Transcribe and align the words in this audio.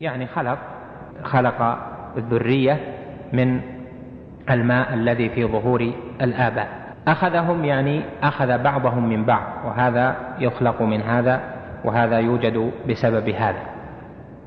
يعني 0.00 0.26
خلق 0.26 0.58
خلق 1.22 1.78
الذرية 2.16 2.80
من 3.32 3.60
الماء 4.50 4.94
الذي 4.94 5.28
في 5.28 5.44
ظهور 5.44 5.92
الآباء. 6.20 6.68
أخذهم 7.08 7.64
يعني 7.64 8.02
أخذ 8.22 8.58
بعضهم 8.62 9.08
من 9.08 9.24
بعض 9.24 9.42
وهذا 9.64 10.16
يخلق 10.38 10.82
من 10.82 11.02
هذا 11.02 11.40
وهذا 11.84 12.18
يوجد 12.18 12.72
بسبب 12.88 13.28
هذا. 13.28 13.62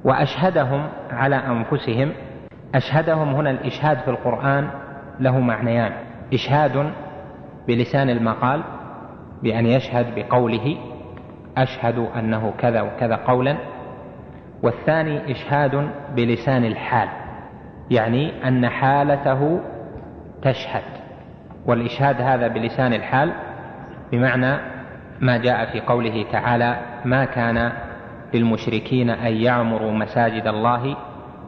وأشهدهم 0.04 0.88
على 1.12 1.36
أنفسهم 1.36 2.12
أشهدهم 2.76 3.34
هنا 3.34 3.50
الإشهاد 3.50 3.98
في 3.98 4.08
القرآن 4.08 4.70
له 5.20 5.40
معنيان. 5.40 5.92
إشهاد 6.34 6.92
بلسان 7.68 8.10
المقال 8.10 8.62
بأن 9.44 9.66
يشهد 9.66 10.16
بقوله 10.16 10.78
أشهد 11.58 12.08
أنه 12.16 12.54
كذا 12.58 12.82
وكذا 12.82 13.16
قولا 13.16 13.79
والثاني 14.64 15.32
إشهاد 15.32 15.90
بلسان 16.16 16.66
الحال 16.66 17.10
يعني 17.92 18.48
أن 18.48 18.70
حالته 18.70 19.60
تشهد 20.42 20.84
والإشهاد 21.66 22.22
هذا 22.22 22.48
بلسان 22.48 22.94
الحال 22.94 23.34
بمعنى 24.12 24.58
ما 25.22 25.38
جاء 25.38 25.66
في 25.66 25.82
قوله 25.82 26.26
تعالى 26.32 26.78
ما 27.06 27.26
كان 27.26 27.72
للمشركين 28.34 29.10
أن 29.10 29.34
يعمروا 29.34 29.92
مساجد 29.92 30.48
الله 30.48 30.98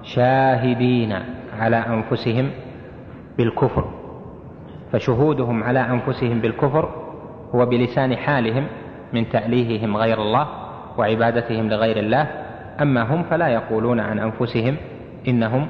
شاهدين 0.04 1.20
على 1.60 1.76
أنفسهم 1.76 2.52
بالكفر 3.38 3.86
فشهودهم 4.92 5.64
على 5.64 5.80
أنفسهم 5.80 6.40
بالكفر 6.40 6.90
هو 7.56 7.66
بلسان 7.66 8.16
حالهم 8.16 8.68
من 9.14 9.30
تأليههم 9.30 9.98
غير 9.98 10.22
الله 10.22 10.48
وعبادتهم 10.98 11.70
لغير 11.70 11.98
الله 11.98 12.28
أما 12.82 13.02
هم 13.02 13.24
فلا 13.24 13.48
يقولون 13.48 14.00
عن 14.00 14.20
أنفسهم 14.20 14.76
إنهم 15.28 15.68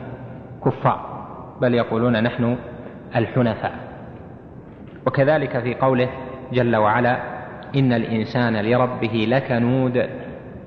كفار 0.65 1.11
بل 1.61 1.73
يقولون 1.73 2.23
نحن 2.23 2.57
الحنفاء. 3.15 3.73
وكذلك 5.07 5.59
في 5.59 5.75
قوله 5.75 6.09
جل 6.53 6.75
وعلا 6.75 7.17
إن 7.75 7.93
الإنسان 7.93 8.61
لربه 8.61 9.25
لكنود 9.29 10.09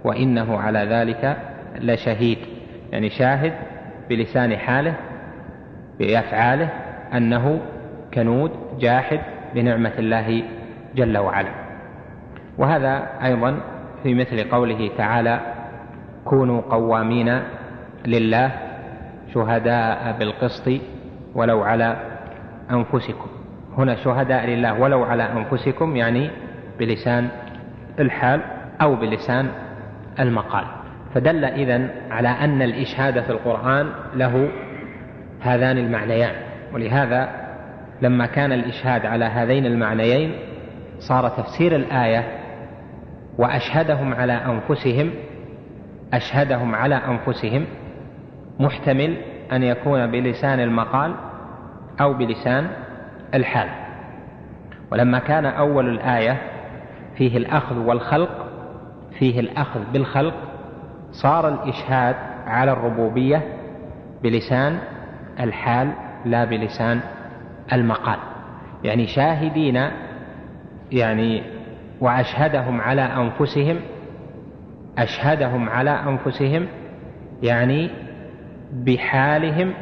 وإنه 0.04 0.58
على 0.58 0.78
ذلك 0.78 1.36
لشهيد. 1.80 2.38
يعني 2.92 3.10
شاهد 3.10 3.52
بلسان 4.08 4.56
حاله 4.56 4.94
بأفعاله 5.98 6.68
أنه 7.14 7.60
كنود 8.14 8.50
جاحد 8.78 9.20
بنعمة 9.54 9.92
الله 9.98 10.42
جل 10.94 11.18
وعلا. 11.18 11.50
وهذا 12.58 13.08
أيضا 13.24 13.60
في 14.02 14.14
مثل 14.14 14.50
قوله 14.50 14.90
تعالى 14.98 15.40
كونوا 16.24 16.60
قوامين 16.60 17.42
لله 18.06 18.50
شهداء 19.34 20.16
بالقسط 20.18 20.70
ولو 21.34 21.62
على 21.62 21.96
أنفسكم. 22.70 23.28
هنا 23.78 23.94
شهداء 23.94 24.46
لله 24.46 24.80
ولو 24.80 25.02
على 25.02 25.22
أنفسكم 25.22 25.96
يعني 25.96 26.30
بلسان 26.78 27.28
الحال 27.98 28.40
أو 28.82 28.94
بلسان 28.96 29.48
المقال. 30.20 30.64
فدل 31.14 31.44
إذن 31.44 31.90
على 32.10 32.28
أن 32.28 32.62
الإشهاد 32.62 33.20
في 33.20 33.30
القرآن 33.30 33.90
له 34.14 34.48
هذان 35.40 35.78
المعنيان 35.78 36.34
ولهذا 36.72 37.28
لما 38.02 38.26
كان 38.26 38.52
الإشهاد 38.52 39.06
على 39.06 39.24
هذين 39.24 39.66
المعنيين 39.66 40.34
صار 40.98 41.28
تفسير 41.28 41.76
الآية 41.76 42.24
وأشهدهم 43.38 44.14
على 44.14 44.32
أنفسهم 44.32 45.10
أشهدهم 46.16 46.74
على 46.74 46.94
أنفسهم 46.94 47.66
محتمل 48.60 49.16
أن 49.52 49.62
يكون 49.62 50.06
بلسان 50.10 50.60
المقال 50.60 51.14
أو 52.00 52.12
بلسان 52.14 52.66
الحال. 53.34 53.68
ولما 54.92 55.18
كان 55.18 55.46
أول 55.46 55.88
الآية 55.88 56.36
فيه 57.16 57.36
الأخذ 57.36 57.78
والخلق 57.78 58.46
فيه 59.18 59.40
الأخذ 59.40 59.80
بالخلق 59.92 60.34
صار 61.12 61.48
الإشهاد 61.48 62.16
على 62.46 62.72
الربوبية 62.72 63.42
بلسان 64.22 64.78
الحال 65.40 65.92
لا 66.24 66.44
بلسان 66.44 67.00
المقال. 67.72 68.18
يعني 68.84 69.06
شاهدين 69.06 69.90
يعني 70.92 71.42
وأشهدهم 72.00 72.80
على 72.80 73.02
أنفسهم 73.02 73.76
أشهدهم 74.98 75.68
على 75.68 75.90
أنفسهم 75.90 76.66
يعني 77.42 77.90
بحالهم 78.72 79.74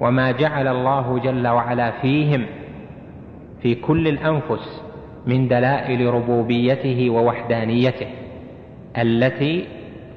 وما 0.00 0.30
جعل 0.30 0.68
الله 0.68 1.18
جل 1.18 1.48
وعلا 1.48 1.90
فيهم 1.90 2.46
في 3.62 3.74
كل 3.74 4.08
الأنفس 4.08 4.82
من 5.26 5.48
دلائل 5.48 6.14
ربوبيته 6.14 7.10
ووحدانيته 7.10 8.06
التي 8.98 9.66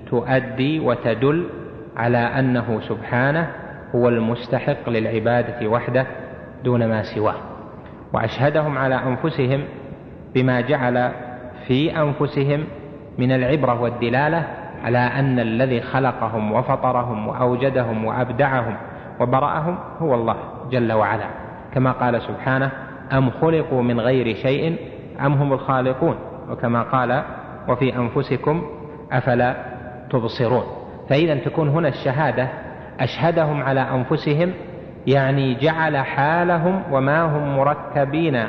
تؤدي 0.09 0.79
وتدل 0.79 1.49
على 1.97 2.17
أنه 2.17 2.79
سبحانه 2.81 3.51
هو 3.95 4.09
المستحق 4.09 4.89
للعبادة 4.89 5.67
وحده 5.67 6.07
دون 6.63 6.85
ما 6.87 7.03
سواه. 7.03 7.35
وأشهدهم 8.13 8.77
على 8.77 8.95
أنفسهم 8.95 9.63
بما 10.35 10.61
جعل 10.61 11.11
في 11.67 11.97
أنفسهم 12.01 12.63
من 13.17 13.31
العبرة 13.31 13.81
والدلالة 13.81 14.47
على 14.83 14.97
أن 14.97 15.39
الذي 15.39 15.81
خلقهم 15.81 16.51
وفطرهم 16.51 17.27
وأوجدهم 17.27 18.05
وأبدعهم 18.05 18.75
وبرأهم 19.19 19.77
هو 19.99 20.15
الله 20.15 20.35
جل 20.71 20.93
وعلا. 20.93 21.25
كما 21.73 21.91
قال 21.91 22.21
سبحانه 22.21 22.71
أم 23.13 23.29
خلقوا 23.29 23.81
من 23.81 23.99
غير 23.99 24.35
شيء 24.35 24.77
أم 25.25 25.33
هم 25.33 25.53
الخالقون؟ 25.53 26.15
وكما 26.49 26.81
قال 26.81 27.23
وفي 27.67 27.95
أنفسكم 27.95 28.63
أفلا 29.11 29.55
تبصرون. 30.09 30.63
فإذا 31.09 31.35
تكون 31.35 31.69
هنا 31.69 31.87
الشهادة 31.87 32.47
أشهدهم 32.99 33.63
على 33.63 33.81
أنفسهم 33.81 34.53
يعني 35.07 35.55
جعل 35.55 35.97
حالهم 35.97 36.81
وما 36.91 37.21
هم 37.23 37.57
مركبين 37.57 38.43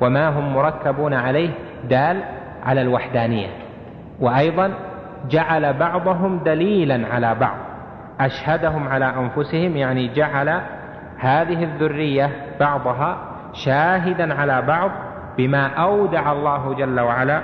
وما 0.00 0.28
هم 0.28 0.54
مركبون 0.54 1.14
عليه 1.14 1.50
دال 1.84 2.22
على 2.64 2.82
الوحدانية. 2.82 3.67
وأيضا 4.20 4.74
جعل 5.30 5.72
بعضهم 5.72 6.38
دليلا 6.38 7.08
على 7.14 7.34
بعض 7.34 7.56
أشهدهم 8.20 8.88
على 8.88 9.04
أنفسهم 9.04 9.76
يعني 9.76 10.14
جعل 10.14 10.60
هذه 11.18 11.64
الذرية 11.64 12.30
بعضها 12.60 13.18
شاهدا 13.52 14.34
على 14.34 14.62
بعض 14.62 14.90
بما 15.38 15.66
أودع 15.66 16.32
الله 16.32 16.74
جل 16.74 17.00
وعلا 17.00 17.42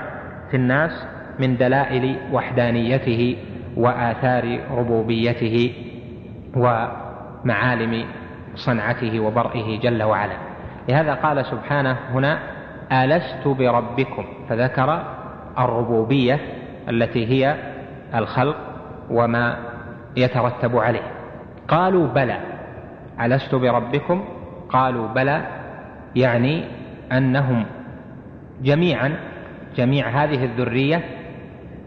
في 0.51 0.57
الناس 0.57 1.07
من 1.39 1.57
دلائل 1.57 2.17
وحدانيته 2.33 3.37
وآثار 3.77 4.61
ربوبيته 4.71 5.73
ومعالم 6.57 8.05
صنعته 8.55 9.21
وبرئه 9.21 9.81
جل 9.81 10.03
وعلا. 10.03 10.37
لهذا 10.89 11.15
قال 11.15 11.47
سبحانه 11.47 11.97
هنا 12.13 12.39
ألست 12.93 13.49
بربكم؟ 13.49 14.25
فذكر 14.49 15.03
الربوبية 15.59 16.41
التي 16.89 17.27
هي 17.27 17.57
الخلق 18.15 18.57
وما 19.11 19.57
يترتب 20.17 20.77
عليه. 20.77 21.11
قالوا 21.69 22.07
بلى. 22.07 22.39
ألست 23.21 23.55
بربكم؟ 23.55 24.25
قالوا 24.69 25.09
بلى. 25.09 25.47
يعني 26.17 26.65
أنهم 27.13 27.67
جميعا 28.63 29.17
جميع 29.77 30.09
هذه 30.09 30.45
الذرية 30.45 31.01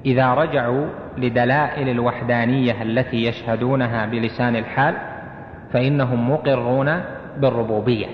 إذا 0.06 0.34
رجعوا 0.34 0.86
لدلائل 1.18 1.90
الوحدانية 1.90 2.82
التي 2.82 3.26
يشهدونها 3.26 4.06
بلسان 4.06 4.56
الحال 4.56 4.96
فإنهم 5.74 6.32
مقرون 6.32 7.02
بالربوبية. 7.38 8.08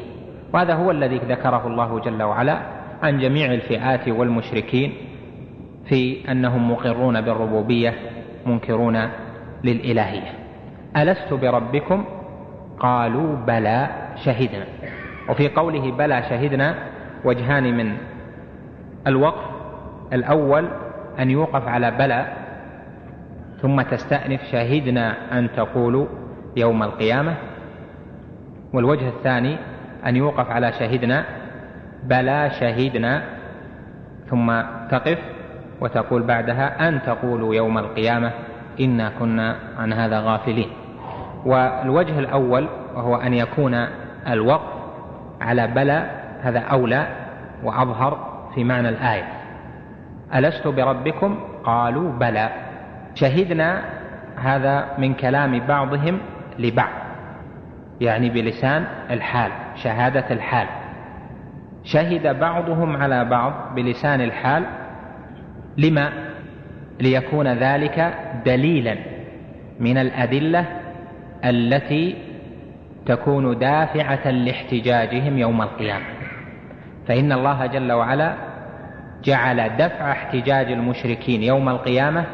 وهذا 0.53 0.73
هو 0.73 0.91
الذي 0.91 1.17
ذكره 1.17 1.67
الله 1.67 1.99
جل 1.99 2.23
وعلا 2.23 2.59
عن 3.03 3.19
جميع 3.19 3.53
الفئات 3.53 4.09
والمشركين. 4.09 4.93
في 5.85 6.31
أنهم 6.31 6.71
مقرون 6.71 7.21
بالربوبية 7.21 7.93
منكرون 8.45 9.09
للإلهية. 9.63 10.31
ألست 10.97 11.33
بربكم؟ 11.33 12.05
قالوا 12.79 13.35
بلى 13.35 13.89
شهدنا. 14.15 14.65
وفي 15.29 15.47
قوله 15.49 15.91
بلى 15.91 16.23
شهدنا 16.23 16.75
وجهان 17.25 17.77
من 17.77 17.97
الوقف 19.07 19.43
الأول 20.13 20.69
أن 21.19 21.31
يوقف 21.31 21.67
على 21.67 21.91
بلى 21.91 22.25
ثم 23.61 23.81
تستأنف 23.81 24.41
شهدنا 24.51 25.37
أن 25.39 25.49
تقولوا 25.55 26.05
يوم 26.57 26.83
القيامة. 26.83 27.35
والوجه 28.73 29.07
الثاني 29.07 29.57
أن 30.05 30.15
يوقف 30.15 30.49
على 30.49 30.71
شهدنا 30.73 31.25
بلى 32.03 32.51
شهدنا 32.59 33.23
ثم 34.29 34.61
تقف. 34.91 35.19
وتقول 35.83 36.23
بعدها 36.23 36.87
أن 36.87 37.01
تقولوا 37.01 37.55
يوم 37.55 37.77
القيامة 37.77 38.31
إنا 38.79 39.11
كنا 39.19 39.55
عن 39.77 39.93
هذا 39.93 40.19
غافلين. 40.19 40.69
والوجه 41.45 42.19
الأول 42.19 42.67
وهو 42.95 43.15
أن 43.15 43.33
يكون 43.33 43.87
الوقف 44.27 44.73
على 45.41 45.67
بلى 45.67 46.09
هذا 46.41 46.59
أولى 46.59 47.07
وأظهر 47.63 48.43
في 48.55 48.63
معنى 48.63 48.89
الآية. 48.89 49.23
ألست 50.35 50.67
بربكم؟ 50.67 51.39
قالوا 51.63 52.11
بلى. 52.11 52.49
شهدنا 53.15 53.81
هذا 54.37 54.85
من 54.97 55.13
كلام 55.13 55.59
بعضهم 55.59 56.19
لبعض 56.59 56.89
يعني 58.01 58.29
بلسان 58.29 58.85
الحال 59.11 59.51
شهادة 59.75 60.25
الحال. 60.31 60.67
شهد 61.83 62.39
بعضهم 62.39 62.97
على 62.97 63.25
بعض 63.25 63.53
بلسان 63.75 64.21
الحال 64.21 64.63
لما 65.77 66.13
ليكون 67.01 67.47
ذلك 67.47 68.13
دليلا 68.45 68.97
من 69.79 69.97
الأدلة 69.97 70.65
التي 71.45 72.15
تكون 73.05 73.59
دافعة 73.59 74.31
لاحتجاجهم 74.31 75.37
يوم 75.37 75.61
القيامة. 75.61 76.05
فإن 77.07 77.31
الله 77.31 77.65
جل 77.65 77.91
وعلا 77.91 78.33
جعل 79.23 79.77
دفع 79.77 80.11
احتجاج 80.11 80.71
المشركين 80.71 81.43
يوم 81.43 81.69
القيامة 81.69 82.25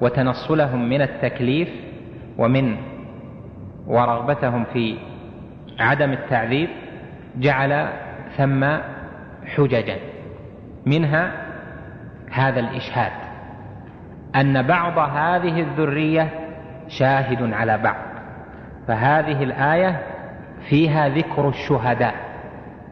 وتنصلهم 0.00 0.88
من 0.88 1.02
التكليف 1.02 1.68
ومن 2.38 2.76
ورغبتهم 3.86 4.64
في 4.72 4.94
عدم 5.78 6.12
التعذيب 6.12 6.68
جعل 7.36 7.88
ثم 8.36 8.66
حججا. 9.46 9.96
منها 10.86 11.47
هذا 12.32 12.60
الإشهاد 12.60 13.12
أن 14.36 14.62
بعض 14.62 14.98
هذه 14.98 15.60
الذرية 15.60 16.28
شاهد 16.88 17.52
على 17.52 17.78
بعض 17.78 17.96
فهذه 18.88 19.42
الآية 19.42 20.00
فيها 20.68 21.08
ذكر 21.08 21.48
الشهداء 21.48 22.14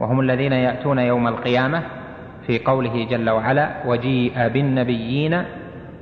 وهم 0.01 0.21
الذين 0.21 0.53
يأتون 0.53 0.99
يوم 0.99 1.27
القيامة 1.27 1.83
في 2.47 2.59
قوله 2.59 3.07
جل 3.11 3.31
وعلا 3.31 3.71
وجيء 3.87 4.49
بالنبيين 4.49 5.43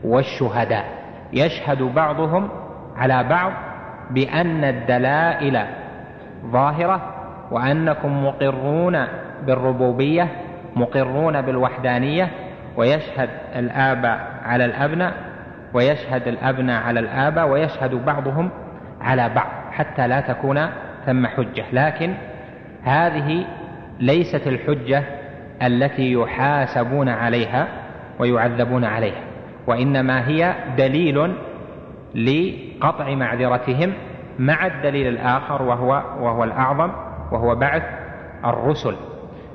والشهداء 0.04 0.84
يشهد 1.32 1.82
بعضهم 1.82 2.48
على 2.96 3.24
بعض 3.24 3.52
بأن 4.10 4.64
الدلائل 4.64 5.60
ظاهرة 6.46 7.14
وأنكم 7.50 8.26
مقرون 8.26 9.06
بالربوبية 9.46 10.28
مقرون 10.76 11.40
بالوحدانية 11.40 12.30
ويشهد 12.76 13.28
الآباء 13.56 14.40
على 14.44 14.64
الأبناء 14.64 15.14
ويشهد 15.74 16.28
الأبناء 16.28 16.82
على 16.82 17.00
الآباء 17.00 17.48
ويشهد 17.48 17.94
بعضهم 17.94 18.50
على 19.00 19.28
بعض 19.28 19.48
حتى 19.72 20.08
لا 20.08 20.20
تكون 20.20 20.66
ثم 21.06 21.26
حجة. 21.26 21.64
لكن 21.72 22.14
هذه 22.82 23.44
ليست 24.00 24.46
الحجة 24.46 25.02
التي 25.62 26.12
يحاسبون 26.12 27.08
عليها 27.08 27.66
ويعذبون 28.18 28.84
عليها 28.84 29.20
وإنما 29.66 30.28
هي 30.28 30.54
دليل 30.78 31.34
لقطع 32.14 33.14
معذرتهم 33.14 33.92
مع 34.38 34.66
الدليل 34.66 35.06
الآخر 35.08 35.62
وهو 35.62 36.02
وهو 36.20 36.44
الأعظم 36.44 36.90
وهو 37.32 37.54
بعث 37.54 37.82
الرسل. 38.44 38.96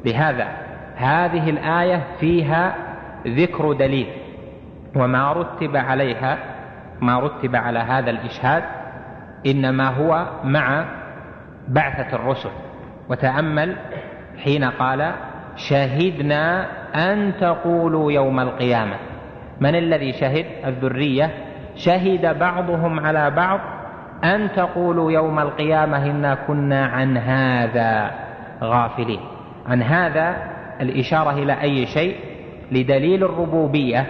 لهذا 0.06 0.48
هذه 0.96 1.50
الآية 1.50 2.04
فيها 2.20 2.76
ذكر 3.28 3.74
دليل 3.74 4.08
وما 4.96 5.34
رتب 5.34 5.78
عليها 5.78 6.38
ما 7.02 7.20
رتب 7.20 7.56
على 7.56 7.80
هذا 7.80 8.10
الإشهاد 8.10 8.64
إنما 9.46 9.88
هو 9.88 10.26
مع 10.44 10.86
بعثة 11.68 12.16
الرسل. 12.16 12.50
وتأمل 13.10 13.76
حين 14.44 14.64
قال 14.64 15.12
شهدنا 15.56 16.68
أن 16.96 17.34
تقولوا 17.40 18.12
يوم 18.12 18.40
القيامة. 18.40 18.96
من 19.62 19.76
الذي 19.76 20.14
شهد؟ 20.14 20.46
الذرية. 20.66 21.30
شهد 21.76 22.40
بعضهم 22.40 23.00
على 23.00 23.32
بعض 23.32 23.60
أن 24.24 24.50
تقولوا 24.56 25.12
يوم 25.12 25.40
القيامة 25.40 26.06
إنا 26.06 26.36
كنا 26.36 26.86
عن 26.86 27.18
هذا 27.18 28.12
غافلين. 28.64 29.20
عن 29.68 29.84
هذا 29.84 30.36
الإشارة 30.82 31.32
إلى 31.32 31.62
أي 31.62 31.86
شيء؟ 31.86 32.29
لدليل 32.72 33.24
الربوبية 33.24 34.06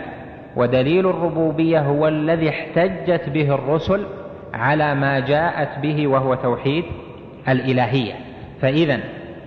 ودليل 0.55 1.07
الربوبية 1.07 1.79
هو 1.79 2.07
الذي 2.07 2.49
احتجت 2.49 3.29
به 3.29 3.55
الرسل 3.55 4.05
على 4.53 4.95
ما 4.95 5.19
جاءت 5.19 5.79
به 5.79 6.07
وهو 6.07 6.35
توحيد 6.35 6.83
الإلهية. 7.49 8.13
فإذا 8.61 8.99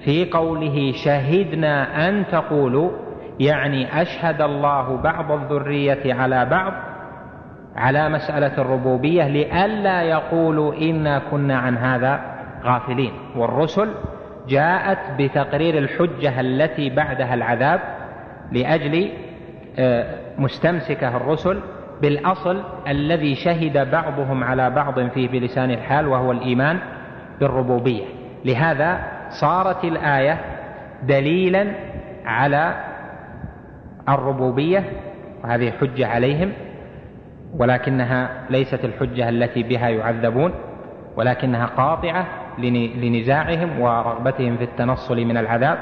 في 0.05 0.25
قوله 0.31 0.93
شهدنا 0.93 2.09
أن 2.09 2.25
تقولوا 2.33 2.91
يعني 3.41 4.03
أشهد 4.03 4.43
الله 4.43 4.97
بعض 4.97 5.33
الذرية 5.33 6.15
على 6.15 6.45
بعض 6.45 6.73
على 7.77 8.09
مسألة 8.09 8.59
الربوبية 8.59 9.29
لئلا 9.29 10.03
يقولوا 10.03 10.75
إنا 10.75 11.19
كنا 11.31 11.57
عن 11.57 11.77
هذا 11.77 12.21
غافلين. 12.65 13.13
والرسل 13.37 13.89
جاءت 14.49 14.99
بتقرير 15.19 15.79
الحجة 15.79 16.41
التي 16.41 16.91
بعدها 16.91 17.35
العذاب 17.35 17.81
لأجل 18.53 19.11
آه، 19.79 20.19
مستمسكه 20.39 21.17
الرسل 21.17 21.61
بالأصل 22.03 22.63
الذي 22.89 23.35
شهد 23.35 23.91
بعضهم 23.91 24.45
على 24.45 24.71
بعض 24.71 25.01
فيه 25.01 25.29
بلسان 25.29 25.71
الحال 25.71 26.09
وهو 26.09 26.33
الإيمان 26.33 26.79
بالربوبية. 27.41 28.05
لهذا 28.45 28.99
صارت 29.41 29.85
الآية 29.85 30.39
دليلا 31.03 31.67
على 32.25 32.75
الربوبية 34.09 34.85
وهذه 35.45 35.71
حجة 35.71 36.07
عليهم 36.07 36.53
ولكنها 37.59 38.31
ليست 38.51 38.85
الحجة 38.85 39.29
التي 39.29 39.63
بها 39.63 39.89
يعذبون 39.89 40.53
ولكنها 41.17 41.67
قاطعة 41.67 42.27
لنزاعهم 42.99 43.81
ورغبتهم 43.81 44.57
في 44.57 44.65
التنصل 44.65 45.25
من 45.25 45.37
العذاب. 45.37 45.79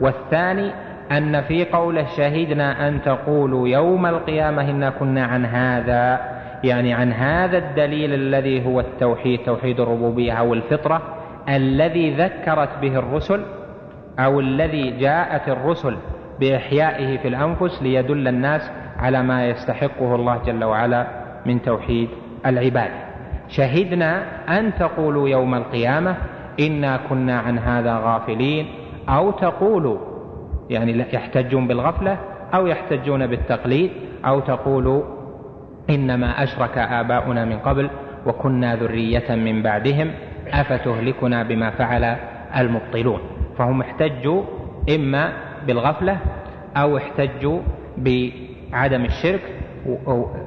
والثاني 0.00 0.70
أن 1.18 1.42
في 1.42 1.64
قوله 1.64 2.06
شهدنا 2.16 2.88
أن 2.88 3.02
تقولوا 3.02 3.68
يوم 3.68 4.06
القيامة 4.06 4.70
إنا 4.70 4.90
كنا 4.90 5.24
عن 5.24 5.44
هذا 5.44 6.20
يعني 6.64 6.94
عن 6.94 7.12
هذا 7.12 7.58
الدليل 7.58 8.14
الذي 8.14 8.66
هو 8.66 8.80
التوحيد 8.80 9.38
توحيد 9.38 9.80
الربوبية 9.80 10.32
أو 10.32 10.54
الفطرة 10.54 11.02
الذي 11.48 12.10
ذكرت 12.10 12.68
به 12.82 12.98
الرسل 12.98 13.42
أو 14.18 14.40
الذي 14.40 14.90
جاءت 14.90 15.48
الرسل 15.48 15.96
بإحيائه 16.40 17.18
في 17.18 17.28
الأنفس 17.28 17.82
ليدل 17.82 18.28
الناس 18.28 18.70
على 18.98 19.22
ما 19.22 19.48
يستحقه 19.48 20.14
الله 20.14 20.40
جل 20.46 20.64
وعلا 20.64 21.06
من 21.46 21.62
توحيد 21.62 22.08
العبادة. 22.46 23.04
شهدنا 23.48 24.22
أن 24.58 24.74
تقولوا 24.74 25.28
يوم 25.28 25.54
القيامة 25.54 26.16
إنا 26.60 27.00
كنا 27.08 27.38
عن 27.38 27.58
هذا 27.58 27.96
غافلين 28.04 28.66
أو 29.08 29.30
تقولوا 29.30 30.13
يعني 30.70 31.04
يحتجون 31.12 31.68
بالغفلة 31.68 32.18
أو 32.54 32.66
يحتجون 32.66 33.26
بالتقليد 33.26 33.90
أو 34.26 34.40
تقولوا 34.40 35.02
إنما 35.90 36.42
أشرك 36.42 36.78
آباؤنا 36.78 37.44
من 37.44 37.58
قبل 37.58 37.90
وكنا 38.26 38.76
ذرية 38.76 39.34
من 39.34 39.62
بعدهم 39.62 40.10
أفتهلكنا 40.48 41.42
بما 41.42 41.70
فعل 41.70 42.16
المبطلون. 42.56 43.20
فهم 43.58 43.80
احتجوا 43.80 44.42
إما 44.94 45.32
بالغفلة 45.66 46.16
أو 46.76 46.96
احتجوا 46.96 47.60
بعدم 47.98 49.04
الشرك 49.04 49.40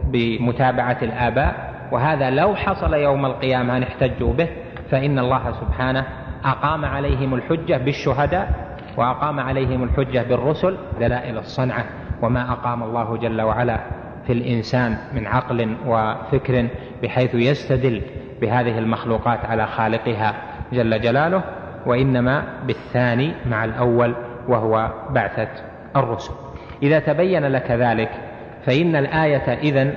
بمتابعة 0.04 0.98
الآباء. 1.02 1.68
وهذا 1.92 2.30
لو 2.30 2.56
حصل 2.56 2.94
يوم 2.94 3.26
القيامة 3.26 3.78
أن 3.78 3.84
احتجوا 3.84 4.34
به 4.34 4.48
فإن 4.92 5.20
الله 5.20 5.52
سبحانه 5.52 6.06
أقام 6.46 6.86
عليهم 6.86 7.34
الحجة 7.34 7.78
بالشهداء 7.78 8.77
وأقام 8.98 9.40
عليهم 9.40 9.84
الحجة 9.84 10.24
بالرسل 10.30 10.78
دلائل 11.00 11.38
الصنعة 11.38 11.86
وما 12.22 12.52
أقام 12.52 12.84
الله 12.84 13.18
جل 13.18 13.42
وعلا 13.42 13.80
في 14.28 14.34
الإنسان 14.34 14.98
من 15.14 15.28
عقل 15.28 15.76
وفكر 15.88 16.68
بحيث 17.04 17.36
يستدل 17.36 18.02
بهذه 18.42 18.78
المخلوقات 18.78 19.46
على 19.46 19.68
خالقها 19.68 20.36
جل 20.74 21.02
جلاله 21.02 21.44
وإنما 21.86 22.44
بالثاني 22.66 23.34
مع 23.46 23.66
الأول 23.66 24.16
وهو 24.48 24.92
بعثة 25.10 25.50
الرسل. 25.96 26.34
إذا 26.84 27.00
تبين 27.00 27.46
لك 27.46 27.72
ذلك 27.72 28.10
فإن 28.66 28.96
الآية 28.96 29.54
إذن 29.54 29.94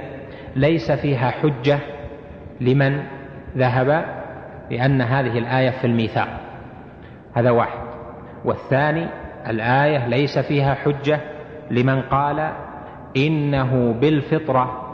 ليس 0.56 0.92
فيها 0.92 1.30
حجة 1.30 1.78
لمن 2.60 3.02
ذهب 3.56 4.04
لأن 4.70 5.00
هذه 5.00 5.38
الآية 5.38 5.70
في 5.70 5.86
الميثاق. 5.86 6.28
هذا 7.34 7.50
واحد. 7.50 7.79
والثاني 8.44 9.06
الآية 9.48 10.08
ليس 10.08 10.38
فيها 10.38 10.74
حجة 10.74 11.20
لمن 11.70 12.02
قال 12.02 12.52
إنه 13.16 13.92
بالفطرة 14.00 14.86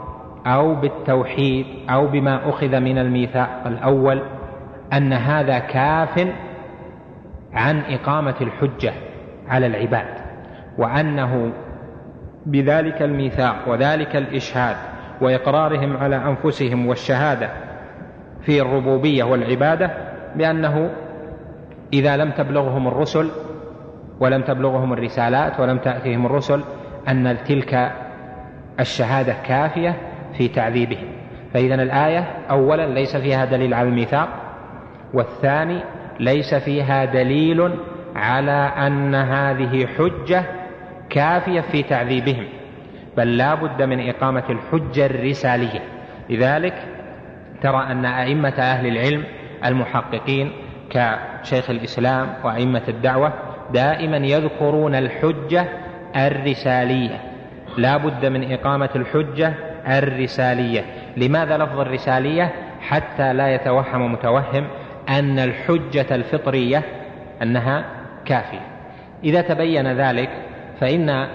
أو 0.45 0.75
بالتوحيد 0.75 1.65
أو 1.89 2.07
بما 2.07 2.49
أخذ 2.49 2.79
من 2.79 2.97
الميثاق. 2.97 3.63
الأول 3.65 4.21
أن 4.93 5.13
هذا 5.13 5.59
كاف 5.59 6.27
عن 7.53 7.79
إقامة 7.89 8.35
الحجة 8.41 8.93
على 9.47 9.67
العباد 9.67 10.27
وأنه 10.77 11.53
بذلك 12.45 13.01
الميثاق 13.01 13.55
وذلك 13.67 14.15
الإشهاد 14.15 14.75
وإقرارهم 15.21 15.97
على 15.97 16.15
أنفسهم 16.15 16.87
والشهادة 16.87 17.49
في 18.41 18.61
الربوبية 18.61 19.23
والعبادة 19.23 19.91
بأنه 20.35 20.91
إذا 21.93 22.17
لم 22.17 22.31
تبلغهم 22.31 22.87
الرسل 22.87 23.29
ولم 24.19 24.41
تبلغهم 24.41 24.93
الرسالات 24.93 25.59
ولم 25.59 25.77
تأتيهم 25.77 26.25
الرسل 26.25 26.63
أن 27.07 27.37
تلك 27.47 27.91
الشهادة 28.79 29.33
كافية 29.33 29.95
في 30.37 30.47
تعذيبهم. 30.47 31.07
فإذا 31.53 31.75
الآية 31.75 32.19
أولا 32.49 32.87
ليس 32.87 33.17
فيها 33.17 33.45
دليل 33.45 33.73
على 33.73 33.89
الميثاق 33.89 34.29
والثاني 35.13 35.79
ليس 36.19 36.55
فيها 36.55 37.05
دليل 37.05 37.75
على 38.15 38.71
أن 38.77 39.15
هذه 39.15 39.85
حجة 39.85 40.43
كافية 41.09 41.61
في 41.61 41.83
تعذيبهم 41.83 42.45
بل 43.17 43.37
لا 43.37 43.55
بد 43.55 43.81
من 43.81 44.09
إقامة 44.09 44.43
الحجة 44.49 45.05
الرسالية. 45.05 45.79
لذلك 46.29 46.73
ترى 47.61 47.91
أن 47.91 48.05
أئمة 48.05 48.53
أهل 48.59 48.87
العلم 48.87 49.23
المحققين 49.65 50.51
كشيخ 50.89 51.69
الإسلام 51.69 52.33
وأئمة 52.43 52.81
الدعوة 52.87 53.33
دائما 53.73 54.17
يذكرون 54.17 54.95
الحجة 54.95 55.65
الرسالية. 56.15 57.21
لا 57.77 57.97
بد 57.97 58.25
من 58.25 58.51
إقامة 58.51 58.89
الحجة 58.95 59.53
الرسالية. 59.87 60.85
لماذا 61.17 61.57
لفظ 61.57 61.79
الرسالية؟ 61.79 62.53
حتى 62.81 63.33
لا 63.33 63.55
يتوهم 63.55 64.11
متوهم 64.13 64.67
أن 65.09 65.39
الحجة 65.39 66.15
الفطرية 66.15 66.83
أنها 67.41 67.85
كافية. 68.25 68.77
إذا 69.23 69.41
تبين 69.41 69.87
ذلك 69.87 70.29
فإن 70.79 71.27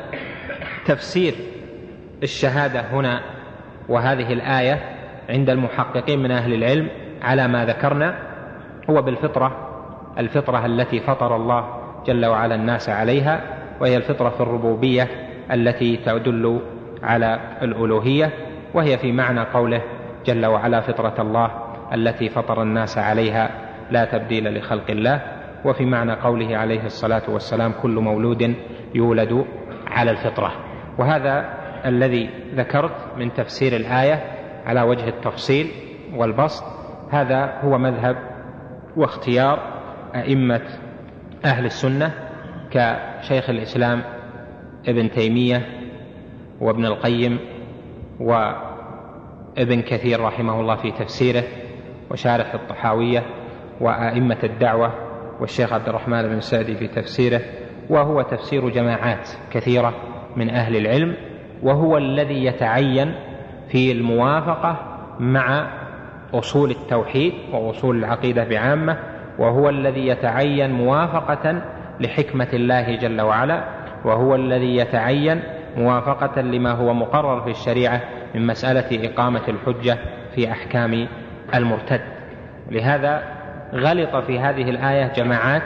تفسير 0.86 1.34
الشهادة 2.22 2.80
هنا 2.80 3.20
وهذه 3.88 4.32
الآية 4.32 4.78
عند 5.30 5.50
المحققين 5.50 6.18
من 6.18 6.30
أهل 6.30 6.54
العلم 6.54 6.88
على 7.22 7.48
ما 7.48 7.64
ذكرنا 7.64 8.31
هو 8.90 9.02
بالفطرة 9.02 9.52
الفطرة 10.18 10.66
التي 10.66 11.00
فطر 11.00 11.36
الله 11.36 11.64
جل 12.06 12.26
وعلا 12.26 12.54
الناس 12.54 12.88
عليها 12.88 13.40
وهي 13.80 13.96
الفطرة 13.96 14.28
في 14.28 14.40
الربوبية 14.40 15.08
التي 15.52 15.96
تدل 15.96 16.60
على 17.02 17.40
الألوهية 17.62 18.30
وهي 18.74 18.98
في 18.98 19.12
معنى 19.12 19.40
قوله 19.40 19.82
جل 20.26 20.46
وعلا 20.46 20.80
فطرة 20.80 21.14
الله 21.18 21.50
التي 21.94 22.28
فطر 22.28 22.62
الناس 22.62 22.98
عليها 22.98 23.50
لا 23.90 24.04
تبديل 24.04 24.58
لخلق 24.58 24.90
الله 24.90 25.22
وفي 25.64 25.84
معنى 25.84 26.12
قوله 26.12 26.56
عليه 26.56 26.84
الصلاة 26.84 27.22
والسلام 27.28 27.72
كل 27.82 27.90
مولود 27.90 28.54
يولد 28.94 29.44
على 29.86 30.10
الفطرة. 30.10 30.52
وهذا 30.98 31.44
الذي 31.86 32.30
ذكرت 32.54 32.94
من 33.18 33.32
تفسير 33.32 33.76
الآية 33.76 34.22
على 34.66 34.82
وجه 34.82 35.08
التفصيل 35.08 35.66
والبسط 36.14 36.64
هذا 37.10 37.52
هو 37.64 37.78
مذهب 37.78 38.31
واختيار 38.96 39.58
أئمة 40.14 40.62
أهل 41.44 41.64
السنة 41.64 42.12
كشيخ 42.70 43.50
الإسلام 43.50 44.02
ابن 44.88 45.10
تيمية 45.10 45.66
وابن 46.60 46.86
القيم 46.86 47.38
وابن 48.20 49.82
كثير 49.82 50.20
رحمه 50.20 50.60
الله 50.60 50.76
في 50.76 50.90
تفسيره 50.90 51.44
وشارح 52.10 52.54
الطحاوية 52.54 53.22
وأئمة 53.80 54.38
الدعوة 54.44 54.92
والشيخ 55.40 55.72
عبد 55.72 55.88
الرحمن 55.88 56.22
بن 56.22 56.40
سعدي 56.40 56.76
في 56.76 56.88
تفسيره 56.88 57.40
وهو 57.90 58.22
تفسير 58.22 58.68
جماعات 58.68 59.28
كثيرة 59.52 59.94
من 60.36 60.50
أهل 60.50 60.76
العلم 60.76 61.16
وهو 61.62 61.98
الذي 61.98 62.44
يتعين 62.44 63.14
في 63.68 63.92
الموافقة 63.92 64.76
مع 65.20 65.70
أصول 66.34 66.70
التوحيد 66.70 67.32
وأصول 67.52 67.96
العقيدة 67.96 68.44
بعامة 68.44 68.98
وهو 69.38 69.68
الذي 69.68 70.06
يتعين 70.06 70.70
موافقة 70.70 71.62
لحكمة 72.00 72.48
الله 72.52 72.96
جل 72.96 73.20
وعلا 73.20 73.64
وهو 74.04 74.34
الذي 74.34 74.76
يتعين 74.76 75.42
موافقة 75.76 76.40
لما 76.40 76.70
هو 76.70 76.94
مقرر 76.94 77.40
في 77.40 77.50
الشريعة 77.50 78.00
من 78.34 78.46
مسألة 78.46 79.06
إقامة 79.08 79.42
الحجة 79.48 79.98
في 80.34 80.50
أحكام 80.50 81.08
المرتد. 81.54 82.00
لهذا 82.70 83.22
غلط 83.74 84.16
في 84.16 84.40
هذه 84.40 84.70
الآية 84.70 85.12
جماعات 85.12 85.62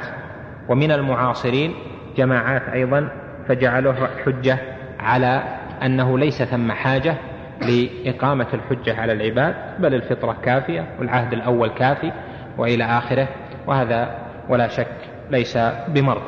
ومن 0.69 0.93
المعاصرين 0.93 1.75
جماعات 2.17 2.63
أيضا 2.69 3.09
فجعلوها 3.49 4.09
حجة 4.25 4.59
على 5.01 5.43
أنه 5.83 6.19
ليس 6.19 6.43
ثم 6.43 6.73
حاجة 6.73 7.15
لإقامة 7.61 8.47
الحجة 8.55 9.01
على 9.01 9.13
العباد 9.13 9.55
بل 9.79 9.95
الفطرة 9.95 10.37
كافية 10.43 10.87
والعهد 10.99 11.33
الأول 11.33 11.69
كافي 11.69 12.13
وإلى 12.59 12.85
آخره 12.85 13.29
وهذا 13.67 14.19
ولا 14.49 14.69
شك 14.69 14.97
ليس 15.31 15.59
بمرض. 15.89 16.23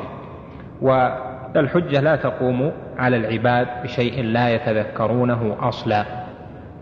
والحجة 0.81 1.99
لا 2.01 2.15
تقوم 2.15 2.71
على 2.97 3.17
العباد 3.17 3.67
بشيء 3.83 4.23
لا 4.23 4.49
يتذكرونه 4.49 5.57
أصلا 5.59 6.05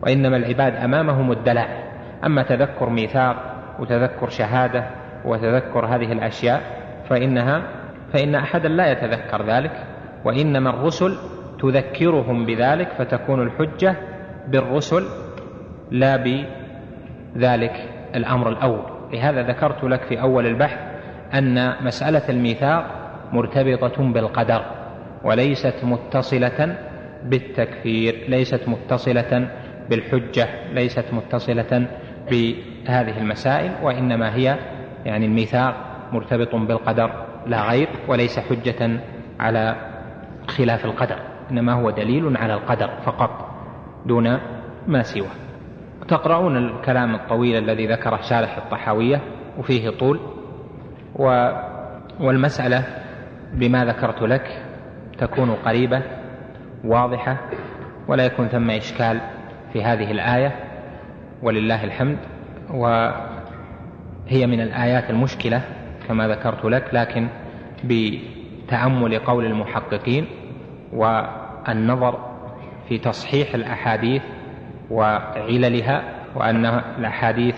وإنما 0.02 0.38
العباد 0.38 0.76
أمامهم 0.76 1.32
الدلائل. 1.32 1.84
أما 2.26 2.44
تذكر 2.44 2.90
ميثاق 2.90 3.36
وتذكر 3.80 4.30
شهادة 4.30 4.84
وتذكر 5.26 5.86
هذه 5.86 6.12
الأشياء 6.12 6.62
فإنها 7.10 7.62
فإن 8.14 8.36
أحدا 8.36 8.70
لا 8.70 8.92
يتذكر 8.92 9.46
ذلك 9.46 9.84
وإنما 10.26 10.70
الرسل 10.70 11.18
تذكرهم 11.62 12.46
بذلك 12.46 12.88
فتكون 12.98 13.42
الحجة 13.42 13.96
بالرسل 14.48 15.04
لا 15.92 16.18
بذلك 17.36 17.90
الأمر 18.16 18.50
الأول. 18.50 18.84
لهذا 19.14 19.42
ذكرت 19.42 19.84
لك 19.84 20.02
في 20.04 20.22
أول 20.22 20.46
البحث 20.48 20.80
أن 21.34 21.86
مسألة 21.86 22.30
الميثاق 22.30 22.86
مرتبطة 23.34 24.14
بالقدر 24.14 24.66
وليست 25.24 25.76
متصلة 25.84 26.78
بالتكفير 27.24 28.26
ليست 28.28 28.62
متصلة 28.68 29.50
بالحجة 29.90 30.48
ليست 30.74 31.06
متصلة 31.14 31.88
بهذه 32.32 33.18
المسائل 33.18 33.72
وإنما 33.84 34.36
هي 34.36 34.58
يعني 35.06 35.26
الميثاق 35.26 35.76
مرتبط 36.12 36.56
بالقدر 36.56 37.26
لا 37.48 37.70
غير 37.70 37.90
وليس 38.08 38.40
حجة 38.40 39.00
على 39.40 39.76
خلاف 40.48 40.86
القدر 40.86 41.20
إنما 41.52 41.74
هو 41.74 41.90
دليل 41.90 42.38
على 42.38 42.54
القدر 42.54 42.90
فقط. 43.06 43.47
دون 44.06 44.40
ما 44.88 45.04
سواه. 45.04 45.48
تقرؤون 46.08 46.58
الكلام 46.58 47.16
الطويل 47.16 47.64
الذي 47.64 47.88
ذكره 47.88 48.22
شارح 48.22 48.58
الطحاوية 48.58 49.22
وفيه 49.58 49.90
طول 49.90 50.20
و 51.16 51.52
والمسألة 52.20 52.84
بما 53.54 53.86
ذكرت 53.86 54.22
لك 54.22 54.64
تكون 55.18 55.52
قريبة 55.52 56.02
واضحة 56.84 57.38
ولا 58.08 58.26
يكون 58.26 58.48
ثم 58.48 58.70
إشكال 58.70 59.22
في 59.74 59.84
هذه 59.84 60.12
الآية 60.12 60.56
ولله 61.44 61.84
الحمد 61.84 62.18
وهي 62.74 64.48
من 64.48 64.62
الآيات 64.62 65.10
المشكلة 65.10 65.62
كما 66.08 66.28
ذكرت 66.28 66.66
لك 66.66 66.90
لكن 66.94 67.28
بتأمل 67.84 69.20
قول 69.20 69.46
المحققين 69.46 70.28
والنظر 70.94 72.37
في 72.90 72.98
تصحيح 72.98 73.54
الأحاديث 73.54 74.22
وعللها 74.92 76.04
وأن 76.36 76.66
الأحاديث 76.66 77.56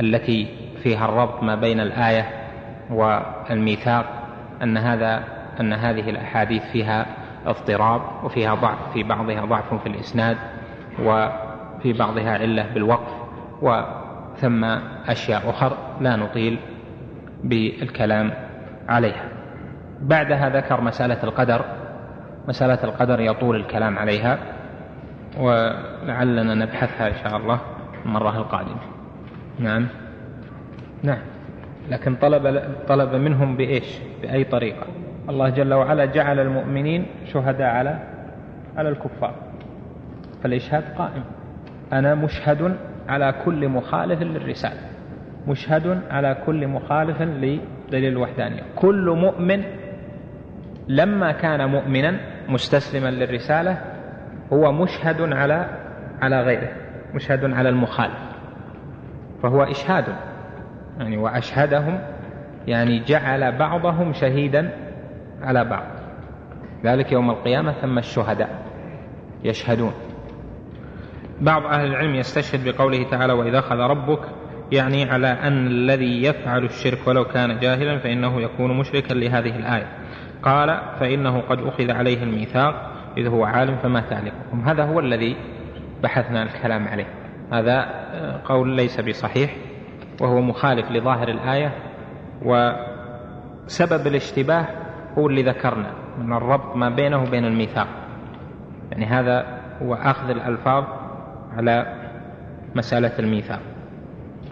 التي 0.00 0.48
فيها 0.82 1.04
الربط 1.04 1.42
ما 1.42 1.54
بين 1.54 1.80
الآية 1.80 2.26
والميثاق 2.90 4.06
أن 4.62 4.76
هذا 4.76 5.24
أن 5.60 5.72
هذه 5.72 6.10
الأحاديث 6.10 6.62
فيها 6.62 7.06
اضطراب 7.46 8.02
وفيها 8.24 8.54
ضعف 8.54 8.92
في 8.92 9.02
بعضها 9.02 9.44
ضعف 9.44 9.74
في 9.74 9.86
الإسناد 9.86 10.36
وفي 10.98 11.92
بعضها 11.92 12.32
علة 12.32 12.66
بالوقف 12.74 13.12
وثم 13.62 14.64
أشياء 15.08 15.50
أخر 15.50 15.76
لا 16.00 16.16
نطيل 16.16 16.58
بالكلام 17.44 18.32
عليها. 18.88 19.28
بعدها 20.00 20.48
ذكر 20.48 20.80
مسألة 20.80 21.24
القدر 21.24 21.79
مسألة 22.48 22.84
القدر 22.84 23.20
يطول 23.20 23.56
الكلام 23.56 23.98
عليها 23.98 24.38
ولعلنا 25.38 26.54
نبحثها 26.54 27.08
إن 27.08 27.14
شاء 27.24 27.36
الله 27.36 27.60
المرة 28.06 28.38
القادمة. 28.38 28.80
نعم. 29.58 29.86
نعم. 31.02 31.18
لكن 31.90 32.14
طلب 32.14 32.62
طلب 32.88 33.14
منهم 33.14 33.56
بإيش؟ 33.56 33.98
بأي 34.22 34.44
طريقة؟ 34.44 34.86
الله 35.28 35.48
جل 35.48 35.74
وعلا 35.74 36.04
جعل 36.04 36.40
المؤمنين 36.40 37.06
شهداء 37.32 37.68
على 37.68 37.98
على 38.76 38.88
الكفار. 38.88 39.34
فالإشهاد 40.42 40.84
قائم. 40.98 41.24
أنا 41.92 42.14
مشهد 42.14 42.76
على 43.08 43.34
كل 43.44 43.68
مخالف 43.68 44.22
للرسالة. 44.22 44.80
مشهد 45.48 46.00
على 46.10 46.36
كل 46.46 46.66
مخالف 46.68 47.22
لدليل 47.22 48.12
الوحدانية. 48.12 48.62
كل 48.76 49.10
مؤمن 49.10 49.62
لما 50.88 51.32
كان 51.32 51.68
مؤمنا 51.68 52.20
مستسلما 52.52 53.10
للرسالة 53.10 53.78
هو 54.52 54.72
مشهد 54.72 55.20
على 55.20 55.66
على 56.22 56.42
غيره 56.42 56.72
مشهد 57.14 57.44
على 57.44 57.68
المخالف 57.68 58.18
فهو 59.42 59.62
إشهاد 59.62 60.04
يعني 60.98 61.16
وأشهدهم 61.16 62.00
يعني 62.66 63.04
جعل 63.04 63.58
بعضهم 63.58 64.12
شهيدا 64.12 64.70
على 65.42 65.64
بعض. 65.64 65.86
ذلك 66.84 67.12
يوم 67.12 67.30
القيامة 67.30 67.72
ثم 67.72 67.98
الشهداء 67.98 68.48
يشهدون. 69.44 69.92
بعض 71.40 71.62
أهل 71.66 71.86
العلم 71.86 72.14
يستشهد 72.14 72.68
بقوله 72.68 73.10
تعالى 73.10 73.32
وإذا 73.32 73.58
أخذ 73.58 73.76
ربك 73.76 74.20
يعني 74.72 75.10
على 75.10 75.26
أن 75.28 75.66
الذي 75.66 76.24
يفعل 76.24 76.64
الشرك 76.64 76.98
ولو 77.06 77.24
كان 77.24 77.58
جاهلا 77.58 77.98
فإنه 77.98 78.40
يكون 78.40 78.78
مشركا 78.78 79.14
لهذه 79.14 79.56
الآية. 79.56 79.86
قال 80.42 80.80
فإنه 81.00 81.40
قد 81.40 81.60
أخذ 81.60 81.90
عليه 81.90 82.22
الميثاق 82.22 82.90
إذ 83.16 83.28
هو 83.28 83.44
عالم 83.44 83.76
فما 83.76 84.00
تعلمكم 84.00 84.60
هذا 84.66 84.84
هو 84.84 85.00
الذي 85.00 85.36
بحثنا 86.02 86.42
الكلام 86.42 86.88
عليه. 86.88 87.06
هذا 87.52 87.88
قول 88.44 88.76
ليس 88.76 89.00
بصحيح 89.00 89.56
وهو 90.20 90.40
مخالف 90.40 90.90
لظاهر 90.90 91.28
الآية 91.28 91.72
وسبب 92.42 94.06
الاشتباه 94.06 94.66
هو 95.18 95.26
اللي 95.26 95.42
ذكرنا 95.42 95.90
من 96.18 96.32
الربط 96.32 96.76
ما 96.76 96.88
بينه 96.88 97.22
وبين 97.22 97.44
الميثاق. 97.44 97.86
يعني 98.92 99.06
هذا 99.06 99.46
هو 99.82 99.94
أخذ 99.94 100.30
الألفاظ 100.30 100.84
على 101.56 101.86
مسألة 102.74 103.18
الميثاق. 103.18 103.60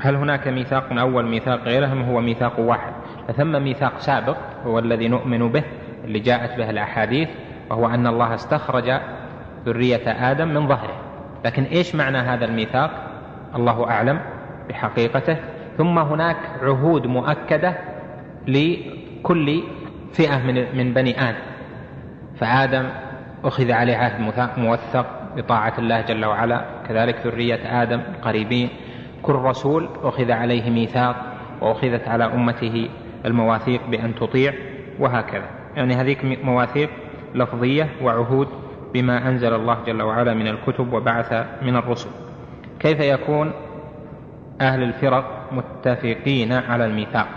هل 0.00 0.16
هناك 0.16 0.48
ميثاق 0.48 0.92
أول 0.92 1.26
ميثاق 1.26 1.60
غيره 1.62 1.92
أم 1.92 2.02
هو 2.02 2.20
ميثاق 2.20 2.60
واحد. 2.60 2.92
فثم 3.28 3.62
ميثاق 3.62 3.98
سابق 3.98 4.36
هو 4.66 4.78
الذي 4.78 5.08
نؤمن 5.08 5.52
به 5.52 5.62
اللي 6.04 6.18
جاءت 6.18 6.58
به 6.58 6.70
الأحاديث 6.70 7.28
وهو 7.70 7.86
أن 7.86 8.06
الله 8.06 8.34
استخرج 8.34 9.00
ذرية 9.66 10.30
آدم 10.30 10.48
من 10.48 10.68
ظهره. 10.68 10.96
لكن 11.44 11.62
إيش 11.62 11.94
معنى 11.94 12.18
هذا 12.18 12.44
الميثاق؟ 12.44 12.90
الله 13.54 13.90
أعلم 13.90 14.20
بحقيقته. 14.68 15.36
ثم 15.76 15.98
هناك 15.98 16.36
عهود 16.62 17.06
مؤكدة 17.06 17.74
لكل 18.46 19.62
فئة 20.12 20.38
من 20.38 20.76
من 20.76 20.94
بني 20.94 21.20
آدم. 21.20 21.38
فآدم 22.36 22.88
أخذ 23.44 23.72
عليه 23.72 23.96
عهد 23.96 24.20
موثق 24.58 25.06
بطاعة 25.36 25.72
الله 25.78 26.00
جل 26.00 26.24
وعلا. 26.24 26.64
كذلك 26.88 27.26
ذرية 27.26 27.82
آدم 27.82 28.00
قريبين. 28.22 28.68
كل 29.22 29.32
رسول 29.32 29.88
أخذ 30.02 30.30
عليه 30.30 30.70
ميثاق 30.70 31.16
وأخذت 31.60 32.08
على 32.08 32.24
أمته 32.24 32.88
المواثيق 33.26 33.80
بأن 33.90 34.14
تطيع 34.14 34.52
وهكذا. 34.98 35.48
يعني 35.76 35.94
هذه 35.94 36.16
مواثيق 36.42 36.90
لفظية 37.34 37.88
وعهود 38.02 38.48
بما 38.94 39.28
أنزل 39.28 39.54
الله 39.54 39.84
جل 39.86 40.02
وعلا 40.02 40.34
من 40.34 40.48
الكتب 40.48 40.92
وبعث 40.92 41.46
من 41.62 41.76
الرسل. 41.76 42.10
كيف 42.80 43.00
يكون 43.00 43.52
أهل 44.60 44.82
الفرق 44.82 45.52
متفقين 45.52 46.52
على 46.52 46.84
الميثاق؟ 46.84 47.28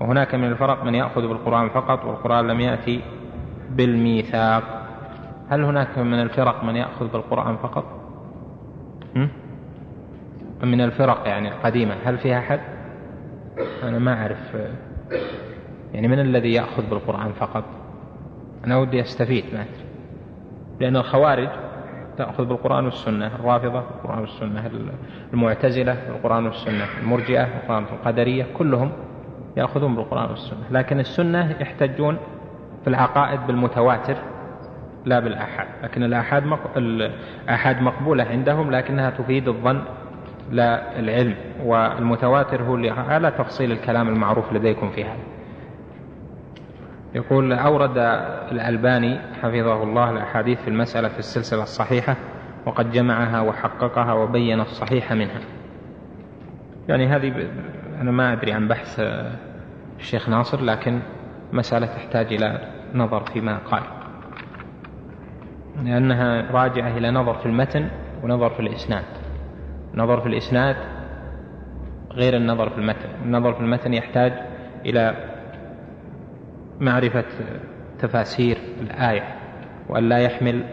وهناك 0.00 0.34
من 0.34 0.44
الفرق 0.44 0.84
من 0.84 0.94
يأخذ 0.94 1.28
بالقرآن 1.28 1.68
فقط 1.68 2.04
والقرآن 2.04 2.46
لم 2.46 2.60
يأتي 2.60 3.00
بالميثاق. 3.70 4.62
هل 5.48 5.64
هناك 5.64 5.98
من 5.98 6.22
الفرق 6.22 6.64
من 6.64 6.76
يأخذ 6.76 7.12
بالقرآن 7.12 7.56
فقط؟ 7.56 7.84
من 10.62 10.80
الفرق 10.80 11.28
يعني 11.28 11.48
القديمة 11.48 11.94
هل 12.04 12.18
فيها 12.18 12.38
أحد؟ 12.38 12.60
أنا 13.82 13.98
ما 13.98 14.22
أعرف. 14.22 14.56
يعني 15.94 16.08
من 16.08 16.20
الذي 16.20 16.52
يأخذ 16.52 16.90
بالقرآن 16.90 17.32
فقط؟ 17.32 17.64
أنا 18.64 18.76
ودي 18.76 19.00
أستفيد 19.00 19.44
ما 19.52 19.60
أدري. 19.60 19.84
لأن 20.80 20.96
الخوارج 20.96 21.48
تأخذ 22.18 22.44
بالقرآن 22.44 22.84
والسنة 22.84 23.26
الرافضة 23.26 23.80
بالقرآن 23.80 24.18
والسنة 24.18 24.70
المعتزلة 25.32 25.96
بالقرآن 26.08 26.46
والسنة 26.46 26.86
المرجئة 27.02 27.44
بالقرآن 27.44 27.84
القدرية 27.92 28.46
كلهم 28.58 28.92
يأخذون 29.56 29.94
بالقرآن 29.96 30.30
والسنة. 30.30 30.60
لكن 30.70 31.00
السنة 31.00 31.56
يحتجون 31.60 32.16
في 32.84 32.90
العقائد 32.90 33.40
بالمتواتر 33.46 34.16
لا 35.04 35.20
بالآحاد. 35.20 35.66
لكن 35.82 36.02
الآحاد 36.02 36.44
الآحاد 36.76 37.82
مقبولة 37.82 38.24
عندهم 38.24 38.70
لكنها 38.70 39.10
تفيد 39.10 39.48
الظن 39.48 39.80
لا 40.50 40.98
العلم 40.98 41.34
والمتواتر 41.64 42.62
هو 42.62 42.74
اللي 42.74 42.90
على 42.90 43.30
تفصيل 43.30 43.72
الكلام 43.72 44.08
المعروف 44.08 44.52
لديكم 44.52 44.90
في 44.90 45.04
هذا. 45.04 45.22
يقول 47.14 47.52
أورد 47.52 47.98
الألباني 48.52 49.18
حفظه 49.42 49.82
الله 49.82 50.10
الأحاديث 50.10 50.62
في 50.62 50.68
المسألة 50.68 51.08
في 51.08 51.18
السلسلة 51.18 51.62
الصحيحة 51.62 52.16
وقد 52.66 52.92
جمعها 52.92 53.40
وحققها 53.40 54.12
وبين 54.12 54.60
الصحيح 54.60 55.12
منها. 55.12 55.40
يعني 56.88 57.06
هذه 57.06 57.48
أنا 58.00 58.10
ما 58.10 58.32
أدري 58.32 58.52
عن 58.52 58.68
بحث 58.68 59.00
الشيخ 59.98 60.28
ناصر 60.28 60.60
لكن 60.60 61.00
مسألة 61.52 61.86
تحتاج 61.86 62.32
إلى 62.32 62.60
نظر 62.94 63.20
فيما 63.20 63.58
قال. 63.58 63.82
لأنها 65.84 66.52
راجعة 66.52 66.96
إلى 66.96 67.10
نظر 67.10 67.34
في 67.34 67.46
المتن 67.46 67.88
ونظر 68.22 68.50
في 68.50 68.60
الإسناد. 68.60 69.04
نظر 69.96 70.20
في 70.20 70.26
الإسناد 70.26 70.76
غير 72.12 72.36
النظر 72.36 72.70
في 72.70 72.78
المتن. 72.78 73.08
النظر 73.24 73.52
في 73.52 73.60
المتن 73.60 73.94
يحتاج 73.94 74.32
إلى 74.86 75.14
معرفة 76.80 77.24
تفاسير 77.98 78.58
الآية 78.80 79.22
وأن 79.88 80.08
لا 80.08 80.18
يحمل 80.18 80.64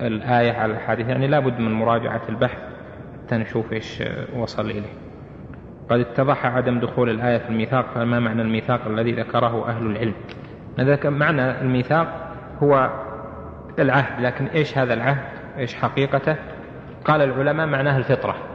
الآية 0.00 0.52
على 0.52 0.72
الحديث. 0.72 1.08
يعني 1.08 1.26
لا 1.26 1.38
بد 1.38 1.58
من 1.58 1.72
مراجعة 1.72 2.22
البحث 2.28 2.58
حتى 3.24 3.36
نشوف 3.36 3.72
إيش 3.72 4.02
وصل 4.36 4.70
إليه. 4.70 4.92
قد 5.90 6.00
اتضح 6.00 6.46
عدم 6.46 6.80
دخول 6.80 7.10
الآية 7.10 7.38
في 7.38 7.48
الميثاق 7.48 7.86
فما 7.94 8.20
معنى 8.20 8.42
الميثاق 8.42 8.86
الذي 8.86 9.12
ذكره 9.12 9.68
أهل 9.68 9.86
العلم؟ 9.86 10.14
معنى 11.18 11.60
الميثاق 11.60 12.34
هو 12.62 12.90
العهد 13.78 14.20
لكن 14.20 14.46
إيش 14.46 14.78
هذا 14.78 14.94
العهد؟ 14.94 15.24
إيش 15.58 15.74
حقيقته؟ 15.74 16.36
قال 17.04 17.22
العلماء 17.22 17.66
معناه 17.66 17.98
الفطرة. 17.98 18.49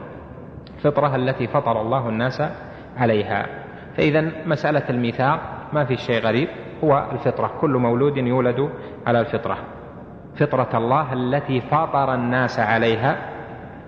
الفطرة 0.75 1.15
التي 1.15 1.47
فطر 1.47 1.81
الله 1.81 2.09
الناس 2.09 2.43
عليها. 2.97 3.45
فإذا 3.97 4.31
مسألة 4.45 4.89
الميثاق 4.89 5.39
ما 5.73 5.85
في 5.85 5.97
شيء 5.97 6.21
غريب 6.21 6.47
هو 6.83 7.09
الفطرة. 7.11 7.51
كل 7.61 7.69
مولود 7.69 8.17
يولد 8.17 8.69
على 9.07 9.19
الفطرة. 9.19 9.57
فطرة 10.35 10.77
الله 10.77 11.13
التي 11.13 11.61
فطر 11.61 12.13
الناس 12.13 12.59
عليها 12.59 13.17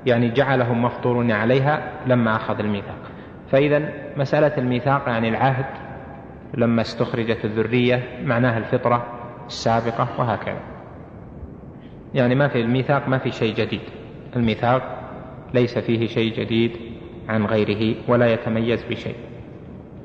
يعني 0.06 0.30
جعلهم 0.30 0.84
مفطورون 0.84 1.32
عليها 1.32 1.92
لما 2.06 2.36
أخذ 2.36 2.60
الميثاق. 2.60 2.98
فإذا 3.52 3.90
مسألة 4.18 4.58
الميثاق 4.58 5.04
يعني 5.08 5.30
العهد 5.30 5.66
لما 6.54 6.82
استخرجت 6.82 7.46
الذرية 7.46 8.04
معناها 8.24 8.58
الفطرة 8.58 9.06
السابقة 9.48 10.08
وهكذا. 10.20 10.60
يعني 12.14 12.36
ما 12.36 12.48
في 12.48 12.62
الميثاق 12.62 13.08
ما 13.08 13.18
في 13.18 13.32
شيء 13.32 13.56
جديد. 13.56 13.82
الميثاق 14.36 14.97
ليس 15.54 15.78
فيه 15.78 16.08
شيء 16.08 16.34
جديد 16.34 16.72
عن 17.30 17.46
غيره 17.46 17.96
ولا 18.08 18.34
يتميز 18.34 18.84
بشيء. 18.84 19.16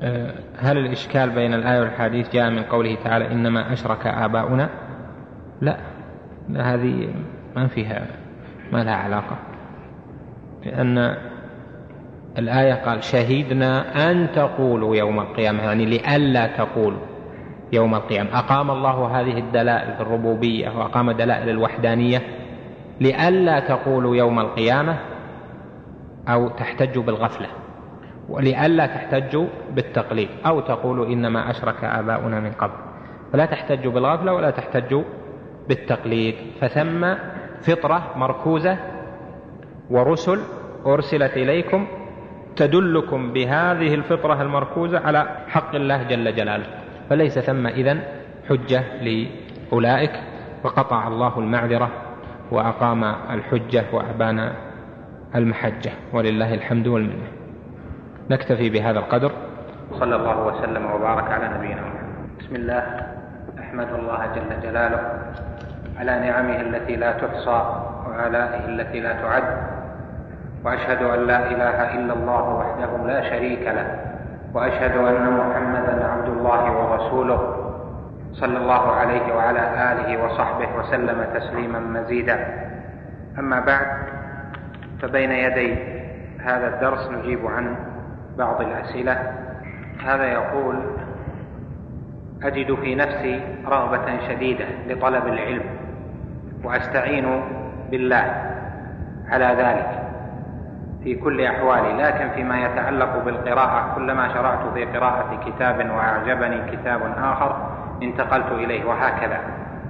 أه، 0.01 0.33
هل 0.57 0.77
الإشكال 0.77 1.29
بين 1.29 1.53
الآية 1.53 1.79
والحديث 1.79 2.33
جاء 2.33 2.49
من 2.49 2.63
قوله 2.63 2.95
تعالى 3.03 3.31
إنما 3.31 3.73
أشرك 3.73 4.07
آباؤنا؟ 4.07 4.69
لا 5.61 5.77
هذه 6.55 7.13
ما 7.55 7.67
فيها 7.67 8.07
ما 8.71 8.83
لها 8.83 8.95
علاقة. 8.95 9.37
لأن 10.65 11.17
الآية 12.37 12.73
قال 12.73 13.03
شهدنا 13.03 14.11
أن 14.11 14.31
تقولوا 14.35 14.95
يوم 14.95 15.19
القيامة 15.19 15.63
يعني 15.63 15.85
لئلا 15.85 16.47
تقولوا 16.47 17.01
يوم 17.73 17.95
القيامة. 17.95 18.39
أقام 18.39 18.71
الله 18.71 19.19
هذه 19.19 19.37
الدلائل 19.37 19.89
الربوبية 19.99 20.69
وأقام 20.69 21.11
دلائل 21.11 21.49
الوحدانية 21.49 22.21
لئلا 23.01 23.59
تقولوا 23.59 24.15
يوم 24.15 24.39
القيامة؟ 24.39 25.12
أو 26.29 26.49
تحتجوا 26.49 27.03
بالغفلة 27.03 27.47
ولئلا 28.29 28.85
تحتجوا 28.85 29.47
بالتقليد 29.71 30.29
أو 30.45 30.59
تقولوا 30.59 31.05
إنما 31.05 31.49
أشرك 31.49 31.83
آباؤنا 31.83 32.39
من 32.39 32.51
قبل. 32.51 32.73
فلا 33.33 33.45
تحتجوا 33.45 33.91
بالغفلة 33.91 34.33
ولا 34.33 34.51
تحتجوا 34.51 35.03
بالتقليد. 35.69 36.35
فثم 36.61 37.13
فطرة 37.61 38.13
مركوزة 38.15 38.77
ورسل 39.89 40.39
أرسلت 40.85 41.37
إليكم 41.37 41.87
تدلكم 42.55 43.33
بهذه 43.33 43.93
الفطرة 43.93 44.41
المركوزة 44.41 44.99
على 44.99 45.45
حق 45.47 45.75
الله 45.75 46.03
جل 46.03 46.35
جلاله. 46.35 46.65
فليس 47.09 47.39
ثم 47.39 47.67
إذن 47.67 48.01
حجة 48.49 48.83
لأولئك 49.01 50.11
وقطع 50.63 51.07
الله 51.07 51.39
المعذرة 51.39 51.89
وأقام 52.51 53.03
الحجة 53.03 53.85
وأبان 53.93 54.53
المحجة 55.35 55.91
ولله 56.13 56.53
الحمد 56.53 56.87
والمنة. 56.87 57.27
نكتفي 58.29 58.69
بهذا 58.69 58.99
القدر. 58.99 59.31
صلى 59.99 60.15
الله 60.15 60.45
وسلم 60.45 60.91
وبارك 60.91 61.31
على 61.31 61.57
نبينا 61.57 61.81
محمد. 61.81 62.39
بسم 62.39 62.55
الله. 62.55 62.83
أحمد 63.59 63.87
الله 63.93 64.19
جل 64.35 64.61
جلاله 64.69 64.99
على 65.99 66.19
نعمه 66.19 66.61
التي 66.61 66.95
لا 66.95 67.11
تحصى 67.11 67.65
وآلائه 68.07 68.65
التي 68.65 68.99
لا 68.99 69.13
تعد. 69.13 69.43
وأشهد 70.65 71.01
أن 71.01 71.27
لا 71.27 71.51
إله 71.51 71.95
إلا 71.95 72.13
الله 72.13 72.49
وحده 72.49 73.07
لا 73.07 73.29
شريك 73.29 73.61
له. 73.61 73.99
وأشهد 74.53 74.97
أن 74.97 75.33
محمدا 75.33 76.07
عبد 76.07 76.27
الله 76.27 76.71
ورسوله 76.71 77.41
صلى 78.33 78.57
الله 78.57 78.91
عليه 78.91 79.35
وعلى 79.35 79.63
آله 79.91 80.25
وصحبه 80.25 80.67
وسلم 80.79 81.25
تسليما 81.33 81.79
مزيدا. 81.79 82.37
أما 83.39 83.59
بعد 83.59 83.87
فبين 85.03 85.31
يدي 85.31 85.75
هذا 86.39 86.67
الدرس 86.67 87.09
نجيب 87.11 87.45
عن 87.45 87.75
بعض 88.37 88.61
الأسئلة. 88.61 89.31
هذا 90.05 90.25
يقول 90.25 90.75
أجد 92.43 92.75
في 92.75 92.95
نفسي 92.95 93.41
رغبة 93.67 94.19
شديدة 94.27 94.65
لطلب 94.87 95.27
العلم 95.27 95.63
وأستعين 96.63 97.41
بالله 97.91 98.53
على 99.29 99.45
ذلك 99.45 99.89
في 101.03 101.15
كل 101.15 101.41
أحوالي 101.41 102.03
لكن 102.03 102.29
فيما 102.29 102.65
يتعلق 102.65 103.23
بالقراءة 103.25 103.95
كلما 103.95 104.33
شرعت 104.33 104.73
في 104.73 104.85
قراءة 104.85 105.39
كتاب 105.45 105.89
وأعجبني 105.89 106.71
كتاب 106.71 107.01
آخر 107.17 107.69
انتقلت 108.03 108.51
إليه 108.51 108.85
وهكذا. 108.85 109.39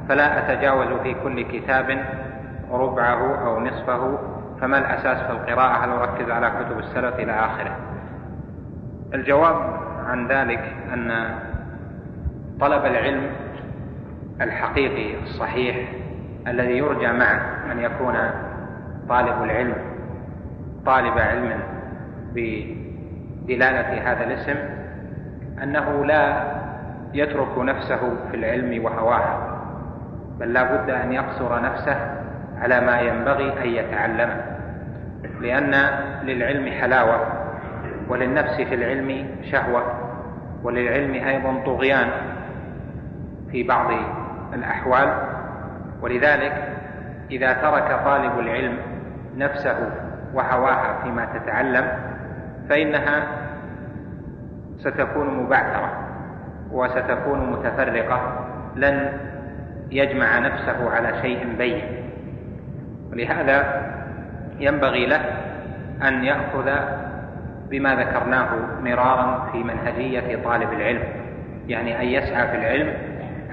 فلا 0.10 0.39
أتجاوز 0.39 0.88
في 1.04 1.13
كل 1.23 1.41
كتاب 1.41 2.06
ربعه 2.71 3.45
أو 3.45 3.60
نصفه 3.60 4.33
فما 4.63 4.78
الأساس 4.78 5.17
في 5.17 5.32
القراءة؟ 5.32 5.86
هل 5.86 5.89
أركز 5.89 6.30
على 6.30 6.49
كتب 6.49 6.80
السلف 6.80 7.19
إلى 7.19 7.32
آخره؟ 7.32 7.76
الجواب 9.13 9.56
عن 10.06 10.28
ذلك 10.28 10.73
أن 10.93 11.36
طلب 12.60 12.86
العلم 12.86 13.23
الحقيقي 14.41 15.23
الصحيح 15.23 15.89
الذي 16.47 16.78
يرجى 16.78 17.08
معه 17.08 17.41
أن 17.71 17.80
يكون 17.80 18.15
طالب 19.10 19.43
العلم 19.43 19.76
طالب 20.86 21.17
علم 21.17 21.60
بدلالة 22.34 24.12
هذا 24.12 24.23
الاسم 24.23 24.56
أنه 25.63 26.06
لا 26.06 26.43
يترك 27.13 27.58
نفسه 27.58 28.15
في 28.32 28.38
العلم 28.38 28.86
وهواها 28.86 29.60
بل 30.39 30.54
لا 30.54 30.63
بد 30.63 30.89
أن 30.89 31.13
يقصر 31.13 31.62
نفسه 31.62 31.97
على 32.62 32.82
ما 32.82 32.99
ينبغي 32.99 33.63
أن 33.63 33.67
يتعلمه. 33.69 34.53
لأن 35.43 35.71
للعلم 36.23 36.71
حلاوة 36.71 37.19
وللنفس 38.10 38.56
في 38.62 38.75
العلم 38.75 39.27
شهوة 39.51 39.84
وللعلم 40.63 41.13
أيضا 41.13 41.63
طغيان 41.65 42.08
في 43.51 43.63
بعض 43.63 43.91
الأحوال. 44.53 45.13
ولذلك 46.01 46.53
إذا 47.32 47.53
ترك 47.53 47.99
طالب 48.06 48.39
العلم 48.39 48.77
نفسه 49.38 49.91
وهواها 50.34 51.03
فيما 51.03 51.25
تتعلم 51.25 51.88
فإنها 52.69 53.27
ستكون 54.77 55.43
مبعثرة 55.43 55.91
وستكون 56.71 57.51
متفرقة 57.51 58.47
لن 58.75 59.10
يجمع 59.91 60.39
نفسه 60.39 60.91
على 60.91 61.21
شيء 61.21 61.56
بين. 61.58 61.84
ولهذا 63.12 63.84
ينبغي 64.63 65.06
له 65.06 65.21
أن 66.08 66.23
يأخذ 66.23 66.69
بما 67.69 67.95
ذكرناه 67.95 68.49
مرارا 68.84 69.49
في 69.52 69.63
منهجية 69.63 70.43
طالب 70.43 70.73
العلم 70.73 71.04
يعني 71.67 72.02
أن 72.02 72.06
يسعى 72.06 72.47
في 72.47 72.56
العلم 72.56 72.93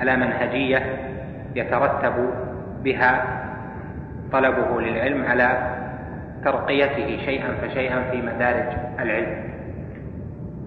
على 0.00 0.16
منهجية 0.16 0.82
يترتب 1.54 2.30
بها 2.84 3.24
طلبه 4.32 4.80
للعلم 4.80 5.24
على 5.24 5.76
ترقيته 6.44 7.18
شيئا 7.24 7.48
فشيئا 7.62 8.02
في 8.10 8.22
مدارج 8.22 8.66
العلم. 9.00 9.50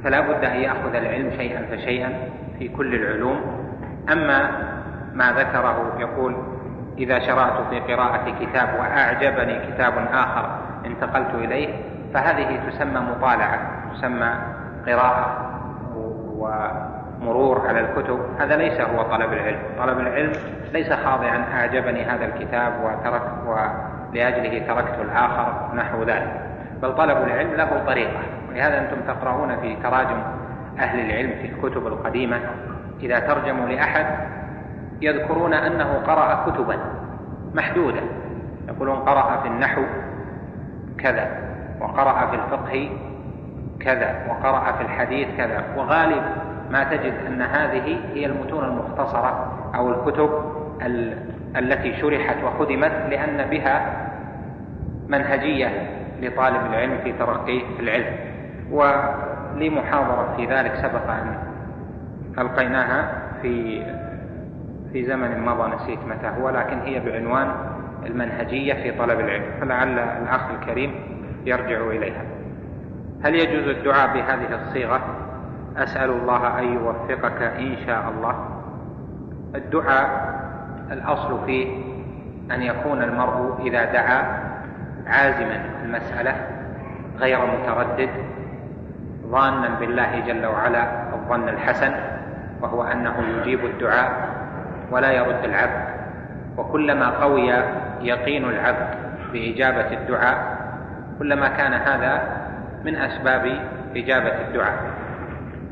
فلا 0.04 0.20
بد 0.20 0.44
أن 0.44 0.56
يأخذ 0.56 0.96
العلم 0.96 1.32
شيئا 1.38 1.66
فشيئا 1.72 2.10
في 2.60 2.68
كل 2.68 2.96
العلوم. 2.96 3.42
أما 4.12 4.52
ما 5.14 5.32
ذكره 5.32 5.98
يقول 6.00 6.36
إذا 6.98 7.20
شرعت 7.20 7.62
في 7.70 7.80
قراءة 7.80 8.26
كتاب 8.40 8.70
وأعجبني 8.80 9.60
كتاب 9.72 9.94
آخر 10.14 10.50
انتقلت 10.86 11.36
إليه 11.36 11.70
فهذه 12.14 12.70
تسمى 12.70 13.00
مطالعة 13.00 13.60
تسمى 13.94 14.34
قراءة 14.88 15.50
ومرور 16.38 17.68
على 17.68 17.80
الكتب. 17.80 18.20
هذا 18.40 18.56
ليس 18.56 18.82
هو 18.82 19.02
طلب 19.02 19.34
العلم. 19.34 19.60
طلب 19.80 20.00
العلم 20.00 20.32
ليس 20.74 20.94
خاضعا 20.94 21.46
أعجبني 21.54 22.06
هذا 22.06 22.26
الكتاب 22.26 22.74
وترك 22.84 23.22
ولأجله 23.46 24.68
تركت 24.68 25.00
الآخر 25.02 25.76
نحو 25.76 26.04
ذلك. 26.04 26.42
بل 26.82 26.96
طلب 26.96 27.18
العلم 27.18 27.54
له 27.54 27.84
طريقة. 27.88 28.20
ولهذا 28.50 28.80
أنتم 28.80 28.98
تقرؤون 29.08 29.56
في 29.62 29.76
تراجم 29.76 30.24
أهل 30.80 31.00
العلم 31.00 31.30
في 31.30 31.46
الكتب 31.48 31.88
القديمة. 31.88 32.40
إذا 33.02 33.20
ترجموا 33.20 33.68
لأحد 33.68 34.06
يذكرون 35.02 35.54
أنه 35.54 35.94
قرأ 36.08 36.50
كتبا 36.50 36.78
محدودة. 37.54 38.02
يقولون 38.68 38.96
قرأ 38.96 39.42
في 39.42 39.48
النحو 39.48 39.82
كذا 40.98 41.28
وقرأ 41.80 42.28
في 42.28 42.36
الفقه 42.36 42.90
كذا 43.80 44.16
وقرأ 44.30 44.72
في 44.72 44.82
الحديث 44.82 45.28
كذا. 45.38 45.64
وغالب 45.78 46.24
ما 46.70 46.84
تجد 46.84 47.14
أن 47.28 47.42
هذه 47.42 48.00
هي 48.14 48.26
المتون 48.26 48.64
المختصرة 48.64 49.54
أو 49.76 49.90
الكتب 49.90 50.30
التي 51.58 52.02
شرحت 52.02 52.44
وخدمت 52.44 52.92
لأن 53.10 53.50
بها 53.50 54.08
منهجية 55.08 55.70
لطالب 56.22 56.66
العلم 56.66 56.98
في 57.04 57.12
ترقيه 57.12 57.64
في 57.78 57.80
العلم. 57.80 58.16
ولي 58.72 59.70
محاضرة 59.70 60.34
في 60.38 60.46
ذلك 60.46 60.76
سبق 60.76 61.10
أن 61.10 61.38
ألقيناها 62.38 63.12
في 63.42 63.84
في 64.94 65.04
زمن 65.04 65.46
مضى 65.46 65.76
نسيت 65.76 66.00
متى 66.00 66.28
هو 66.28 66.50
لكن 66.50 66.80
هي 66.80 67.00
بعنوان 67.00 67.48
المنهجية 68.06 68.74
في 68.74 68.98
طلب 68.98 69.20
العلم. 69.20 69.46
فلعل 69.62 70.00
الأخ 70.00 70.42
الكريم 70.50 70.96
يرجع 71.46 71.88
إليها. 71.88 72.24
هل 73.24 73.36
يجوز 73.36 73.68
الدعاء 73.68 74.14
بهذه 74.14 74.56
الصيغة؟ 74.62 75.02
أسأل 75.78 76.10
الله 76.10 76.60
أن 76.60 76.74
يوفقك 76.74 77.42
إن 77.42 77.78
شاء 77.86 78.14
الله. 78.18 78.46
الدعاء 79.56 80.34
الأصل 80.92 81.46
فيه 81.46 81.68
أن 82.52 82.62
يكون 82.62 83.04
المرء 83.04 83.62
إذا 83.66 83.94
دعا 83.94 84.44
عازما 85.08 85.66
المسألة 85.84 86.36
غير 87.18 87.40
متردد 87.46 88.10
ظانا 89.28 89.80
بالله 89.80 90.20
جل 90.20 90.46
وعلا 90.46 91.14
الظن 91.14 91.50
الحسن 91.50 91.94
وهو 92.62 92.84
أنه 92.84 93.14
يجيب 93.20 93.66
الدعاء 93.66 94.34
ولا 94.94 95.12
يرد 95.12 95.44
العبد. 95.44 95.84
وكلما 96.58 97.10
قوي 97.10 97.48
يقين 98.02 98.46
العبد 98.46 98.88
بإجابة 99.34 99.94
الدعاء 99.94 100.58
كلما 101.20 101.48
كان 101.48 101.74
هذا 101.74 102.22
من 102.86 102.96
أسباب 102.96 103.60
إجابة 103.96 104.42
الدعاء. 104.48 104.78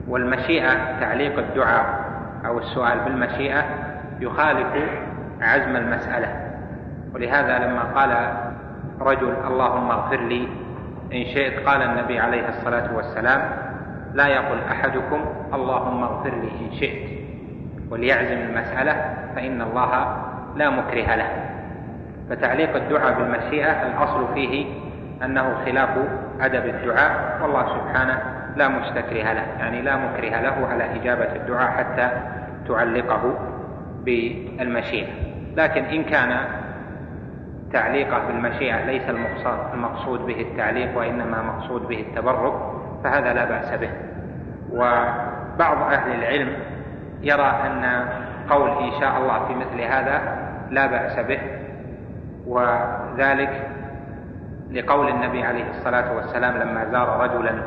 والمشيئة 0.08 1.00
تعليق 1.00 1.38
الدعاء 1.38 1.86
أو 2.46 2.60
السؤال 2.60 3.00
بالمشيئة 3.00 3.64
يخالف 4.20 4.68
عزم 5.42 5.76
المسألة. 5.76 6.30
ولهذا 7.14 7.60
لما 7.60 7.84
قال 7.84 8.34
رجل 9.02 9.34
اللهم 9.48 9.92
اغفر 9.92 10.20
لي 10.20 10.48
إن 11.14 11.26
شئت 11.26 11.68
قال 11.68 11.82
النبي 11.82 12.20
عليه 12.20 12.50
الصلاة 12.50 12.96
والسلام 12.96 13.42
لا 14.14 14.28
يقل 14.28 14.58
أحدكم 14.72 15.26
اللهم 15.54 16.04
اغفر 16.04 16.30
لي 16.30 16.52
إن 16.66 16.72
شئت. 16.80 17.21
وليعزم 17.92 18.38
المسألة 18.38 19.14
فإن 19.36 19.62
الله 19.62 20.18
لا 20.56 20.70
مكره 20.70 21.16
له. 21.16 21.28
فتعليق 22.30 22.76
الدعاء 22.76 23.14
بالمشيئة 23.14 23.88
الأصل 23.88 24.34
فيه 24.34 24.66
أنه 25.26 25.56
خلاف 25.66 25.90
أدب 26.42 26.66
الدعاء 26.66 27.40
والله 27.42 27.66
سبحانه 27.68 28.22
لا 28.56 28.68
مستكره 28.68 29.34
له 29.34 29.46
يعني 29.60 29.82
لا 29.82 29.98
مكره 29.98 30.42
له 30.42 30.68
على 30.72 30.96
إجابة 30.96 31.36
الدعاء 31.36 31.72
حتى 31.72 32.10
تعلقه 32.68 33.40
بالمشيئة. 34.04 35.08
لكن 35.56 35.84
إن 35.84 36.04
كان 36.04 36.38
تعليقه 37.74 38.28
بالمشيئة 38.28 38.86
ليس 38.86 39.04
المقصود 39.74 40.20
به 40.26 40.42
التعليق 40.42 40.98
وإنما 40.98 41.42
مقصود 41.42 41.88
به 41.88 42.00
التبرك 42.00 42.54
فهذا 43.04 43.34
لا 43.34 43.46
بأس 43.46 43.80
به. 43.80 43.90
وبعض 44.74 45.92
أهل 45.92 46.12
العلم 46.12 46.54
يرى 47.22 47.52
أن 47.66 48.06
قول 48.50 48.70
إن 48.70 48.92
شاء 49.00 49.18
الله 49.18 49.46
في 49.48 49.56
مثل 49.56 49.82
هذا 49.82 50.38
لا 50.70 50.88
بأس 50.88 51.20
به 51.20 51.40
وذلك 52.48 53.70
لقول 54.72 55.10
النبي 55.10 55.44
عليه 55.44 55.70
الصلاة 55.70 56.16
والسلام 56.16 56.58
لما 56.58 56.86
زار 56.92 57.20
رجلا 57.20 57.64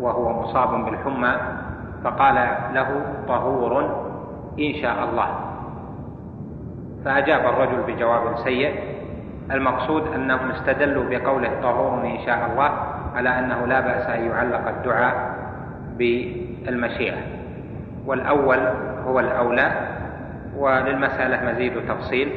وهو 0.00 0.42
مصاب 0.42 0.84
بالحمى 0.84 1.36
فقال 2.04 2.34
له 2.74 3.02
طهور 3.28 3.80
إن 4.58 4.74
شاء 4.82 5.04
الله. 5.04 5.28
فأجاب 7.04 7.40
الرجل 7.40 7.82
بجواب 7.82 8.36
سيء 8.36 8.74
المقصود 9.50 10.12
أنهم 10.14 10.50
استدلوا 10.50 11.04
بقوله 11.10 11.60
طهور 11.62 12.04
إن 12.04 12.18
شاء 12.26 12.50
الله 12.52 12.70
على 13.14 13.38
أنه 13.38 13.66
لا 13.66 13.80
بأس 13.80 14.06
أن 14.06 14.26
يعلق 14.26 14.68
الدعاء 14.68 15.34
بالمشيئة. 15.98 17.41
والأول 18.06 18.58
هو 19.06 19.20
الأولى 19.20 19.72
وللمسألة 20.56 21.52
مزيد 21.52 21.72
تفصيل 21.88 22.32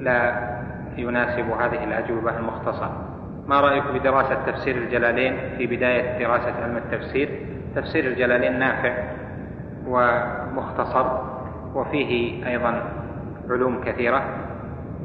لا 0.00 0.48
يناسب 0.96 1.50
هذه 1.50 1.84
الأجوبة 1.84 2.38
المختصرة. 2.38 3.04
ما 3.46 3.60
رأيك 3.60 3.84
بدراسة 3.94 4.34
تفسير 4.46 4.76
الجلالين 4.76 5.36
في 5.58 5.66
بداية 5.66 6.18
دراسة 6.18 6.62
علم 6.62 6.76
التفسير؟ 6.76 7.28
تفسير 7.76 8.04
الجلالين 8.04 8.58
نافع 8.58 8.94
ومختصر 9.86 11.06
وفيه 11.74 12.46
أيضا 12.46 12.82
علوم 13.50 13.80
كثيرة 13.84 14.22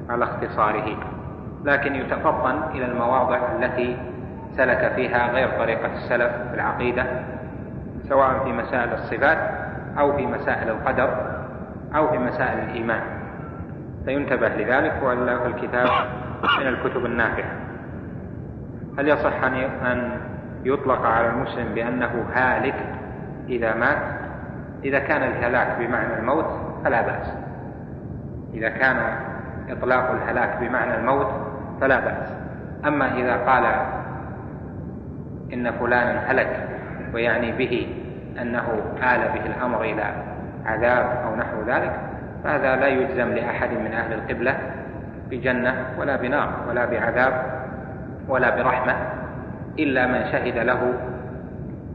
على 0.10 0.24
اختصاره 0.24 0.98
لكن 1.65 1.96
يتفطن 1.96 2.63
إلى 2.74 2.86
المواضع 2.86 3.39
التي 3.60 3.98
سلك 4.58 4.91
فيها 4.96 5.32
غير 5.32 5.50
طريقة 5.60 5.93
السلف 5.93 6.32
في 6.50 6.54
العقيدة 6.54 7.06
سواء 8.10 8.43
في 8.43 8.52
مسائل 8.52 8.93
الصفات 8.93 9.62
أو 9.99 10.17
في 10.17 10.25
مسائل 10.25 10.69
القدر 10.69 11.38
أو 11.95 12.08
في 12.08 12.17
مسائل 12.17 12.60
الإيمان. 12.60 13.01
فينتبه 14.06 14.47
لذلك 14.49 15.03
وإلا 15.03 15.45
الكتاب 15.45 15.88
من 16.60 16.67
الكتب 16.67 17.06
النافعة. 17.06 17.51
هل 18.97 19.08
يصح 19.08 19.43
أن 19.84 20.19
يطلق 20.65 21.06
على 21.06 21.29
المسلم 21.29 21.73
بأنه 21.73 22.25
هالك 22.34 22.75
إذا 23.49 23.75
مات؟ 23.75 23.97
إذا 24.84 24.99
كان 24.99 25.23
الهلاك 25.23 25.77
بمعنى 25.79 26.19
الموت 26.19 26.45
فلا 26.84 27.01
بأس. 27.01 27.34
إذا 28.53 28.69
كان 28.69 28.97
إطلاق 29.69 30.12
الهلاك 30.12 30.58
بمعنى 30.62 30.95
الموت 30.95 31.27
فلا 31.82 31.99
بأس. 31.99 32.29
أما 32.86 33.17
إذا 33.17 33.36
قال 33.36 33.65
إن 35.53 35.71
فلانا 35.71 36.32
هلك 36.32 36.67
ويعني 37.13 37.51
به 37.51 38.02
أنه 38.41 38.65
آل 38.98 39.19
به 39.34 39.46
الأمر 39.46 39.82
إلى 39.82 40.13
عذاب 40.65 41.24
أو 41.26 41.36
نحو 41.36 41.62
ذلك 41.67 42.00
فهذا 42.43 42.76
لا 42.76 42.88
يجزم 42.88 43.30
لأحد 43.30 43.69
من 43.69 43.93
أهل 43.93 44.13
القبلة 44.13 44.58
بجنة 45.30 45.86
ولا 46.00 46.15
بنار 46.15 46.50
ولا 46.69 46.86
بعذاب 46.86 47.63
ولا 48.28 48.56
برحمة 48.56 48.96
إلا 49.80 50.08
من 50.08 50.32
شهد 50.32 50.58
له 50.58 50.93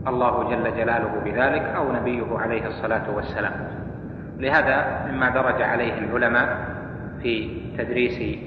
الله 0.07 0.51
جل 0.51 0.77
جلاله 0.77 1.11
بذلك 1.24 1.62
أو 1.62 1.92
نبيه 1.92 2.38
عليه 2.38 2.66
الصلاة 2.66 3.11
والسلام. 3.14 3.53
لهذا 4.38 5.07
مما 5.11 5.31
درج 5.31 5.62
عليه 5.62 5.98
العلماء 5.98 6.57
في 7.22 7.61
تدريس 7.79 8.38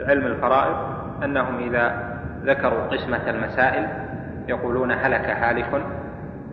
علم 0.00 0.26
الفرائض 0.26 0.76
أنهم 1.24 1.58
إذا 1.58 2.10
ذكروا 2.44 2.82
قسمة 2.82 3.30
المسائل 3.30 3.86
يقولون 4.48 4.92
هلك 4.92 5.30
هالك 5.30 5.82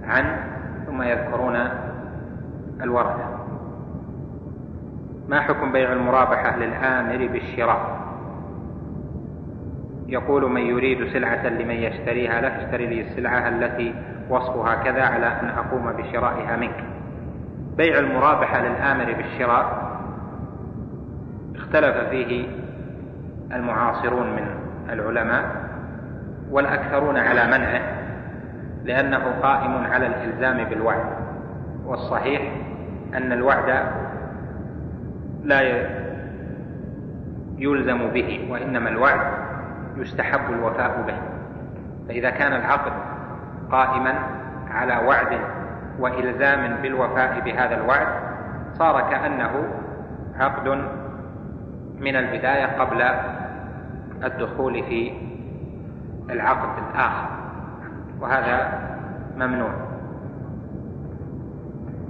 عن 0.08 0.26
ثم 0.86 1.02
يذكرون 1.02 1.56
الورثة. 2.82 3.38
ما 5.30 5.42
حكم 5.42 5.72
بيع 5.72 5.94
المرابحة 5.94 6.56
للآمر 6.56 7.28
بالشراء؟ 7.28 7.98
يقول 10.08 10.52
من 10.52 10.62
يريد 10.62 11.14
سلعة 11.14 11.48
لمن 11.48 11.76
يشتريها 11.76 12.42
له 12.42 12.48
اشتري 12.48 12.86
لي 12.86 13.02
السلعة 13.02 13.50
التي 13.50 13.96
وصفها 14.30 14.76
كذا 14.76 15.04
على 15.04 15.26
أن 15.26 15.50
أقوم 15.50 15.92
بشرائها 15.92 16.56
منك. 16.56 16.84
بيع 17.78 18.00
المرابحة 18.00 18.62
للآمر 18.62 19.14
بالشراء 19.14 19.88
اختلف 21.56 22.10
فيه 22.10 22.48
المعاصرون 23.52 24.36
من 24.36 24.48
العلماء 24.90 25.44
والأكثرون 26.52 27.18
على 27.18 27.48
منعه. 27.48 27.97
لأنه 28.86 29.24
قائم 29.42 29.78
على 29.78 30.08
الإلزام 30.08 30.70
بالوعد. 30.70 31.06
والصحيح 31.86 32.42
أن 33.14 33.32
الوعد 33.32 33.84
لا 35.44 35.62
يلزم 37.58 38.08
به 38.08 38.48
وإنما 38.52 38.90
الوعد 38.90 39.20
يستحب 39.98 40.54
الوفاء 40.54 41.04
به. 41.08 41.18
فإذا 42.08 42.30
كان 42.30 42.54
العقد 42.54 42.92
قائما 43.72 44.14
على 44.70 45.08
وعد 45.08 45.40
وإلزام 46.00 46.82
بالوفاء 46.82 47.40
بهذا 47.40 47.76
الوعد 47.76 48.08
صار 48.74 49.02
كأنه 49.02 49.68
عقد 50.40 50.68
من 52.00 52.16
البداية 52.16 52.66
قبل 52.80 53.02
الدخول 54.24 54.84
في 54.84 55.14
العقد 56.30 56.70
الآخر. 56.84 57.28
وهذا 58.22 58.80
ممنوع. 59.38 59.72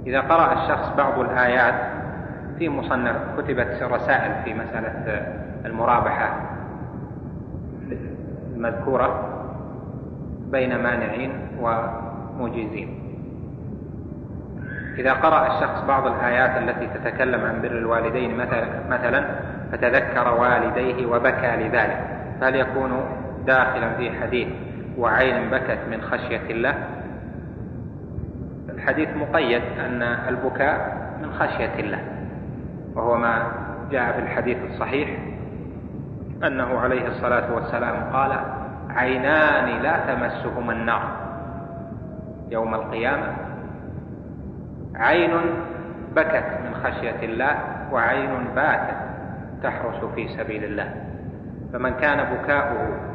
إذا 0.06 0.20
قرأ 0.20 0.52
الشخص 0.52 0.96
بعض 0.96 1.18
الآيات 1.18 1.74
في 2.58 2.68
مصنف 2.68 3.16
كتبت 3.38 3.82
رسائل 3.82 4.44
في 4.44 4.54
مسألة 4.54 5.26
المرابحة 5.64 6.40
المذكورة 8.54 9.24
بين 10.50 10.82
مانعين 10.82 11.32
ومجيزين 11.60 12.98
إذا 14.98 15.12
قرأ 15.12 15.46
الشخص 15.46 15.84
بعض 15.88 16.06
الآيات 16.06 16.62
التي 16.62 16.86
تتكلم 16.86 17.40
عن 17.44 17.62
بر 17.62 17.78
الوالدين 17.78 18.36
مثلا 18.90 19.24
فتذكر 19.72 20.34
والديه 20.40 21.06
وبكى 21.06 21.56
لذلك. 21.56 22.04
فهل 22.40 22.54
يكون 22.54 22.90
داخلا 23.46 23.94
في 23.94 24.10
حديث 24.20 24.48
وعين 24.98 25.50
بكت 25.50 25.78
من 25.90 26.02
خشية 26.02 26.50
الله. 26.50 26.74
الحديث 28.68 29.08
مقيد 29.16 29.62
أن 29.78 30.02
البكاء 30.02 30.96
من 31.22 31.32
خشية 31.32 31.74
الله. 31.78 32.00
وهو 32.94 33.16
ما 33.16 33.52
جاء 33.90 34.12
في 34.12 34.18
الحديث 34.18 34.58
الصحيح 34.70 35.08
أنه 36.46 36.78
عليه 36.78 37.06
الصلاة 37.08 37.54
والسلام 37.54 38.12
قال 38.12 38.32
عينان 38.90 39.82
لا 39.82 40.14
تمسهما 40.14 40.72
النار 40.72 41.02
يوم 42.50 42.74
القيامة. 42.74 43.36
عين 44.94 45.30
بكت 46.16 46.46
من 46.64 46.74
خشية 46.84 47.22
الله 47.22 47.54
وعين 47.92 48.30
باتت 48.54 48.96
تحرس 49.62 50.04
في 50.14 50.28
سبيل 50.28 50.64
الله. 50.64 50.94
فمن 51.72 51.90
كان 51.90 52.34
بكاؤه 52.34 53.07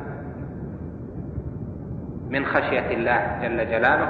من 2.33 2.45
خشية 2.45 2.87
الله 2.93 3.39
جل 3.41 3.69
جلاله 3.69 4.09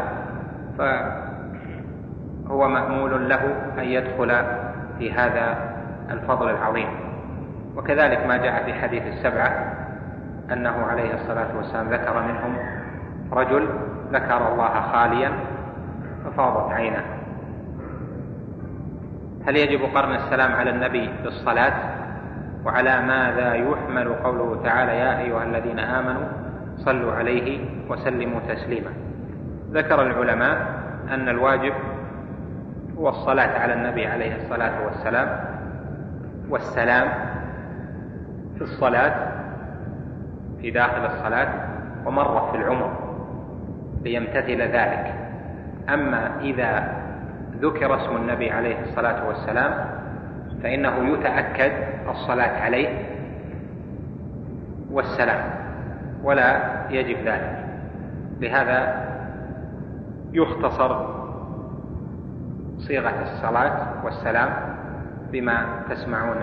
فهو 0.77 2.67
مأمول 2.67 3.29
له 3.29 3.41
أن 3.77 3.83
يدخل 3.83 4.31
في 4.99 5.12
هذا 5.12 5.57
الفضل 6.09 6.49
العظيم. 6.49 6.88
وكذلك 7.75 8.25
ما 8.27 8.38
جاء 8.38 8.63
في 8.63 8.73
حديث 8.73 9.03
السبعة 9.03 9.73
أنه 10.51 10.86
عليه 10.86 11.13
الصلاة 11.13 11.57
والسلام 11.57 11.89
ذكر 11.89 12.21
منهم 12.21 12.57
رجل 13.31 13.69
ذكر 14.12 14.53
الله 14.53 14.81
خاليا 14.91 15.31
ففاضت 16.25 16.71
عينه 16.71 17.03
هل 19.47 19.55
يجب 19.55 19.79
قرن 19.95 20.15
السلام 20.15 20.51
على 20.51 20.69
النبي 20.69 21.09
بالصلاة؟ 21.23 21.73
وعلى 22.65 23.01
ماذا 23.01 23.53
يحمل 23.53 24.13
قوله 24.13 24.62
تعالى 24.63 24.91
يا 24.91 25.19
أيها 25.19 25.43
الذين 25.43 25.79
آمنوا 25.79 26.42
صلوا 26.77 27.13
عليه 27.13 27.59
وسلموا 27.89 28.39
تسليما. 28.49 28.91
ذكر 29.71 30.01
العلماء 30.01 30.57
أن 31.09 31.29
الواجب 31.29 31.73
هو 32.97 33.09
الصلاة 33.09 33.59
على 33.59 33.73
النبي 33.73 34.07
عليه 34.07 34.36
الصلاة 34.36 34.86
والسلام 34.86 35.39
والسلام 36.49 37.07
في 38.55 38.62
الصلاة 38.62 39.13
في 40.62 40.71
داخل 40.71 41.05
الصلاة 41.05 41.49
ومرة 42.05 42.51
في 42.51 42.57
العمر 42.57 42.91
ليمتثل 44.03 44.62
ذلك. 44.62 45.13
أما 45.89 46.39
إذا 46.41 46.93
ذكر 47.62 47.95
اسم 47.95 48.15
النبي 48.15 48.51
عليه 48.51 48.81
الصلاة 48.81 49.27
والسلام 49.27 49.86
فإنه 50.63 51.13
يتأكد 51.13 51.71
الصلاة 52.09 52.62
عليه 52.62 52.89
والسلام. 54.91 55.62
ولا 56.23 56.59
يجب 56.89 57.27
ذلك. 57.27 57.65
لهذا 58.39 59.05
يختصر 60.33 61.07
صيغة 62.77 63.21
الصلاة 63.21 64.05
والسلام 64.05 64.49
بما 65.31 65.65
تسمعون 65.89 66.38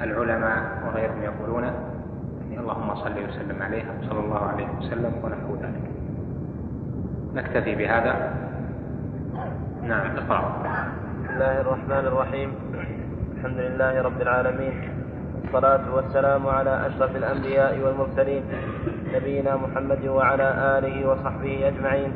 العلماء 0.00 0.62
وغيرهم 0.86 1.22
يقولون. 1.22 1.64
يعني 1.64 2.60
اللهم 2.60 2.94
صل 2.94 3.14
وسلم 3.28 3.62
عليه 3.62 3.84
صلى 4.08 4.20
الله 4.20 4.40
عليه 4.40 4.68
وسلم 4.78 5.12
ونحو 5.22 5.54
ذلك. 5.62 5.90
نكتفي 7.34 7.74
بهذا. 7.74 8.14
نعم 9.82 10.16
اقرأ. 10.16 10.62
بسم 11.24 11.34
الله 11.34 11.60
الرحمن 11.60 12.04
الرحيم. 12.06 12.54
الحمد 13.36 13.58
لله 13.58 14.02
رب 14.02 14.20
العالمين. 14.20 14.99
والصلاة 15.40 15.94
والسلام 15.94 16.46
على 16.46 16.86
أشرف 16.86 17.16
الأنبياء 17.16 17.78
والمرسلين 17.78 18.42
نبينا 19.14 19.56
محمد 19.56 20.06
وعلى 20.06 20.78
آله 20.78 21.08
وصحبه 21.08 21.68
أجمعين. 21.68 22.12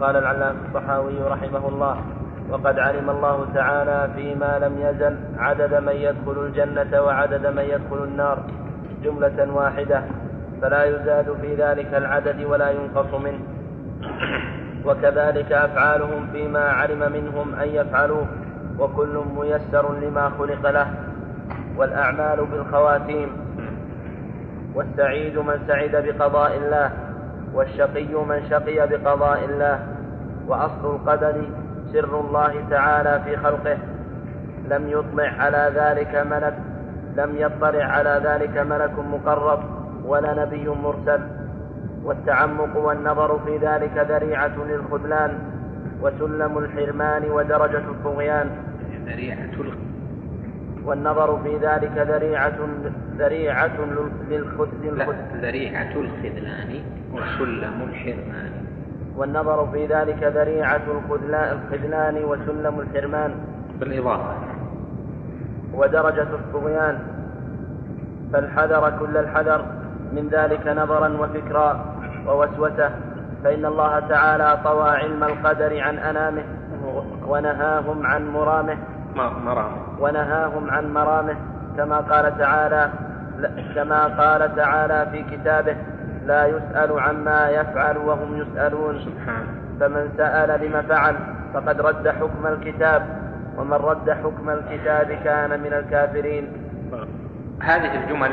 قال 0.00 0.16
العلامة 0.16 0.58
الطحاوي 0.66 1.22
رحمه 1.22 1.68
الله 1.68 1.96
وقد 2.50 2.78
علم 2.78 3.10
الله 3.10 3.46
تعالى 3.54 4.10
فيما 4.16 4.58
لم 4.58 4.74
يزل 4.80 5.16
عدد 5.38 5.74
من 5.74 5.96
يدخل 5.96 6.36
الجنة 6.46 7.02
وعدد 7.02 7.46
من 7.46 7.62
يدخل 7.62 8.04
النار. 8.04 8.38
جملة 9.04 9.54
واحدة 9.54 10.02
فلا 10.62 10.84
يزاد 10.84 11.36
في 11.40 11.54
ذلك 11.54 11.94
العدد 11.94 12.44
ولا 12.44 12.70
ينقص 12.70 13.14
منه. 13.14 13.40
وكذلك 14.84 15.52
أفعالهم 15.52 16.26
فيما 16.32 16.64
علم 16.64 17.12
منهم 17.12 17.54
أن 17.54 17.68
يفعلوه 17.68 18.26
وكل 18.78 19.24
ميسر 19.36 19.94
لما 19.94 20.30
خلق 20.38 20.70
له. 20.70 21.11
والأعمال 21.76 22.46
بالخواتيم. 22.46 23.28
والسعيد 24.74 25.38
من 25.38 25.58
سعد 25.66 26.04
بقضاء 26.06 26.56
الله 26.56 26.90
والشقي 27.54 28.14
من 28.14 28.42
شقي 28.50 28.88
بقضاء 28.88 29.44
الله 29.44 29.78
وأصل 30.46 30.94
القدر 30.94 31.42
سر 31.92 32.20
الله 32.20 32.64
تعالى 32.70 33.20
في 33.24 33.36
خلقه. 33.36 33.78
لم 34.70 34.88
يطلع 34.88 35.28
على 35.38 35.72
ذلك 35.74 36.26
ملك 36.30 36.54
لم 37.16 37.36
يطلع 37.36 37.84
على 37.84 38.20
ذلك 38.24 38.58
ملك 38.58 38.92
مقرب 38.98 39.60
ولا 40.04 40.44
نبي 40.44 40.68
مرسل. 40.68 41.20
والتعمق 42.04 42.76
والنظر 42.76 43.38
في 43.46 43.56
ذلك 43.56 44.06
ذريعة 44.10 44.52
للخذلان 44.68 45.38
وسلم 46.02 46.58
الحرمان 46.58 47.30
ودرجة 47.30 47.78
الطغيان. 47.78 48.50
ذريعة 49.06 49.52
والنظر 50.84 51.38
في 51.42 51.56
ذلك 51.56 51.92
ذريعة 51.96 52.58
ذريعة 53.18 53.78
للخذلان. 54.30 55.40
ذريعة 55.42 55.92
الخذلان 55.96 56.80
وسلم 57.12 57.88
الحرمان 57.88 58.52
والنظر 59.16 59.68
في 59.72 59.86
ذلك 59.86 60.22
ذريعة 60.22 60.82
الخذلان 60.96 62.24
وسلم 62.24 62.80
الحرمان 62.80 63.34
بالإضافة. 63.80 64.34
ودرجة 65.74 66.22
الطغيان. 66.22 66.98
فالحذر 68.32 68.92
كل 69.00 69.16
الحذر 69.16 69.64
من 70.12 70.28
ذلك 70.32 70.68
نظرا 70.68 71.08
وفكرا 71.08 71.94
ووسوسة. 72.26 72.90
فإن 73.44 73.64
الله 73.64 74.00
تعالى 74.00 74.58
طوى 74.64 74.90
علم 74.90 75.24
القدر 75.24 75.80
عن 75.80 75.98
أنامه 75.98 76.42
ونهاهم 77.26 78.06
عن 78.06 78.28
مرامه. 78.28 78.76
مرامه 79.16 79.76
ونهاهم 79.98 80.70
عن 80.70 80.94
مرامه 80.94 81.36
كما 81.76 81.96
قال 81.96 82.38
تعالى 82.38 82.90
كما 83.74 84.04
قال 84.04 84.56
تعالى 84.56 85.06
في 85.10 85.36
كتابه 85.36 85.76
لا 86.26 86.46
يسأل 86.46 87.00
عما 87.00 87.50
يفعل 87.50 87.96
وهم 87.96 88.36
يسألون. 88.36 88.98
سبحانه 88.98 89.46
فمن 89.80 90.12
سأل 90.16 90.66
لما 90.66 90.82
فعل 90.82 91.16
فقد 91.54 91.80
رد 91.80 92.08
حكم 92.08 92.46
الكتاب 92.46 93.06
ومن 93.56 93.72
رد 93.72 94.10
حكم 94.10 94.50
الكتاب 94.50 95.12
كان 95.24 95.60
من 95.60 95.72
الكافرين. 95.72 96.52
هذه 97.62 98.04
الجمل 98.04 98.30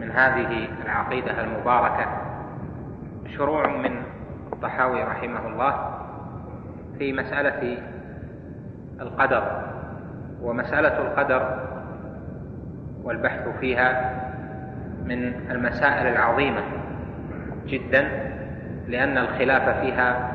من 0.00 0.10
هذه 0.10 0.68
العقيدة 0.84 1.40
المباركة 1.40 2.06
شروع 3.36 3.66
من 3.66 4.02
الطحاوي 4.52 5.04
رحمه 5.04 5.46
الله 5.46 5.74
في 6.98 7.12
مسألة 7.12 7.78
القدر. 9.00 9.75
ومسألة 10.42 10.98
القدر 10.98 11.60
والبحث 13.04 13.48
فيها 13.60 14.12
من 15.04 15.32
المسائل 15.50 16.06
العظيمة 16.06 16.60
جدا 17.66 18.08
لأن 18.88 19.18
الخلاف 19.18 19.80
فيها 19.80 20.32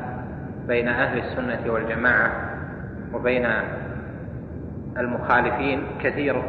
بين 0.68 0.88
أهل 0.88 1.18
السنة 1.18 1.72
والجماعة 1.72 2.30
وبين 3.12 3.46
المخالفين 4.98 5.82
كثير 6.02 6.42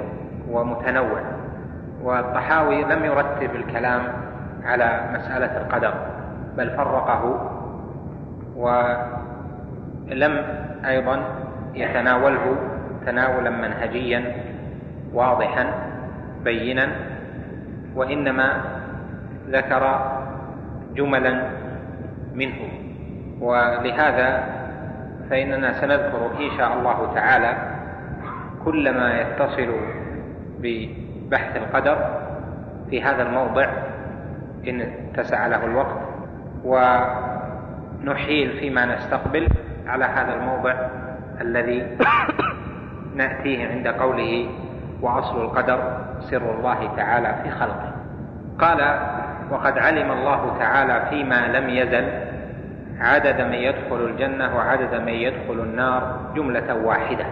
ومتنوع 0.50 1.22
والطحاوي 2.04 2.84
لم 2.84 3.06
يرتب 3.06 3.56
الكلام 3.56 4.02
على 4.63 5.10
مسألة 5.13 5.58
القدر 5.58 5.94
بل 6.58 6.70
فرقه 6.70 7.50
ولم 8.56 10.46
أيضا 10.86 11.24
يتناوله 11.76 12.58
تناولا 13.06 13.50
منهجيا 13.50 14.36
واضحا 15.13 15.66
بينا 16.44 16.88
وإنما 17.96 18.62
ذكر 19.50 19.84
جملا 20.96 21.50
منه. 22.34 22.60
ولهذا 23.42 24.44
فإننا 25.30 25.74
سنذكر 25.74 26.32
إن 26.39 26.58
شاء 26.58 26.74
الله 26.80 27.13
تعالى 27.16 27.52
كل 28.66 28.94
ما 28.94 29.22
يتصل 29.22 29.76
ببحث 30.60 31.56
القدر 31.56 31.98
في 32.89 33.04
هذا 33.04 33.24
الموضع 33.24 33.68
إن 34.68 34.82
اتسع 34.82 35.48
له 35.48 35.66
الوقت 35.66 35.98
ونحيل 38.04 38.60
فيما 38.60 38.86
نستقبل 38.86 39.48
على 39.88 40.06
هذا 40.06 40.34
الموضع 40.34 40.76
الذي 41.42 41.98
نأتيه 43.15 43.67
عند 43.67 43.88
قوله 43.88 44.49
وأصل 45.02 45.41
القدر 45.41 45.97
سر 46.19 46.58
الله 46.58 46.95
تعالى 46.97 47.36
في 47.43 47.49
خلقه. 47.49 47.93
قال 48.60 48.99
وقد 49.52 49.78
علم 49.78 50.12
الله 50.12 50.58
تعالى 50.60 51.06
فيما 51.10 51.47
لم 51.47 51.69
يزل 51.69 52.08
عدد 52.99 53.41
من 53.41 53.54
يدخل 53.54 54.06
الجنة 54.06 54.56
وعدد 54.56 55.02
من 55.02 55.13
يدخل 55.13 55.63
النار 55.63 56.19
جملة 56.36 56.76
واحدة. 56.76 57.26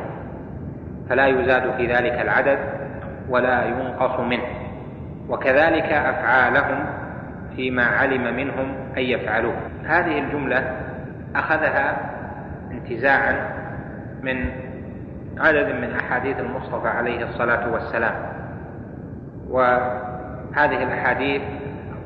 فلا 1.10 1.28
يزاد 1.28 1.74
في 1.78 1.88
ذلك 1.88 2.22
العدد 2.22 2.60
ولا 3.30 3.66
ينقص 3.66 4.20
منه. 4.20 4.46
وكذلك 5.30 5.86
أفعالهم 5.86 6.86
فيما 7.56 7.86
علم 7.86 8.36
منهم 8.36 8.76
أن 8.98 9.02
يفعلوه. 9.04 9.56
هذه 9.86 10.20
الجملة 10.20 10.76
أخذها 11.36 11.98
انتزاعا 12.72 13.36
من 14.24 14.52
عدد 15.38 15.68
من 15.76 15.96
أحاديث 16.00 16.40
المصطفى 16.40 16.88
عليه 16.88 17.24
الصلاة 17.24 17.72
والسلام. 17.74 18.16
وهذه 19.50 20.84
الأحاديث 20.84 21.42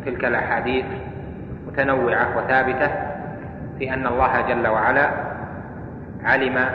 تلك 0.06 0.26
الأحاديث 0.26 0.86
متنوعة 1.68 2.38
وثابتة 2.38 2.90
في 3.80 3.94
أن 3.94 4.08
الله 4.08 4.42
جل 4.42 4.68
وعلا 4.68 5.10
علم 6.24 6.66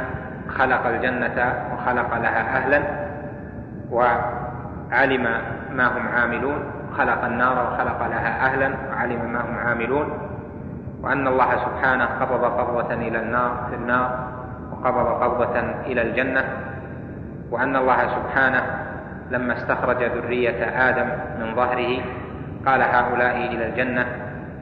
خلق 0.48 0.86
الجنة 0.86 1.54
وخلق 1.74 2.14
لها 2.18 2.56
أهلا 2.56 2.82
وعلم 3.90 5.22
ما 5.72 5.86
هم 5.86 6.08
عاملون 6.08 6.64
خلق 6.96 7.24
النار 7.24 7.72
وخلق 7.72 8.06
لها 8.06 8.46
أهلا 8.46 8.70
وعلم 8.90 9.32
ما 9.32 9.40
هم 9.40 9.58
عاملون. 9.58 10.08
وأن 11.02 11.26
الله 11.26 11.56
سبحانه 11.56 12.04
قبض 12.04 12.44
قبضة 12.44 12.94
إلى 12.94 13.20
النار 13.20 13.66
في 13.70 13.76
النار 13.76 14.39
وقبض 14.80 15.22
قبضة 15.22 15.60
إلى 15.86 16.02
الجنة 16.02 16.44
وأن 17.50 17.76
الله 17.76 18.08
سبحانه 18.08 18.62
لما 19.30 19.52
استخرج 19.52 20.02
ذرية 20.02 20.64
آدم 20.88 21.09
من 21.40 21.55
ظهره 21.55 22.02
قال 22.66 22.82
هؤلاء 22.82 23.36
إلى 23.36 23.66
الجنة 23.66 24.07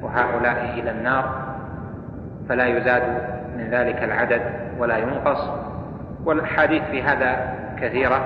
وهؤلاء 0.03 0.75
إلى 0.75 0.91
النار 0.91 1.49
فلا 2.49 2.67
يزاد 2.67 3.03
من 3.57 3.69
ذلك 3.71 4.03
العدد 4.03 4.43
ولا 4.79 4.97
ينقص. 4.97 5.51
والأحاديث 6.25 6.83
في 6.83 7.03
هذا 7.03 7.55
كثيرة 7.81 8.21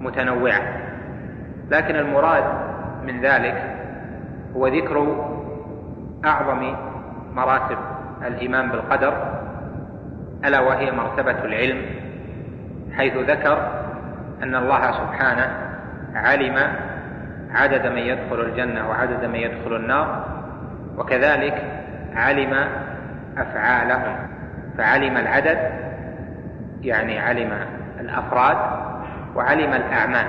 متنوعة 0.00 0.60
لكن 1.70 1.96
المراد 1.96 2.44
من 3.04 3.20
ذلك 3.20 3.62
هو 4.56 4.66
ذكر 4.66 5.26
أعظم 6.24 6.74
مراتب 7.34 7.78
الإيمان 8.26 8.70
بالقدر 8.70 9.37
ألا 10.44 10.60
وهي 10.60 10.90
مرتبة 10.90 11.44
العلم 11.44 11.82
حيث 12.96 13.16
ذكر 13.16 13.70
أن 14.42 14.54
الله 14.54 14.92
سبحانه 14.92 15.50
علم 16.14 16.72
عدد 17.50 17.86
من 17.86 17.98
يدخل 17.98 18.40
الجنة 18.40 18.88
وعدد 18.88 19.24
من 19.24 19.34
يدخل 19.34 19.76
النار 19.76 20.24
وكذلك 20.96 21.64
علم 22.14 22.68
أفعالهم 23.38 24.16
فعلم 24.78 25.16
العدد 25.16 25.58
يعني 26.82 27.18
علم 27.18 27.52
الأفراد 28.00 28.56
وعلم 29.34 29.72
الأعمال 29.72 30.26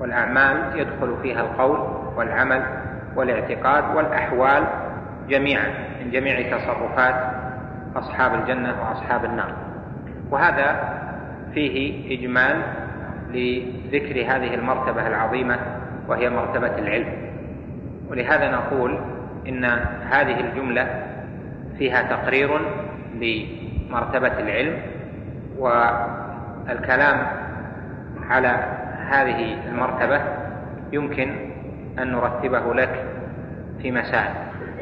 والأعمال 0.00 0.56
يدخل 0.74 1.16
فيها 1.22 1.40
القول 1.40 1.78
والعمل 2.16 2.62
والاعتقاد 3.16 3.96
والأحوال 3.96 4.64
جميعا 5.28 5.68
من 6.00 6.10
جميع 6.10 6.58
تصرفات 6.58 7.39
أصحاب 7.96 8.34
الجنة 8.34 8.74
وأصحاب 8.80 9.24
النار. 9.24 9.52
وهذا 10.30 10.98
فيه 11.54 12.18
إجمال 12.18 12.62
لذكر 13.30 14.20
هذه 14.20 14.54
المرتبة 14.54 15.06
العظيمة 15.06 15.58
وهي 16.08 16.30
مرتبة 16.30 16.78
العلم. 16.78 17.12
ولهذا 18.08 18.50
نقول 18.50 18.98
إن 19.48 19.64
هذه 20.10 20.40
الجملة 20.40 20.86
فيها 21.78 22.02
تقرير 22.02 22.60
لمرتبة 23.14 24.38
العلم 24.38 24.82
والكلام 25.58 27.26
على 28.30 28.64
هذه 29.08 29.56
المرتبة 29.68 30.20
يمكن 30.92 31.34
أن 31.98 32.12
نرتبه 32.12 32.74
لك 32.74 33.04
في 33.82 33.90
مسائل. 33.90 34.34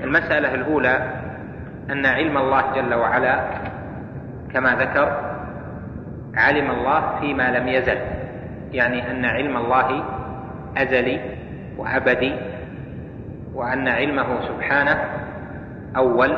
المسألة 0.03 0.55
الأولى 0.55 1.11
أن 1.91 2.07
علم 2.07 2.39
الله 2.39 2.73
جل 2.75 2.95
وعلا 2.95 3.41
كما 4.53 4.75
ذكر 4.75 5.21
علم 6.37 6.71
الله 6.71 7.21
فيما 7.21 7.59
لم 7.59 7.69
يزل. 7.69 7.99
يعني 8.73 9.11
أن 9.11 9.25
علم 9.25 9.57
الله 9.57 10.05
أزلي 10.77 11.21
وأبدي 11.77 12.35
وأن 13.55 13.89
علمه 13.89 14.41
سبحانه 14.41 15.05
أول 15.97 16.37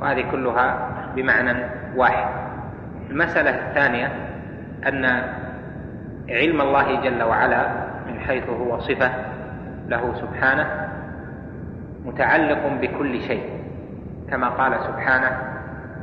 وهذه 0.00 0.24
كلها 0.30 0.88
بمعنى 1.16 1.64
واحد. 1.96 2.28
المسألة 3.10 3.50
الثانية 3.50 4.12
أن 4.86 5.04
علم 6.28 6.60
الله 6.60 7.00
جل 7.00 7.22
وعلا 7.22 7.66
من 8.06 8.20
حيث 8.20 8.48
هو 8.48 8.78
صفة 8.78 9.10
له 9.88 10.14
سبحانه 10.14 10.88
متعلق 12.04 12.66
بكل 12.80 13.20
شيء. 13.20 13.57
كما 14.30 14.48
قال 14.48 14.72
سبحانه 14.80 15.30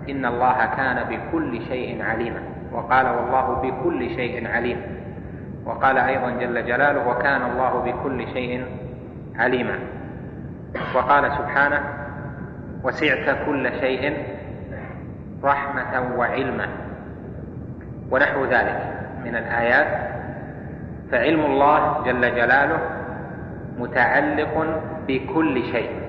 إن 0.09 0.25
الله 0.25 0.65
كان 0.65 1.03
بكل 1.09 1.61
شيء 1.61 2.03
عليما 2.03 2.39
وقال 2.71 3.05
والله 3.05 3.61
بكل 3.61 4.09
شيء 4.09 4.47
عليم. 4.47 4.81
وقال 5.65 5.97
أيضا 5.97 6.29
جل 6.29 6.65
جلاله 6.65 7.07
وكان 7.07 7.41
الله 7.41 7.81
بكل 7.85 8.27
شيء 8.33 8.65
عليما. 9.35 9.79
وقال 10.95 11.31
سبحانه 11.31 11.81
وسعت 12.83 13.45
كل 13.45 13.71
شيء 13.79 14.17
رحمة 15.43 16.17
وعلما. 16.17 16.67
ونحو 18.11 18.45
ذلك 18.45 18.79
من 19.25 19.35
الآيات 19.35 19.87
فعلم 21.11 21.45
الله 21.45 22.03
جل 22.05 22.21
جلاله 22.35 22.79
متعلق 23.79 24.81
بكل 25.07 25.63
شيء. 25.63 26.04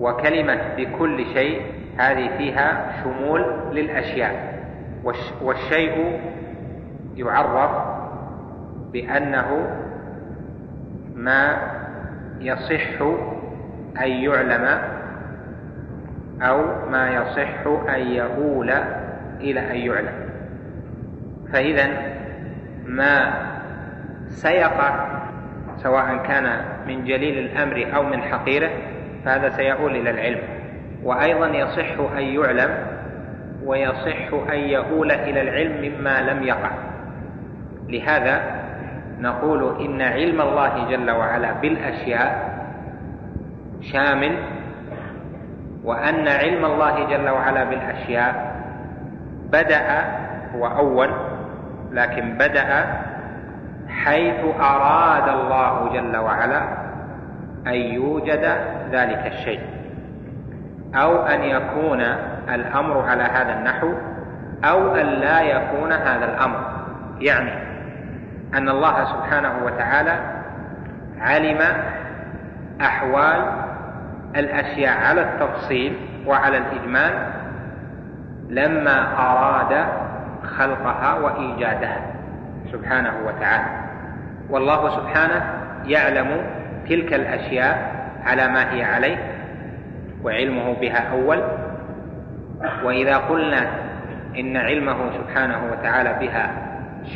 وكلمة 0.00 0.74
بكل 0.76 1.24
شيء 1.34 1.62
هذه 1.98 2.36
فيها 2.38 2.92
شمول 3.04 3.44
للأشياء. 3.72 4.60
والشيء 5.42 6.20
يعرف 7.16 7.70
بأنه 8.92 9.66
ما 11.14 11.58
يصح 12.40 13.02
أن 14.02 14.08
يعلم 14.10 14.78
أو 16.42 16.88
ما 16.90 17.10
يصح 17.10 17.66
أن 17.94 18.06
يؤول 18.06 18.70
إلى 19.40 19.60
أن 19.70 19.76
يعلم. 19.76 20.30
فإذا 21.52 21.88
ما 22.86 23.32
سيقع 24.28 25.20
سواء 25.76 26.16
كان 26.26 26.64
من 26.86 27.04
جليل 27.04 27.38
الأمر 27.38 27.96
أو 27.96 28.02
من 28.02 28.22
حقيره 28.22 28.70
فهذا 29.24 29.48
سيؤول 29.48 29.96
إلى 29.96 30.10
العلم. 30.10 30.40
وأيضا 31.02 31.46
يصح 31.46 32.12
أن 32.16 32.22
يعلم 32.22 32.70
ويصح 33.64 34.52
أن 34.52 34.58
يؤول 34.58 35.12
إلى 35.12 35.40
العلم 35.40 35.92
مما 35.92 36.22
لم 36.22 36.42
يقع. 36.42 36.70
لهذا 37.88 38.60
نقول 39.20 39.80
إن 39.80 40.02
علم 40.02 40.40
الله 40.40 40.88
جل 40.90 41.10
وعلا 41.10 41.52
بالأشياء 41.52 42.50
شامل 43.80 44.36
وأن 45.84 46.28
علم 46.28 46.64
الله 46.64 47.06
جل 47.06 47.28
وعلا 47.28 47.64
بالأشياء 47.64 48.54
بدأ 49.52 50.04
هو 50.54 50.66
أول 50.66 51.10
لكن 51.92 52.34
بدأ 52.38 52.86
حيث 53.88 54.44
أراد 54.60 55.28
الله 55.28 55.92
جل 55.92 56.16
وعلا 56.16 56.62
أن 57.66 57.74
يوجد 57.74 58.44
ذلك 58.92 59.26
الشيء. 59.26 59.60
أو 60.94 61.26
أن 61.26 61.42
يكون 61.42 62.00
الأمر 62.54 63.02
على 63.08 63.22
هذا 63.22 63.52
النحو 63.52 63.92
أو 64.64 64.94
أن 64.94 65.06
لا 65.06 65.40
يكون 65.40 65.92
هذا 65.92 66.24
الأمر. 66.24 66.60
يعني 67.20 67.52
أن 68.54 68.68
الله 68.68 69.04
سبحانه 69.04 69.52
وتعالى 69.64 70.18
علم 71.20 71.58
أحوال 72.80 73.44
الأشياء 74.36 74.98
على 74.98 75.22
التفصيل 75.22 75.96
وعلى 76.26 76.58
الإجمال 76.58 77.12
لما 78.48 79.18
أراد 79.18 79.86
خلقها 80.42 81.14
وإيجادها 81.14 82.00
سبحانه 82.72 83.12
وتعالى. 83.26 83.66
والله 84.50 84.88
سبحانه 84.88 85.42
يعلم 85.84 86.46
تلك 86.88 87.14
الأشياء 87.14 87.99
على 88.24 88.48
ما 88.48 88.74
هي 88.74 88.84
عليه 88.84 89.16
وعلمه 90.24 90.72
بها 90.72 91.12
أول. 91.12 91.42
وإذا 92.84 93.16
قلنا 93.16 93.70
إن 94.38 94.56
علمه 94.56 94.96
سبحانه 95.12 95.72
وتعالى 95.72 96.16
بها 96.20 96.52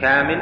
شامل 0.01 0.41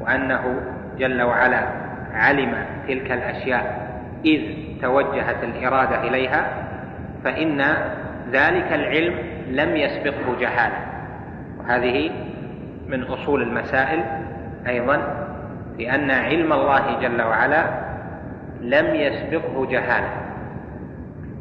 وأنه 0.00 0.60
جل 0.98 1.22
وعلا 1.22 1.68
علم 2.12 2.54
تلك 2.88 3.12
الأشياء 3.12 3.84
إذ 4.24 4.40
توجهت 4.82 5.44
الإرادة 5.44 6.02
إليها 6.08 6.46
فإن 7.24 7.60
ذلك 8.32 8.72
العلم 8.72 9.14
لم 9.50 9.76
يسبقه 9.76 10.40
جهالة. 10.40 10.76
وهذه 11.58 12.10
من 12.88 13.02
أصول 13.02 13.42
المسائل 13.42 14.04
أيضا 14.66 15.26
لأن 15.78 16.10
علم 16.10 16.52
الله 16.52 17.00
جل 17.00 17.22
وعلا 17.22 17.64
لم 18.64 18.94
يسبقه 18.94 19.66
جهالة. 19.66 20.08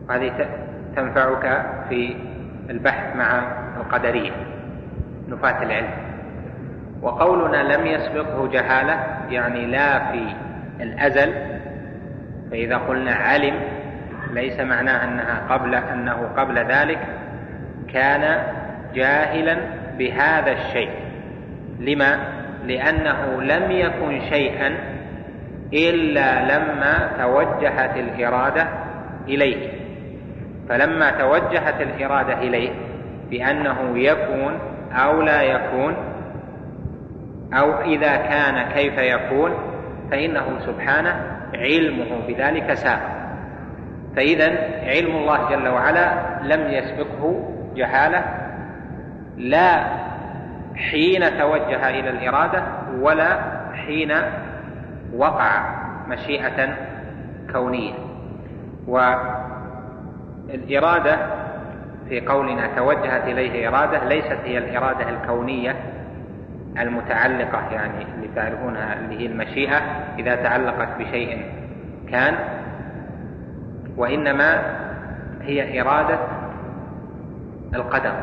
هذه 0.09 0.47
تنفعك 0.95 1.65
في 1.89 2.15
البحث 2.69 3.15
مع 3.15 3.43
القدرية 3.77 4.31
نفاة 5.29 5.63
العلم. 5.63 5.89
وقولنا 7.01 7.75
لم 7.75 7.85
يسبقه 7.85 8.47
جهالة 8.47 8.99
يعني 9.29 9.65
لا 9.65 10.11
في 10.11 10.35
الأزل 10.81 11.33
فإذا 12.51 12.77
قلنا 12.77 13.13
علم 13.13 13.55
ليس 14.31 14.59
معناه 14.59 15.03
أنها 15.03 15.41
قبل 15.49 15.75
أنه 15.75 16.29
قبل 16.37 16.59
ذلك 16.59 16.99
كان 17.93 18.43
جاهلا 18.93 19.57
بهذا 19.97 20.51
الشيء. 20.51 20.89
لما؟ 21.79 22.17
لأنه 22.65 23.41
لم 23.41 23.71
يكن 23.71 24.21
شيئا 24.29 24.92
إلا 25.73 26.57
لما 26.57 27.11
توجهت 27.17 27.97
الإرادة 27.97 28.67
إليه. 29.27 29.69
فلما 30.69 31.11
توجهت 31.11 31.81
الإرادة 31.81 32.33
إليه 32.33 32.69
بأنه 33.29 33.97
يكون 33.97 34.59
أو 34.91 35.21
لا 35.21 35.41
يكون 35.41 35.95
أو 37.53 37.81
إذا 37.81 38.15
كان 38.15 38.71
كيف 38.73 38.97
يكون 38.97 39.51
فإنه 40.11 40.59
سبحانه 40.59 41.15
علمه 41.55 42.27
بذلك 42.27 42.73
سابق 42.73 43.13
فإذا 44.15 44.45
علم 44.83 45.15
الله 45.15 45.49
جل 45.49 45.67
وعلا 45.67 46.13
لم 46.43 46.67
يسبقه 46.67 47.49
جهالة 47.75 48.23
لا 49.37 49.83
حين 50.75 51.37
توجه 51.39 51.89
إلى 51.89 52.09
الإرادة 52.09 52.63
ولا 52.99 53.39
حين 53.85 54.11
وقع 55.15 55.63
مشيئة 56.07 56.75
كونية. 57.51 57.93
والإرادة 60.47 61.17
في 62.09 62.21
قولنا 62.21 62.67
توجهت 62.75 63.23
إليه 63.23 63.67
إرادة 63.67 64.05
ليست 64.05 64.37
هي 64.45 64.57
الإرادة 64.57 65.09
الكونية 65.09 65.75
المتعلقة 66.79 67.71
يعني 67.71 68.05
اللي 68.15 68.29
تعرفونها 68.35 68.99
اللي 68.99 69.19
هي 69.19 69.25
المشيئة 69.25 69.77
إذا 70.19 70.35
تعلقت 70.35 70.87
بشيء 70.99 71.45
كان 72.11 72.35
وإنما 73.97 74.61
هي 75.41 75.81
إرادة 75.81 76.19
القدر 77.75 78.13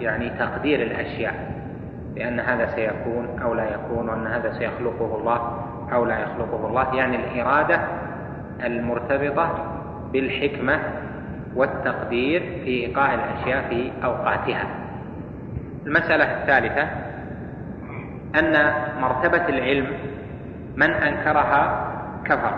يعني 0.00 0.30
تقدير 0.30 0.82
الأشياء 0.82 1.34
بأن 2.14 2.40
هذا 2.40 2.66
سيكون 2.74 3.38
أو 3.42 3.54
لا 3.54 3.74
يكون 3.74 4.08
وأن 4.08 4.26
هذا 4.26 4.52
سيخلقه 4.52 5.16
الله 5.18 5.66
أو 5.92 6.04
لا 6.04 6.18
يخلقه 6.18 6.66
الله 6.66 6.94
يعني 6.94 7.16
الإرادة 7.16 7.80
المرتبطة 8.64 9.48
بالحكمة 10.12 10.78
والتقدير 11.54 12.40
في 12.40 12.68
إيقاع 12.68 13.14
الأشياء 13.14 13.68
في 13.68 13.92
أوقاتها. 14.04 14.64
المسألة 15.86 16.24
الثالثة 16.24 16.88
أن 18.38 18.72
مرتبة 19.00 19.48
العلم 19.48 19.86
من 20.76 20.90
أنكرها 20.90 21.86
كفر 22.24 22.52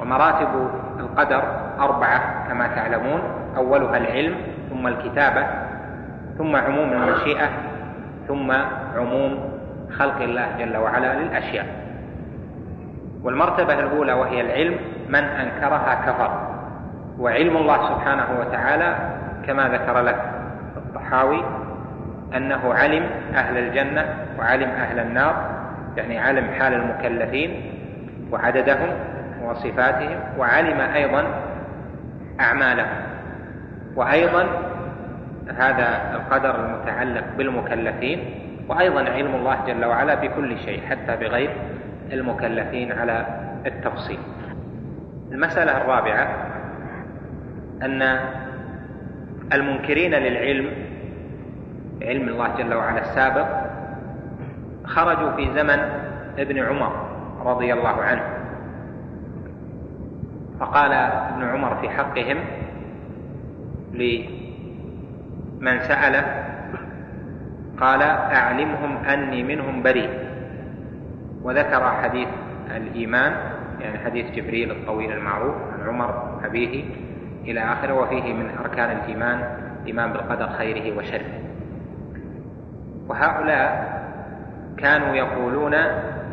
ومراتب 0.00 0.70
القدر 1.00 1.42
أربعة 1.80 2.48
كما 2.48 2.66
تعلمون 2.66 3.20
أولها 3.56 3.96
العلم 3.96 4.34
ثم 4.70 4.86
الكتابة 4.86 5.46
ثم 6.38 6.56
عموم 6.56 6.92
المشيئة 6.92 7.48
ثم 8.28 8.52
عموم 8.96 9.50
خلق 9.98 10.20
الله 10.22 10.46
جل 10.58 10.76
وعلا 10.76 11.14
للأشياء. 11.14 11.66
والمرتبة 13.22 13.78
الأولى 13.80 14.12
وهي 14.12 14.40
العلم 14.40 14.76
من 15.08 15.24
أنكرها 15.24 15.94
كفر. 16.06 16.48
وعلم 17.18 17.56
الله 17.56 17.88
سبحانه 17.88 18.26
وتعالى 18.40 18.96
كما 19.46 19.68
ذكر 19.68 20.00
لك 20.00 20.20
الطحاوي 20.76 21.44
أنه 22.36 22.74
علم 22.74 23.06
أهل 23.34 23.58
الجنة 23.58 24.14
وعلم 24.38 24.70
أهل 24.70 24.98
النار 24.98 25.50
يعني 25.96 26.18
علم 26.18 26.50
حال 26.58 26.74
المكلفين 26.74 27.72
وعددهم 28.32 28.88
وصفاتهم 29.44 30.20
وعلم 30.38 30.80
أيضا 30.80 31.24
أعمالهم. 32.40 32.98
وأيضا 33.96 34.46
هذا 35.56 36.12
القدر 36.14 36.64
المتعلق 36.64 37.24
بالمكلفين 37.38 38.24
وأيضا 38.68 39.00
علم 39.00 39.34
الله 39.34 39.58
جل 39.66 39.84
وعلا 39.84 40.14
بكل 40.14 40.58
شيء 40.58 40.82
حتى 40.90 41.16
بغير 41.16 41.50
المكلفين 42.12 42.92
على 42.92 43.26
التفصيل. 43.66 44.18
المسألة 45.32 45.76
الرابعة 45.76 46.28
أن 47.82 48.18
المنكرين 49.52 50.14
للعلم 50.14 50.70
علم 52.02 52.28
الله 52.28 52.56
جل 52.56 52.74
وعلا 52.74 53.00
السابق 53.00 53.46
خرجوا 54.84 55.32
في 55.36 55.54
زمن 55.54 55.78
ابن 56.38 56.58
عمر 56.58 56.92
رضي 57.44 57.72
الله 57.72 58.02
عنه. 58.02 58.22
فقال 60.60 60.92
ابن 60.92 61.44
عمر 61.44 61.76
في 61.80 61.90
حقهم 61.90 62.38
لمن 63.92 65.80
سأله 65.80 66.24
قال 67.80 68.02
أعلمهم 68.02 68.96
أني 68.96 69.42
منهم 69.42 69.82
بريء. 69.82 70.27
وذكر 71.48 71.90
حديث 72.02 72.28
الإيمان 72.76 73.32
يعني 73.80 73.98
حديث 73.98 74.30
جبريل 74.30 74.70
الطويل 74.70 75.12
المعروف 75.12 75.54
عن 75.54 75.88
عمر 75.88 76.40
أبيه 76.44 76.84
إلى 77.44 77.60
آخره 77.60 77.94
وفيه 77.94 78.32
من 78.32 78.50
أركان 78.64 78.90
الإيمان 78.90 79.44
الإيمان 79.80 80.12
بالقدر 80.12 80.48
خيره 80.48 80.98
وشره. 80.98 81.40
وهؤلاء 83.08 83.98
كانوا 84.78 85.14
يقولون 85.14 85.74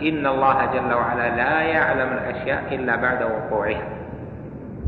إن 0.01 0.27
الله 0.27 0.65
جل 0.65 0.93
وعلا 0.93 1.35
لا 1.35 1.61
يعلم 1.61 2.13
الأشياء 2.13 2.75
إلا 2.75 2.95
بعد 2.95 3.23
وقوعها. 3.23 3.87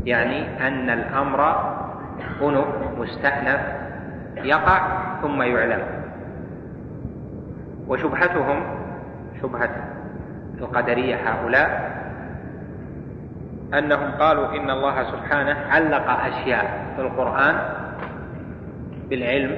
يعني 0.04 0.68
أن 0.68 0.90
الأمر 0.90 1.72
أنف 2.42 2.98
مستأنف 2.98 3.60
يقع 4.36 4.80
ثم 5.22 5.42
يعلم. 5.42 5.82
وشبهتهم 7.88 8.62
شبهة 9.42 9.97
القدرية 10.60 11.16
هؤلاء 11.16 11.98
أنهم 13.74 14.10
قالوا 14.10 14.56
إن 14.56 14.70
الله 14.70 15.02
سبحانه 15.02 15.56
علق 15.70 16.10
أشياء 16.10 16.94
في 16.96 17.02
القرآن 17.02 17.56
بالعلم 19.10 19.56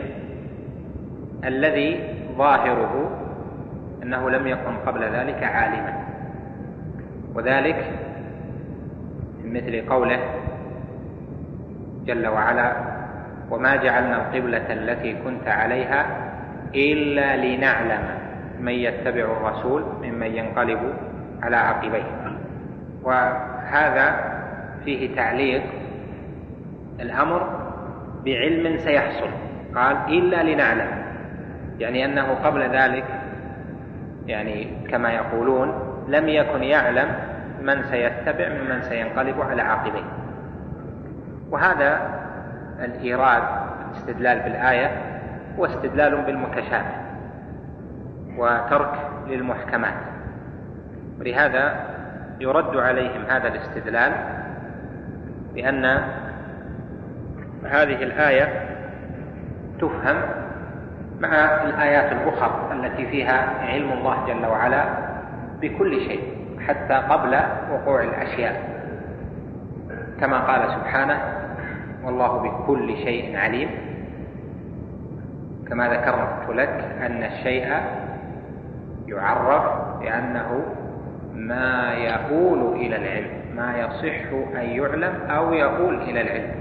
الذي 1.44 2.14
ظاهره 2.36 3.10
أنه 4.02 4.30
لم 4.30 4.46
يكن 4.46 4.76
قبل 4.86 5.02
ذلك 5.02 5.42
عالما. 5.42 6.04
وذلك 7.34 7.90
مثل 9.44 9.88
قوله 9.88 10.20
جل 12.06 12.26
وعلا 12.26 12.72
وما 13.50 13.76
جعلنا 13.76 14.16
القبلة 14.16 14.72
التي 14.72 15.16
كنت 15.24 15.48
عليها 15.48 16.06
إلا 16.74 17.36
لنعلم 17.36 18.19
من 18.60 18.72
يتبع 18.72 19.20
الرسول 19.20 19.84
ممن 20.02 20.26
ينقلب 20.26 20.94
على 21.42 21.56
عقبيه. 21.56 22.04
وهذا 23.02 24.34
فيه 24.84 25.16
تعليق 25.16 25.62
الأمر 27.00 27.46
بعلم 28.24 28.78
سيحصل. 28.78 29.30
قال 29.74 29.96
إلا 30.08 30.42
لنعلم. 30.42 30.88
يعني 31.78 32.04
أنه 32.04 32.34
قبل 32.34 32.62
ذلك 32.62 33.04
يعني 34.26 34.68
كما 34.90 35.12
يقولون 35.12 35.72
لم 36.08 36.28
يكن 36.28 36.62
يعلم 36.62 37.08
من 37.62 37.82
سيتبع 37.82 38.48
ممن 38.48 38.82
سينقلب 38.82 39.40
على 39.40 39.62
عقبيه. 39.62 40.04
وهذا 41.50 42.20
الإيراد 42.84 43.42
الاستدلال 43.90 44.38
بالآية 44.40 44.90
هو 45.58 45.64
استدلال 45.64 46.22
بالمتشابه. 46.22 47.09
وترك 48.38 48.94
للمحكمات. 49.26 49.94
ولهذا 51.20 51.86
يرد 52.40 52.76
عليهم 52.76 53.22
هذا 53.28 53.48
الاستدلال 53.48 54.12
بأن 55.54 55.84
هذه 57.64 58.02
الآية 58.02 58.66
تفهم 59.80 60.16
مع 61.20 61.28
الآيات 61.64 62.12
الأخرى 62.12 62.72
التي 62.72 63.06
فيها 63.06 63.50
علم 63.60 63.92
الله 63.92 64.26
جل 64.26 64.46
وعلا 64.46 64.84
بكل 65.60 66.00
شيء 66.00 66.22
حتى 66.68 66.94
قبل 66.94 67.38
وقوع 67.72 68.02
الأشياء. 68.02 68.70
كما 70.20 70.38
قال 70.38 70.70
سبحانه 70.70 71.20
والله 72.04 72.38
بكل 72.38 72.96
شيء 72.96 73.36
عليم 73.36 73.70
كما 75.68 75.88
ذكرت 75.88 76.56
لك 76.56 76.84
أن 77.00 77.22
الشيء 77.22 77.74
يعرف 79.10 79.62
بأنه 80.00 80.64
ما 81.34 81.92
يؤول 81.94 82.76
إلى 82.76 82.96
العلم 82.96 83.30
ما 83.56 83.78
يصح 83.78 84.32
أن 84.60 84.64
يعلم 84.64 85.30
أو 85.30 85.52
يؤول 85.52 85.94
إلى 85.94 86.20
العلم. 86.20 86.54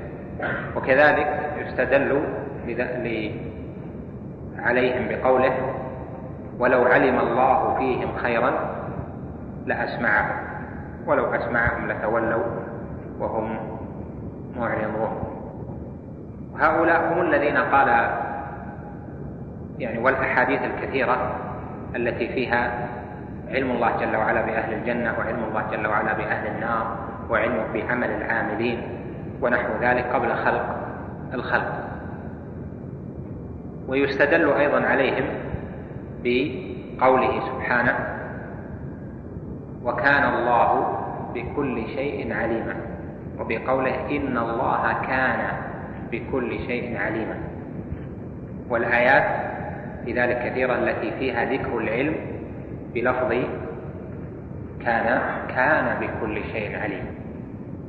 وكذلك 0.76 1.40
يستدل 1.58 2.24
عليهم 4.60 5.08
بقوله 5.10 5.54
ولو 6.60 6.84
علم 6.84 7.20
الله 7.20 7.76
فيهم 7.78 8.16
خيرا 8.18 8.54
لأسمعهم 9.66 10.36
ولو 11.06 11.26
أسمعهم 11.26 11.92
لتولوا 11.92 12.44
وهم 13.20 13.58
معرضون. 14.58 15.10
وهؤلاء 16.54 17.14
هم 17.14 17.22
الذين 17.22 17.58
قال 17.58 17.88
يعني 19.80 20.00
والأحاديث 20.00 20.62
الكثيرة 20.62 21.49
التي 21.96 22.28
فيها 22.28 22.90
علم 23.50 23.72
الله 23.72 23.92
جل 24.00 24.16
وعلا 24.16 24.42
بأهل 24.42 24.74
الجنة 24.74 25.14
وعلم 25.20 25.44
الله 25.50 25.64
جل 25.72 25.88
وعلا 25.88 26.14
بأهل 26.14 26.48
النار 26.48 26.98
وعلمه 27.30 27.64
بعمل 27.74 28.10
العاملين 28.10 28.82
ونحو 29.42 29.70
ذلك 29.82 30.06
قبل 30.06 30.36
خلق 30.36 30.76
الخلق. 31.34 31.74
ويستدل 33.88 34.54
أيضا 34.54 34.86
عليهم 34.86 35.26
بقوله 36.24 37.40
سبحانه 37.40 37.96
وكان 39.84 40.34
الله 40.34 40.98
بكل 41.34 41.88
شيء 41.88 42.34
عليما. 42.34 42.76
وبقوله 43.40 43.96
إن 44.12 44.38
الله 44.38 44.94
كان 45.08 45.42
بكل 46.12 46.60
شيء 46.68 46.98
عليما. 46.98 47.36
والآيات 48.70 49.50
في 50.10 50.16
ذلك 50.16 50.52
كثيرة 50.52 50.74
التي 50.76 51.12
فيها 51.20 51.46
ذكر 51.46 51.78
العلم 51.78 52.16
بلفظ 52.94 53.34
كان 54.86 55.22
كان 55.50 55.86
بكل 56.02 56.44
شيء 56.44 56.80
عليم. 56.80 57.06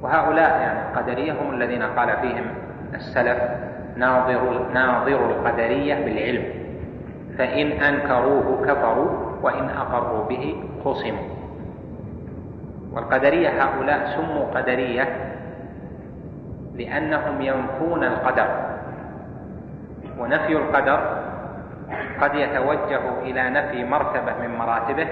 وهؤلاء 0.03 0.61
يعني 0.61 0.81
القدرية 0.89 1.33
هم 1.33 1.55
الذين 1.55 1.83
قال 1.83 2.17
فيهم 2.17 2.45
السلف 2.95 3.39
ناظر 3.97 4.69
ناظر 4.75 5.31
القدرية 5.31 5.95
بالعلم. 5.95 6.45
فإن 7.39 7.67
أنكروه 7.67 8.67
كفروا 8.67 9.11
وإن 9.43 9.69
أقروا 9.69 10.25
به 10.29 10.65
خصموا 10.85 11.29
والقدرية 12.93 13.49
هؤلاء 13.49 14.17
سموا 14.17 14.61
قدرية 14.61 15.09
لأنهم 16.75 17.41
ينفون 17.41 18.05
القدر. 18.05 18.47
ونفي 20.19 20.53
القدر 20.53 21.30
قد 22.21 22.35
يتوجه 22.35 23.01
إلى 23.23 23.51
نفي 23.51 23.85
مرتبة 23.85 24.33
من 24.43 24.59
مراتبه 24.59 25.09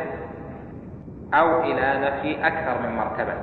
أو 1.35 1.63
إلى 1.63 1.99
نفي 2.01 2.47
أكثر 2.47 2.83
من 2.83 2.97
مرتبة. 2.97 3.35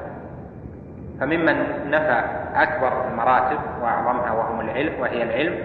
فممن 1.20 1.56
نفى 1.90 2.22
أكبر 2.56 3.08
المراتب 3.08 3.60
وأعظمها 3.82 4.32
وهم 4.32 4.60
العلم 4.60 4.94
وهي 5.00 5.24
العلم 5.24 5.56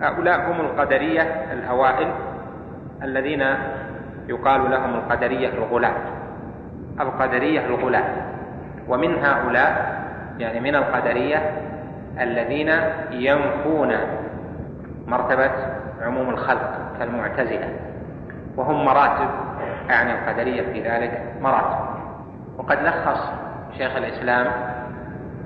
هؤلاء 0.00 0.50
هم 0.50 0.60
القدرية 0.60 1.22
الأوائل 1.52 2.08
الذين 3.02 3.44
يقال 4.28 4.70
لهم 4.70 4.94
القدرية 4.94 5.48
الغلاة. 5.48 5.96
القدرية 7.00 7.66
الغلاة. 7.66 8.10
ومن 8.88 9.24
هؤلاء 9.24 9.96
يعني 10.38 10.60
من 10.60 10.74
القدرية 10.74 11.52
الذين 12.20 12.72
ينفون 13.10 13.92
مرتبة 15.06 15.50
عموم 16.02 16.30
الخلق 16.30 16.72
كالمعتزلة 16.98 17.68
وهم 18.56 18.84
مراتب 18.84 19.28
يعني 19.88 20.12
القدرية 20.12 20.62
في 20.72 20.82
ذلك 20.88 21.22
مراتب. 21.42 21.78
وقد 22.58 22.78
لخص 22.82 23.32
شيخ 23.78 23.96
الإسلام 23.96 24.46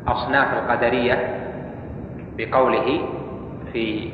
أصناف 0.08 0.52
القدرية 0.52 1.36
بقوله 2.38 3.00
في 3.72 4.12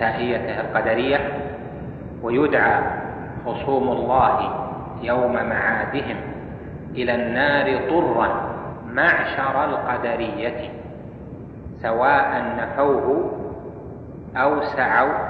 تائيته 0.00 0.60
القدرية 0.60 1.18
ويدعى 2.22 2.82
خصوم 3.46 3.88
الله 3.88 4.52
يوم 5.02 5.32
معادهم 5.32 6.16
إلى 6.94 7.14
النار 7.14 7.88
طرا 7.90 8.28
معشر 8.92 9.64
القدرية 9.64 10.70
سواء 11.82 12.42
نفوه 12.58 13.30
أو 14.36 14.62
سعوا 14.62 15.25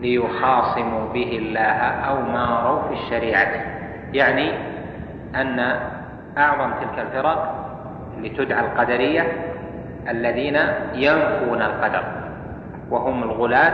ليخاصموا 0.00 1.12
به 1.12 1.38
الله 1.42 1.80
أو 2.08 2.22
ماروا 2.22 2.82
في 2.88 2.94
الشريعة. 2.94 3.48
يعني 4.12 4.52
أن 5.34 5.58
أعظم 6.38 6.70
تلك 6.80 6.98
الفرق 6.98 7.54
اللي 8.16 8.28
تدعى 8.28 8.60
القدرية 8.64 9.32
الذين 10.08 10.58
ينفون 10.94 11.62
القدر 11.62 12.04
وهم 12.90 13.22
الغلاة 13.22 13.72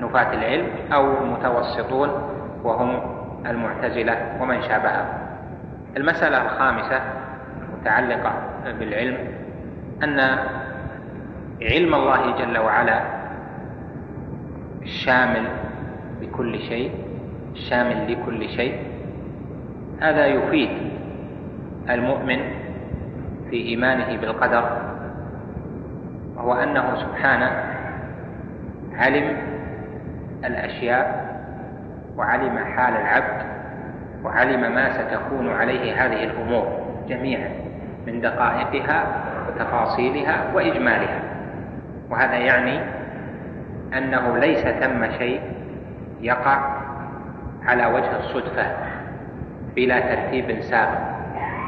نفاة 0.00 0.32
العلم 0.34 0.66
أو 0.92 1.22
المتوسطون 1.22 2.10
وهم 2.64 3.00
المعتزلة 3.46 4.16
ومن 4.40 4.62
شابههم. 4.62 5.06
المسألة 5.96 6.42
الخامسة 6.42 7.00
متعلقة 7.80 8.32
بالعلم 8.78 9.16
أن 10.04 10.20
علم 11.62 11.94
الله 11.94 12.36
جل 12.38 12.58
وعلا 12.58 13.00
الشامل 14.82 15.46
لكل 16.22 16.58
شيء 16.58 16.90
الشامل 17.52 18.12
لكل 18.12 18.48
شيء. 18.48 18.74
هذا 20.00 20.26
يفيد 20.26 20.70
المؤمن 21.90 22.38
في 23.50 23.56
إيمانه 23.56 24.16
بالقدر 24.20 24.64
وهو 26.36 26.52
أنه 26.54 26.94
سبحانه 26.96 27.50
علم 28.96 29.36
الأشياء 30.44 31.30
وعلم 32.16 32.58
حال 32.58 32.94
العبد 32.96 33.46
وعلم 34.24 34.60
ما 34.74 34.90
ستكون 34.92 35.48
عليه 35.50 36.04
هذه 36.06 36.24
الأمور 36.24 36.66
جميعا 37.08 37.50
من 38.06 38.20
دقائقها 38.20 39.04
وتفاصيلها 39.48 40.54
وإجمالها. 40.54 41.20
وهذا 42.10 42.36
يعني 42.36 42.80
أنه 43.96 44.38
ليس 44.38 44.66
ثم 44.66 45.18
شيء 45.18 45.40
يقع 46.20 46.58
على 47.66 47.86
وجه 47.86 48.16
الصدفة 48.18 48.66
بلا 49.76 50.00
ترتيب 50.00 50.60
سابق 50.60 50.98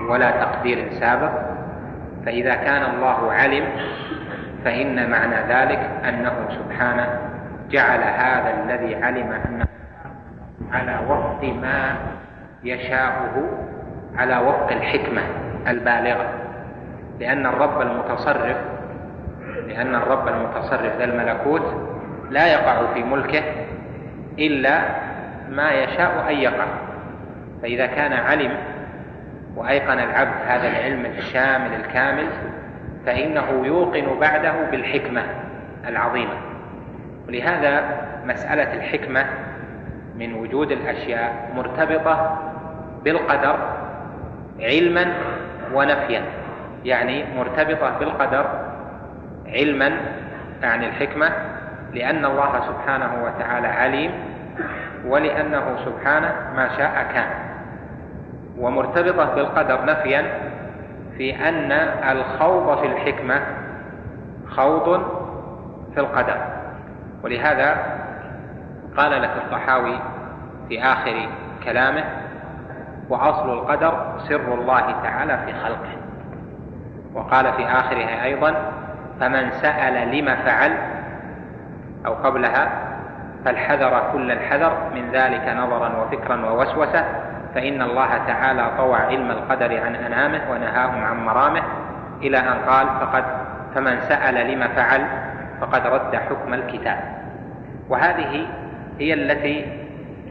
ولا 0.09 0.31
تقدير 0.31 0.91
سابق. 0.91 1.33
فإذا 2.27 2.55
كان 2.55 2.95
الله 2.95 3.33
علم 3.33 3.65
فإن 4.65 5.11
معنى 5.11 5.37
ذلك 5.49 5.91
أنه 6.09 6.33
سبحانه 6.49 7.19
جعل 7.71 8.01
هذا 8.01 8.65
الذي 8.65 8.95
علم 8.95 9.33
أنه 9.33 9.67
على 10.73 10.99
وفق 11.09 11.55
ما 11.63 11.97
يشاءه 12.65 13.49
على 14.17 14.39
وفق 14.39 14.73
الحكمة 14.73 15.23
البالغة. 15.69 16.29
لأن 17.21 17.47
الرب 17.47 17.81
المتصرف 17.81 18.57
لأن 19.69 19.95
الرب 19.95 20.29
المتصرف 20.29 20.99
ذا 20.99 21.05
الملكوت 21.05 21.92
لا 22.33 22.47
يقع 22.53 22.95
في 22.95 23.03
ملكه 23.03 23.43
إلا 24.39 24.83
ما 25.51 25.71
يشاء 25.71 26.27
أن 26.31 26.37
يقع. 26.37 26.67
فإذا 27.63 27.87
كان 27.87 28.13
علم 28.13 28.57
وأيقن 29.57 29.99
العبد 29.99 30.35
هذا 30.47 30.69
العلم 30.69 31.07
الشامل 31.07 31.75
الكامل 31.75 32.27
فإنه 33.07 33.67
يوقن 33.67 34.19
بعده 34.21 34.55
بالحكمة 34.71 35.23
العظيمة. 35.89 36.35
ولهذا 37.29 37.85
مسألة 38.25 38.75
الحكمة 38.75 39.27
من 40.17 40.35
وجود 40.35 40.73
الأشياء 40.73 41.51
مرتبطة 41.57 42.39
بالقدر 43.05 43.59
علما 44.61 45.13
ونفيا. 45.75 46.23
يعني 46.85 47.25
مرتبطة 47.37 47.99
بالقدر 47.99 48.47
علما 49.47 49.93
يعني 50.63 50.87
الحكمة 50.87 51.52
لأن 51.93 52.25
الله 52.25 52.61
سبحانه 52.67 53.25
وتعالى 53.25 53.67
عليم 53.67 54.11
ولأنه 55.07 55.77
سبحانه 55.85 56.33
ما 56.57 56.69
شاء 56.77 57.07
كان. 57.15 57.31
ومرتبطة 58.59 59.35
بالقدر 59.35 59.85
نفيا 59.85 60.25
في 61.17 61.49
أن 61.49 61.73
الخوض 62.17 62.79
في 62.81 62.87
الحكمة 62.87 63.41
خوض 64.49 65.03
في 65.95 66.01
القدر. 66.01 66.37
ولهذا 67.23 67.77
قال 68.97 69.23
لك 69.23 69.31
الطحاوي 69.37 69.99
في 70.69 70.83
آخر 70.83 71.29
كلامه 71.65 72.05
وأصل 73.09 73.53
القدر 73.53 74.21
سر 74.29 74.55
الله 74.55 75.03
تعالى 75.03 75.39
في 75.47 75.53
خلقه. 75.53 75.97
وقال 77.15 77.53
في 77.53 77.65
آخره 77.67 78.23
أيضا 78.25 78.55
فمن 79.21 79.51
سأل 79.51 80.19
لم 80.19 80.37
فعل 80.37 80.92
أو 82.07 82.15
قبلها 82.15 82.71
فالحذر 83.45 84.03
كل 84.13 84.31
الحذر 84.31 84.91
من 84.95 85.11
ذلك 85.13 85.49
نظرا 85.49 85.97
وفكرا 85.97 86.47
ووسوسة 86.47 87.05
فإن 87.55 87.83
الله 87.83 88.09
تعالى 88.27 88.71
طوى 88.79 88.97
علم 88.97 89.31
القدر 89.31 89.81
عن 89.81 89.95
أنامه 89.95 90.51
ونهاهم 90.51 91.05
عن 91.05 91.25
مرامه 91.25 91.63
إلى 92.23 92.39
أن 92.39 92.55
قال 92.69 92.87
فقد 92.87 93.25
فمن 93.75 94.01
سأل 94.01 94.51
لم 94.53 94.69
فعل 94.77 95.07
فقد 95.61 95.87
رد 95.87 96.17
حكم 96.17 96.55
الكتاب. 96.55 96.99
وهذه 97.89 98.47
هي 98.99 99.15
التي 99.15 99.67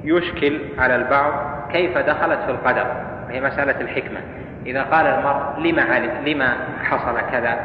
يشكل 0.04 0.62
على 0.78 0.96
البعض 0.96 1.34
كيف 1.72 1.98
دخلت 1.98 2.40
في 2.40 2.52
القدر 2.52 2.86
وهي 3.28 3.42
مسألة 3.42 3.82
الحكمة. 3.82 4.20
إذا 4.66 4.84
قال 4.84 5.06
المرء 5.08 5.60
لما 5.60 6.00
لما 6.26 6.54
حصل 6.84 7.22
كذا 7.32 7.58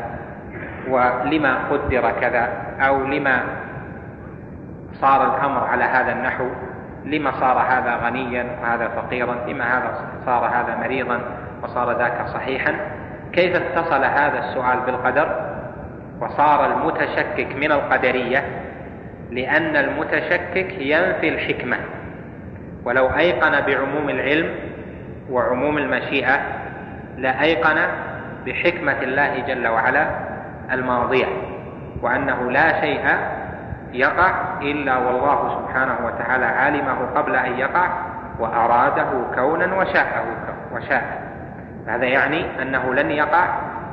ولما 0.89 1.59
قدر 1.71 2.11
كذا 2.21 2.49
أو 2.81 3.05
لما 3.05 3.43
صار 5.01 5.35
الأمر 5.35 5.65
على 5.65 5.85
هذا 5.85 6.13
النحو 6.13 6.47
لما 7.05 7.33
صار 7.41 7.59
هذا 7.59 7.97
غنيا 7.97 8.47
وهذا 8.63 8.89
فقيرا 8.89 9.37
لما 9.49 9.79
هذا 9.79 9.95
صار 10.27 10.47
هذا 10.47 10.77
مريضا 10.77 11.21
وصار 11.63 11.99
ذاك 11.99 12.27
صحيحا 12.35 12.75
كيف 13.33 13.57
اتصل 13.57 14.05
هذا 14.05 14.39
السؤال 14.39 14.81
بالقدر؟ 14.87 15.57
وصار 16.21 16.67
المتشكك 16.67 17.57
من 17.57 17.73
القدرية 17.73 18.45
لأن 19.31 19.77
المتشكك 19.77 20.73
ينفي 20.79 21.29
الحكمة. 21.29 21.77
ولو 22.85 23.07
أيقن 23.07 23.61
بعموم 23.61 24.11
العلم 24.11 24.55
وعموم 25.31 25.79
المشيئة 25.79 26.41
لأيقن 27.19 27.77
بحكمة 28.47 29.03
الله 29.03 29.39
جل 29.39 29.69
وعلا 29.69 30.09
الماضية 30.73 31.27
وأنه 32.03 32.51
لا 32.51 32.81
شيء 32.81 33.01
يقع 33.93 34.33
إلا 34.63 34.97
والله 34.97 35.59
سبحانه 35.59 35.97
وتعالى 36.07 36.45
علمه 36.45 37.07
قبل 37.15 37.37
أن 37.37 37.59
يقع 37.59 37.89
وأراده 38.39 39.09
كونا 39.35 39.75
وشاءه 39.75 40.25
وشاء 40.73 41.27
هذا 41.87 42.05
يعني 42.05 42.63
أنه 42.63 42.95
لن 42.95 43.11
يقع 43.11 43.47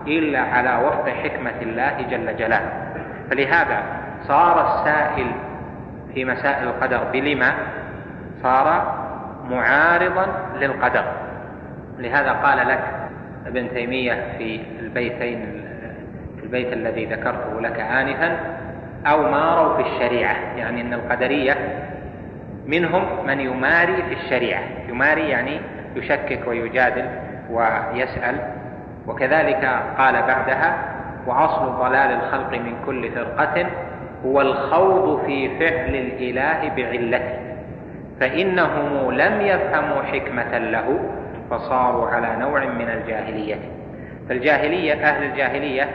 إلا 0.08 0.40
على 0.40 0.86
وفق 0.86 1.10
حكمة 1.10 1.62
الله 1.62 2.02
جل 2.10 2.38
جلاله. 2.38 2.72
فلهذا 3.30 3.84
صار 4.28 4.66
السائل 4.68 5.32
في 6.14 6.26
مسائل 6.26 6.68
القدر 6.68 7.04
بلما؟ 7.14 7.54
صار 8.44 8.96
معارضا 9.50 10.28
للقدر. 10.56 11.04
لهذا 12.00 12.32
قال 12.32 12.68
لك 12.68 12.84
ابن 13.48 13.70
تيمية 13.70 14.14
في 14.38 14.62
البيتين 14.80 15.64
في 16.38 16.44
البيت 16.44 16.74
الذي 16.74 17.06
ذكرته 17.06 17.62
لك 17.62 17.80
آنفا 17.80 18.38
أو 19.06 19.22
ماروا 19.22 19.78
في 19.78 19.82
الشريعة. 19.90 20.36
يعني 20.58 20.82
أن 20.82 20.94
القدرية 20.94 21.58
منهم 22.68 23.04
من 23.28 23.40
يماري 23.40 23.96
في 23.96 24.14
الشريعة. 24.14 24.62
يماري 24.90 25.30
يعني 25.30 25.60
يشكك 25.96 26.48
ويجادل 26.48 27.06
ويسأل. 27.50 28.36
وكذلك 29.08 29.66
قال 29.98 30.14
بعدها 30.14 30.76
وأصل 31.28 31.80
ضلال 31.80 32.12
الخلق 32.12 32.52
من 32.52 32.76
كل 32.86 33.12
فرقة 33.12 33.66
هو 34.26 34.42
الخوض 34.42 35.26
في 35.26 35.60
فعل 35.60 35.96
الإله 35.96 36.72
بعلته. 36.76 37.40
فإنهم 38.20 39.12
لم 39.12 39.42
يفهموا 39.42 40.04
حكمة 40.04 40.58
له 40.58 41.00
فصاروا 41.50 42.10
على 42.10 42.36
نوع 42.40 42.66
من 42.66 42.90
الجاهلية. 42.90 43.56
فالجاهلية 44.30 44.94
أهل 44.94 45.24
الجاهلية 45.24 45.90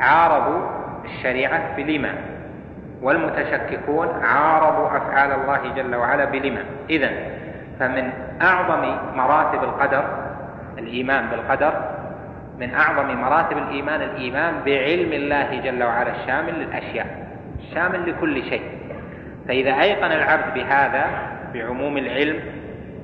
عارضوا 0.00 0.79
الشريعة 1.04 1.76
بلما. 1.76 2.14
والمتشككون 3.02 4.08
عارضوا 4.22 4.96
أفعال 4.96 5.32
الله 5.32 5.74
جل 5.76 5.94
وعلا 5.94 6.24
بلما. 6.24 6.64
إذا 6.90 7.10
فمن 7.78 8.10
أعظم 8.42 8.96
مراتب 9.14 9.64
القدر 9.64 10.04
الإيمان 10.78 11.26
بالقدر 11.26 11.72
من 12.58 12.74
أعظم 12.74 13.14
مراتب 13.14 13.58
الإيمان 13.58 14.02
الإيمان 14.02 14.54
بعلم 14.66 15.12
الله 15.12 15.60
جل 15.60 15.82
وعلا 15.82 16.10
الشامل 16.10 16.54
للأشياء 16.54 17.06
الشامل 17.60 18.10
لكل 18.10 18.42
شيء. 18.42 18.62
فإذا 19.48 19.80
أيقن 19.80 20.12
العبد 20.12 20.54
بهذا 20.54 21.06
بعموم 21.54 21.98
العلم 21.98 22.40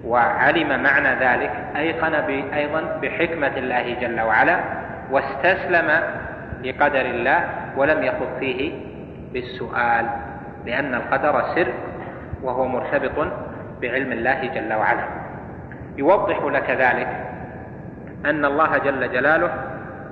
وعلم 0.05 0.83
معنى 0.83 1.09
ذلك 1.09 1.51
أيقن 1.77 2.15
أيضا 2.55 2.81
بحكمة 3.03 3.53
الله 3.57 3.97
جل 4.01 4.21
وعلا 4.21 4.61
واستسلم 5.11 6.01
لقدر 6.65 7.01
الله 7.01 7.45
ولم 7.77 8.03
يخض 8.03 8.29
فيه 8.41 8.73
بالسؤال 9.33 10.07
لأن 10.67 10.95
القدر 10.95 11.43
سر 11.55 11.73
وهو 12.43 12.69
مرتبط 12.69 13.29
بعلم 13.83 14.13
الله 14.13 14.47
جل 14.55 14.73
وعلا. 14.75 15.05
يوضح 15.97 16.39
لك 16.45 16.71
ذلك 16.71 17.09
أن 18.25 18.45
الله 18.45 18.79
جل 18.79 19.13
جلاله 19.13 19.51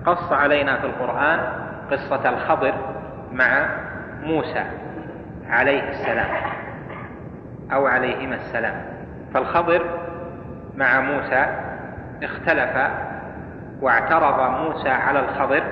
قص 0.07 0.32
علينا 0.32 0.76
في 0.76 0.86
القرآن 0.86 1.40
قصة 1.90 2.28
الخضر 2.28 2.74
مع 3.32 3.66
موسى 4.22 4.64
عليه 5.51 5.90
السلام 5.90 6.30
أو 7.72 7.86
عليهما 7.86 8.34
السلام. 8.34 8.74
فالخضر 9.34 9.82
مع 10.76 11.01
موسى 11.01 11.47
اختلف 12.22 12.90
واعترض 13.80 14.51
موسى 14.51 14.88
على 14.88 15.20
الخضر 15.20 15.62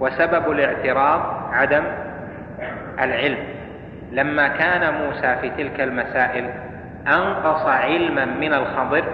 وسبب 0.00 0.50
الاعتراض 0.50 1.20
عدم 1.52 1.84
العلم. 3.00 3.38
لما 4.12 4.48
كان 4.48 4.94
موسى 4.94 5.36
في 5.40 5.50
تلك 5.50 5.80
المسائل 5.80 6.50
أنقص 7.06 7.66
علما 7.66 8.24
من 8.24 8.54
الخضر 8.54 9.04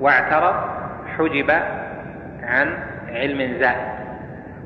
واعترض 0.00 0.54
حجب 1.18 1.50
عن 2.42 2.74
علم 3.08 3.58
زائد. 3.60 3.96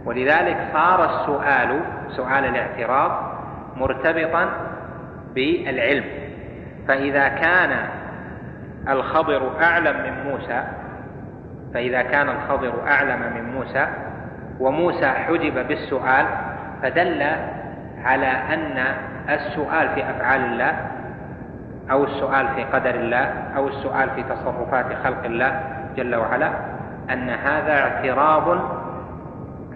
ولذلك 0.04 0.56
صار 0.72 1.04
السؤال 1.04 1.80
سؤال 2.08 2.44
الاعتراض 2.44 3.32
مرتبطا 3.76 4.48
بالعلم. 5.34 6.04
فإذا 6.88 7.28
كان 7.28 7.88
الخضر 8.88 9.62
أعلم 9.62 9.96
من 9.96 10.30
موسى 10.30 10.62
فإذا 11.74 12.02
كان 12.02 12.28
الخضر 12.28 12.86
أعلم 12.86 13.20
من 13.34 13.52
موسى 13.54 13.86
وموسى 14.60 15.06
حجب 15.06 15.68
بالسؤال 15.68 16.26
فدل 16.82 17.22
على 18.04 18.26
أن 18.26 18.94
السؤال 19.28 19.88
في 19.94 20.10
أفعال 20.10 20.40
الله 20.40 20.76
أو 21.90 22.04
السؤال 22.04 22.48
في 22.48 22.64
قدر 22.64 22.94
الله 22.94 23.24
أو 23.56 23.68
السؤال 23.68 24.10
في 24.10 24.22
تصرفات 24.22 24.86
خلق 25.04 25.24
الله 25.24 25.60
جل 25.96 26.14
وعلا 26.14 26.50
أن 27.12 27.30
هذا 27.30 27.72
اعتراض 27.72 28.58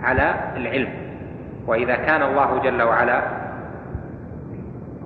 على 0.03 0.35
العلم. 0.57 0.89
وإذا 1.66 1.97
كان 1.97 2.22
الله 2.22 2.59
جل 2.59 2.82
وعلا 2.82 3.22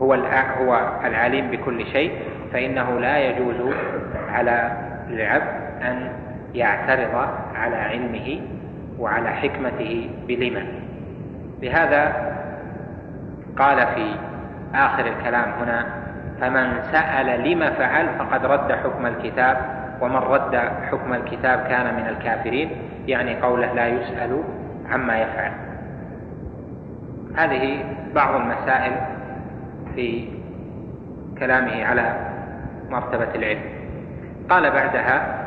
هو 0.02 0.14
هو 0.58 0.90
العليم 1.04 1.50
بكل 1.50 1.86
شيء 1.86 2.12
فإنه 2.52 3.00
لا 3.00 3.18
يجوز 3.18 3.74
على 4.28 4.72
العبد 5.10 5.82
أن 5.82 6.10
يعترض 6.54 7.28
على 7.54 7.76
علمه 7.76 8.40
وعلى 8.98 9.28
حكمته 9.28 10.10
بلما 10.28 10.64
لهذا 11.62 12.34
قال 13.58 13.86
في 13.86 14.14
آخر 14.74 15.06
الكلام 15.06 15.50
هنا 15.60 15.86
فمن 16.40 16.82
سأل 16.92 17.50
لم 17.50 17.70
فعل 17.70 18.08
فقد 18.18 18.46
رد 18.46 18.72
حكم 18.72 19.06
الكتاب 19.06 19.56
ومن 20.00 20.16
رد 20.16 20.56
حكم 20.90 21.12
الكتاب 21.14 21.58
كان 21.58 21.94
من 21.94 22.06
الكافرين. 22.08 22.70
يعني 23.06 23.40
قوله 23.40 23.72
لا 23.72 23.86
يسأل 23.86 24.42
عما 24.90 25.18
يفعل. 25.18 25.52
هذه 27.36 27.84
بعض 28.14 28.34
المسائل 28.34 28.92
في 29.94 30.28
كلامه 31.38 31.84
على 31.84 32.16
مرتبة 32.90 33.34
العلم. 33.34 33.60
قال 34.50 34.70
بعدها 34.70 35.38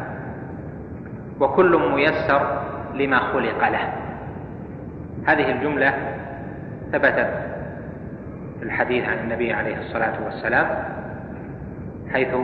وكل 1.39 1.91
ميسر 1.95 2.61
لما 2.93 3.19
خلق 3.19 3.69
له. 3.69 3.93
هذه 5.27 5.51
الجملة 5.51 5.93
ثبتت 6.91 7.29
في 8.59 8.65
الحديث 8.65 9.09
عن 9.09 9.17
النبي 9.17 9.53
عليه 9.53 9.77
الصلاة 9.77 10.13
والسلام 10.25 10.67
حيث 12.13 12.35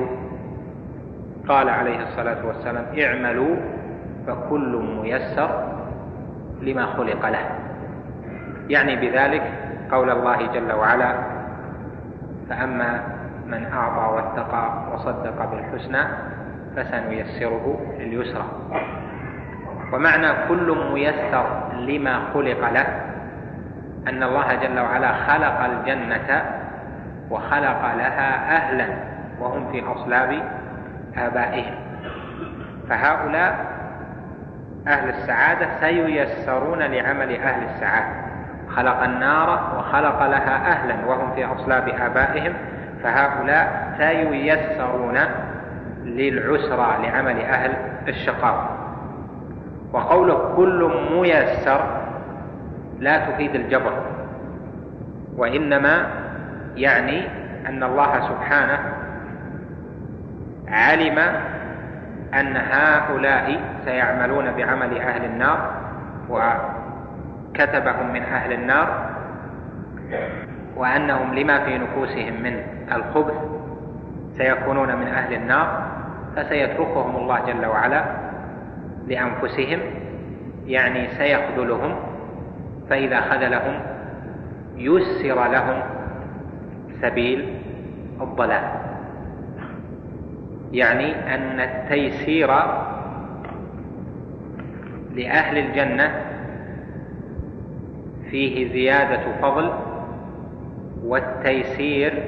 قال 1.50 1.70
عليه 1.70 2.04
الصلاة 2.04 2.46
والسلام 2.46 2.86
اعملوا 3.00 3.56
فكل 4.28 5.00
ميسر 5.02 5.68
لما 6.62 6.86
خلق 6.86 7.30
له. 7.30 7.50
يعني 8.70 8.96
بذلك 8.96 9.44
قول 9.92 10.10
الله 10.10 10.54
جل 10.54 10.72
وعلا 10.72 11.14
فأما 12.50 13.02
من 13.48 13.64
أعطى 13.64 14.16
واتقى 14.16 14.84
وصدق 14.94 15.46
بالحسنى 15.52 16.04
فسنيسره 16.76 17.96
لليسرى. 18.00 18.46
ومعنى 19.94 20.28
كل 20.48 20.78
ميسر 20.94 21.46
لما 21.78 22.20
خلق 22.34 22.70
له 22.70 22.88
أن 24.08 24.24
الله 24.24 24.56
جل 24.56 24.80
وعلا 24.80 25.14
خلق 25.14 25.60
الجنة 25.62 26.44
وخلق 27.30 27.82
لها 27.98 28.56
أهلا 28.56 28.88
وهم 29.40 29.72
في 29.72 29.84
أصلاب 29.88 30.40
آبائهم. 31.18 31.76
فهؤلاء 32.90 33.78
أهل 34.88 35.10
السعادة 35.10 35.68
سييسرون 35.80 36.80
لعمل 36.80 37.36
أهل 37.36 37.64
السعادة. 37.64 38.28
خلق 38.70 39.04
النار 39.04 39.76
وخلق 39.78 40.26
لها 40.26 40.72
أهلا 40.72 41.06
وهم 41.06 41.36
في 41.36 41.46
أصلاب 41.46 41.88
آبائهم. 41.88 42.54
فهؤلاء 43.04 43.94
سييسرون 43.98 45.18
للعسرى 46.04 46.98
لعمل 47.04 47.42
أهل 47.42 47.74
الشقاوة. 48.08 48.77
وقوله 49.94 50.54
كل 50.56 50.92
ميسر 51.12 51.82
لا 53.00 53.30
تفيد 53.32 53.56
الجبر 53.56 53.94
وإنما 55.38 56.06
يعني 56.76 57.28
أن 57.68 57.84
الله 57.84 58.20
سبحانه 58.30 58.80
علم 60.68 61.18
أن 62.34 62.58
هؤلاء 62.58 63.60
سيعملون 63.86 64.52
بعمل 64.52 64.98
أهل 64.98 65.26
النار 65.26 65.72
وكتبهم 66.30 68.14
من 68.14 68.22
أهل 68.24 68.54
النار 68.54 69.10
وأنهم 70.76 71.34
لما 71.34 71.60
في 71.66 71.78
نفوسهم 71.78 72.34
من 72.44 72.62
الخبث 72.92 73.34
سيكونون 74.38 74.96
من 74.96 75.08
أهل 75.08 75.34
النار 75.34 75.82
فسيتركهم 76.36 77.16
الله 77.16 77.40
جل 77.48 77.66
وعلا 77.66 78.04
لأنفسهم 79.08 79.80
يعني 80.66 81.08
سيخذلهم 81.08 81.96
فإذا 82.90 83.22
خذلهم 83.22 83.80
يسر 84.78 85.48
لهم 85.48 85.82
سبيل 87.02 87.46
الضلال. 88.22 88.64
يعني 90.72 91.36
أن 91.36 91.60
التيسير 91.60 92.48
لأهل 95.16 95.58
الجنة 95.58 96.22
فيه 98.32 98.74
زيادة 98.74 99.42
فضل 99.42 99.74
والتيسير 101.04 102.24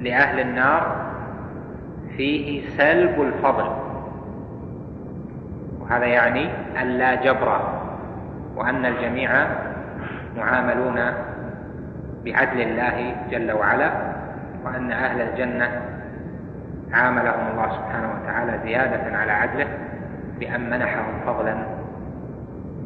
لأهل 0.00 0.40
النار 0.40 1.06
فيه 2.16 2.68
سلب 2.68 3.22
الفضل. 3.22 3.85
وهذا 5.86 6.06
يعني 6.06 6.50
أن 6.82 6.86
لا 6.86 7.14
جبر 7.14 7.60
وأن 8.56 8.86
الجميع 8.86 9.46
معاملون 10.36 11.00
بعدل 12.24 12.60
الله 12.60 13.16
جل 13.30 13.52
وعلا 13.52 13.90
وأن 14.64 14.92
أهل 14.92 15.20
الجنة 15.20 15.82
عاملهم 16.92 17.50
الله 17.52 17.66
سبحانه 17.66 18.14
وتعالى 18.14 18.58
زيادة 18.64 19.16
على 19.16 19.32
عدله 19.32 19.66
بأن 20.40 20.70
منحهم 20.70 21.20
فضلا 21.26 21.56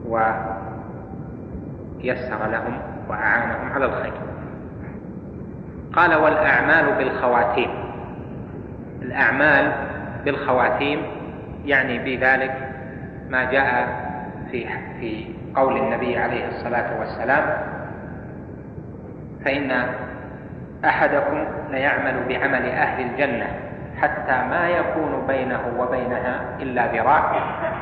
ويسر 0.06 0.36
لهم 2.46 2.78
وأعانهم 3.08 3.72
على 3.74 3.84
الخير. 3.84 4.12
قال 5.92 6.14
والأعمال 6.14 6.94
بالخواتيم. 6.98 7.70
الأعمال 9.02 9.72
بالخواتيم 10.24 11.02
يعني 11.64 11.98
بذلك 11.98 12.69
ما 13.30 13.44
جاء 13.44 13.88
في 14.50 14.66
في 15.00 15.34
قول 15.56 15.76
النبي 15.76 16.18
عليه 16.18 16.48
الصلاة 16.48 16.98
والسلام 16.98 17.44
فإن 19.44 19.86
أحدكم 20.84 21.44
ليعمل 21.70 22.14
بعمل 22.28 22.66
أهل 22.68 23.02
الجنة 23.06 23.46
حتى 24.02 24.48
ما 24.50 24.68
يكون 24.68 25.26
بينه 25.28 25.60
وبينها 25.78 26.40
إلا 26.60 26.86
ذراع 26.86 27.32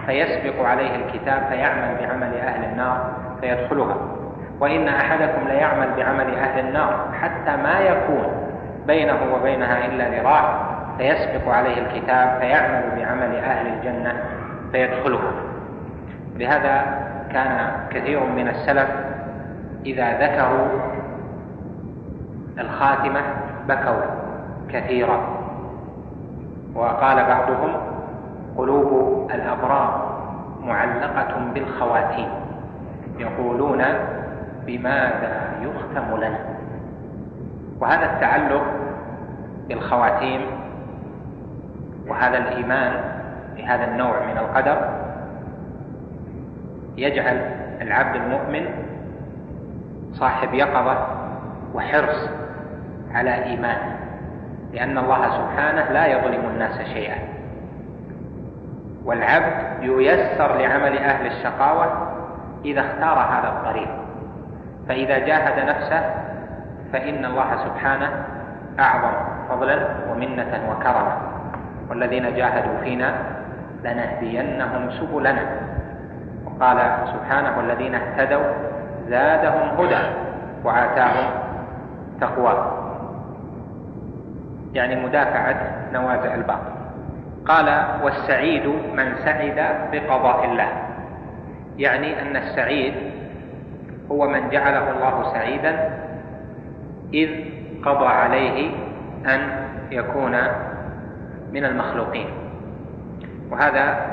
فيسبق 0.07 0.67
عليه 0.67 0.97
الكتاب 0.97 1.43
فيعمل 1.51 1.97
بعمل 2.01 2.35
أهل 2.35 2.65
النار 2.65 3.13
فيدخلها. 3.41 3.97
وإن 4.61 4.89
أحدكم 4.89 5.49
ليعمل 5.49 5.89
بعمل 5.97 6.35
أهل 6.35 6.67
النار 6.69 7.09
حتى 7.23 7.57
ما 7.57 7.79
يكون 7.81 8.27
بينه 8.87 9.35
وبينها 9.35 9.87
إلا 9.87 10.09
ذراع 10.09 10.69
فيسبق 10.99 11.49
عليه 11.49 11.79
الكتاب 11.79 12.39
فيعمل 12.41 12.83
بعمل 12.97 13.37
أهل 13.37 13.67
الجنة 13.67 14.13
فيدخلها 14.73 15.33
لهذا 16.37 16.85
كان 17.33 17.71
كثير 17.91 18.25
من 18.25 18.49
السلف 18.49 18.89
إذا 19.87 20.19
ذكروا 20.19 20.69
الخاتمة 22.59 23.21
بكوا 23.69 24.05
كثيرا. 24.73 25.21
وقال 26.75 27.17
بعضهم 27.17 27.77
قلوب 28.57 29.31
الأبرار 29.35 30.19
معلقة 30.65 31.35
بالخواتيم 31.55 32.29
يقولون 33.19 33.85
بماذا 34.67 35.51
يختم 35.63 36.17
لنا؟ 36.17 36.39
وهذا 37.81 38.07
التعلق 38.15 38.63
بالخواتيم 39.69 40.41
وهذا 42.09 42.39
الإيمان 42.39 42.93
بهذا 43.59 43.85
النوع 43.85 44.27
من 44.27 44.39
القدر 44.39 44.79
يجعل 46.97 47.37
العبد 47.81 48.17
المؤمن 48.17 48.67
صاحب 50.13 50.55
يقظة 50.55 51.07
وحرص 51.75 52.29
على 53.15 53.45
إيمانه 53.45 53.99
لأن 54.73 54.99
الله 54.99 55.23
سبحانه 55.31 55.93
لا 55.93 56.07
يظلم 56.07 56.41
الناس 56.55 56.81
شيئا. 56.81 57.19
والعبد 59.05 59.83
ييسر 59.83 60.59
لعمل 60.59 60.99
أهل 60.99 61.27
الشقاوة 61.27 62.09
إذا 62.65 62.81
اختار 62.81 63.19
هذا 63.19 63.49
الطريق. 63.49 63.89
فإذا 64.89 65.19
جاهد 65.19 65.69
نفسه 65.69 66.15
فإن 66.93 67.25
الله 67.25 67.57
سبحانه 67.65 68.25
أعظم 68.81 69.13
فضلا 69.49 69.87
ومنة 70.11 70.61
وكرما. 70.71 71.17
والذين 71.91 72.35
جاهدوا 72.35 72.81
فينا 72.85 73.15
لنهدينهم 73.85 74.91
سبلنا. 74.91 75.45
وقال 76.47 76.79
سبحانه 77.15 77.59
والذين 77.59 77.95
اهتدوا 77.95 78.53
زادهم 79.09 79.81
هدى 79.81 80.03
وآتاهم 80.65 81.31
تقوى. 82.21 82.73
يعني 84.73 85.05
مدافعة 85.05 85.61
نوازع 85.93 86.35
الباطل. 86.35 86.73
قال 87.47 87.85
والسعيد 88.03 88.67
من 88.67 89.15
سعد 89.25 89.59
بقضاء 89.93 90.45
الله. 90.45 90.69
يعني 91.79 92.23
أن 92.23 92.37
السعيد 92.37 92.95
هو 94.13 94.29
من 94.29 94.51
جعله 94.51 94.91
الله 94.91 95.33
سعيدا 95.33 95.91
إذ 97.15 97.29
قضى 97.85 98.07
عليه 98.07 98.71
أن 99.27 99.41
يكون 99.91 100.37
من 101.53 101.65
المخلوقين. 101.65 102.38
وهذا 103.51 104.07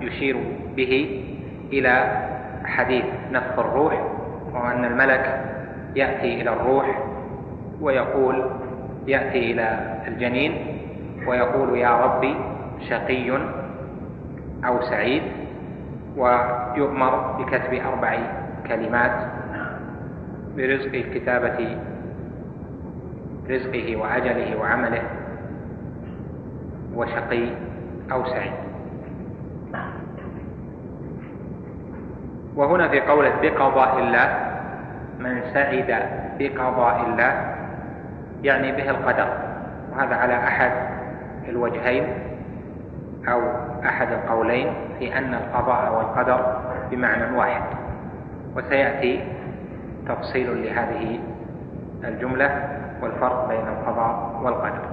يشير 0.00 0.36
به 0.76 1.22
إلى 1.72 2.22
حديث 2.64 3.04
نفخ 3.32 3.58
الروح 3.58 4.02
وأن 4.54 4.84
الملك 4.84 5.44
يأتي 5.96 6.40
إلى 6.42 6.50
الروح 6.52 7.02
ويقول 7.80 8.50
يأتي 9.06 9.52
إلى 9.52 9.96
الجنين 10.08 10.52
ويقول 11.26 11.78
يا 11.78 12.04
ربي 12.04 12.34
شقي 12.88 13.30
أو 14.66 14.82
سعيد 14.82 15.22
ويؤمر 16.16 17.36
بكتب 17.38 17.74
أربع 17.74 18.18
كلمات 18.66 19.12
برزق 20.56 20.90
كتابة 21.14 21.76
رزقه 23.50 23.96
وأجله 23.96 24.56
وعمله 24.60 25.02
وشقي 26.94 27.48
أو 28.12 28.24
سعيد. 28.24 28.52
وهنا 32.58 32.88
في 32.88 33.00
قوله 33.00 33.32
بقضاء 33.42 33.98
الله 33.98 34.28
من 35.18 35.42
سعد 35.54 35.90
بقضاء 36.38 36.96
الله 37.06 37.32
يعني 38.42 38.72
به 38.72 38.90
القدر. 38.90 39.28
وهذا 39.92 40.14
على 40.14 40.34
أحد 40.34 40.72
الوجهين 41.48 42.06
أو 43.28 43.40
أحد 43.84 44.12
القولين 44.12 44.72
في 44.98 45.18
أن 45.18 45.34
القضاء 45.34 45.94
والقدر 45.94 46.56
بمعنى 46.90 47.36
واحد. 47.36 47.62
وسيأتي 48.56 49.24
تفصيل 50.08 50.62
لهذه 50.64 51.20
الجملة 52.04 52.68
والفرق 53.02 53.48
بين 53.48 53.66
القضاء 53.68 54.40
والقدر. 54.42 54.84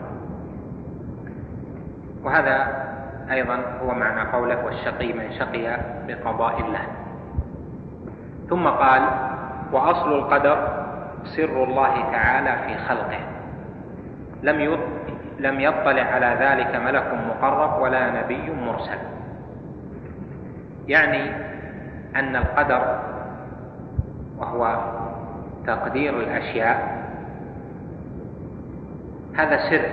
وهذا 2.24 2.86
أيضا 3.32 3.60
هو 3.84 3.94
معنى 3.94 4.30
قوله 4.32 4.66
والشقي 4.66 5.14
من 5.14 5.32
شقي 5.32 5.78
بقضاء 6.08 6.60
الله. 6.60 7.05
ثم 8.50 8.68
قال 8.68 9.02
وأصل 9.72 10.14
القدر 10.14 10.58
سر 11.24 11.64
الله 11.64 12.12
تعالى 12.12 12.54
في 12.68 12.78
خلقه. 12.78 13.20
لم 14.44 14.80
لم 15.40 15.60
يطلع 15.60 16.04
على 16.04 16.38
ذلك 16.40 16.76
ملك 16.76 17.14
مقرب 17.28 17.82
ولا 17.82 18.22
نبي 18.22 18.52
مرسل. 18.52 18.98
يعني 20.88 21.32
أن 22.16 22.36
القدر 22.36 23.00
وهو 24.38 24.78
تقدير 25.68 26.20
الأشياء 26.20 27.06
هذا 29.38 29.58
سر. 29.70 29.86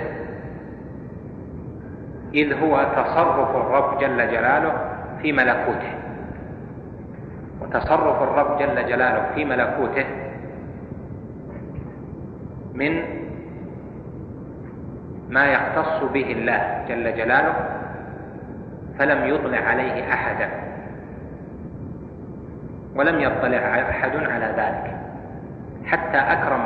إذ 2.35 2.53
هو 2.63 2.85
تصرف 2.97 3.57
الرب 3.57 3.99
جل 3.99 4.31
جلاله 4.31 4.73
في 5.23 5.33
ملكوته. 5.33 6.02
وتصرف 7.75 8.23
الرب 8.23 8.59
جل 8.59 8.87
جلاله 8.87 9.35
في 9.35 9.45
ملكوته 9.45 10.05
من 12.75 13.03
ما 15.29 15.47
يختص 15.47 16.05
به 16.13 16.33
الله 16.33 16.85
جل 16.89 17.17
جلاله 17.17 17.55
فلم 18.99 19.27
يطلع 19.27 19.59
عليه 19.59 20.13
أحدا 20.13 20.49
ولم 22.95 23.21
يطلع 23.21 23.91
أحد 23.91 24.17
على 24.17 24.47
ذلك 24.57 24.97
حتى 25.87 26.19
أكرم 26.19 26.63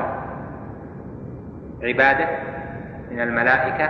عباده 1.82 2.28
من 3.10 3.20
الملائكة 3.20 3.88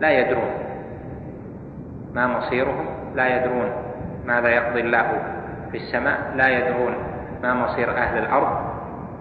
لا 0.00 0.10
يدرون 0.10 0.50
ما 2.14 2.26
مصيرهم 2.26 2.86
لا 3.14 3.36
يدرون 3.36 3.70
ماذا 4.26 4.48
يقضي 4.48 4.80
الله 4.80 5.34
في 5.74 5.80
السماء 5.80 6.18
لا 6.38 6.48
يدرون 6.48 6.94
ما 7.42 7.54
مصير 7.54 7.90
أهل 7.90 8.18
الأرض 8.18 8.58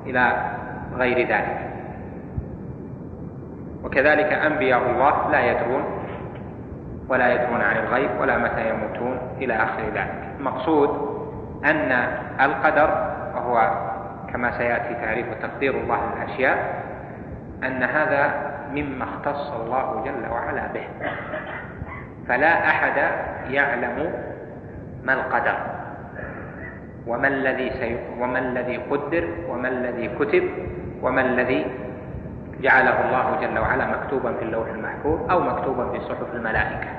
إلى 0.05 0.51
غير 0.95 1.17
ذلك. 1.27 1.57
وكذلك 3.83 4.33
أنبياء 4.33 4.89
الله 4.89 5.31
لا 5.31 5.51
يدرون 5.51 5.83
ولا 7.09 7.33
يدرون 7.33 7.61
عن 7.61 7.77
الغيب 7.77 8.09
ولا 8.19 8.37
متى 8.37 8.69
يموتون 8.69 9.17
إلى 9.37 9.53
آخر 9.53 9.81
ذلك. 9.81 10.13
المقصود 10.39 10.89
أن 11.65 11.91
القدر 12.41 12.89
وهو 13.35 13.71
كما 14.33 14.57
سيأتي 14.57 14.93
تعريف 14.93 15.25
تقدير 15.41 15.73
الله 15.73 15.99
للأشياء 16.15 16.83
أن 17.63 17.83
هذا 17.83 18.33
مما 18.71 19.03
اختص 19.03 19.51
الله 19.51 20.03
جل 20.05 20.31
وعلا 20.31 20.67
به. 20.73 20.87
فلا 22.27 22.69
أحد 22.69 22.97
يعلم 23.49 24.13
ما 25.03 25.13
القدر. 25.13 25.72
وما 27.07 27.27
الذي 27.27 27.69
سي... 27.69 27.97
وما 28.19 28.39
الذي 28.39 28.77
قدر 28.77 29.23
وما 29.49 29.67
الذي 29.67 30.07
كتب 30.19 30.43
وما 31.01 31.21
الذي 31.21 31.65
جعله 32.61 32.95
الله 33.05 33.27
جل 33.41 33.59
وعلا 33.59 33.85
مكتوبا 33.87 34.33
في 34.33 34.43
اللوح 34.45 34.67
المحفوظ 34.67 35.31
أو 35.31 35.39
مكتوبا 35.39 35.91
في 35.91 35.99
صحف 35.99 36.35
الملائكة. 36.35 36.89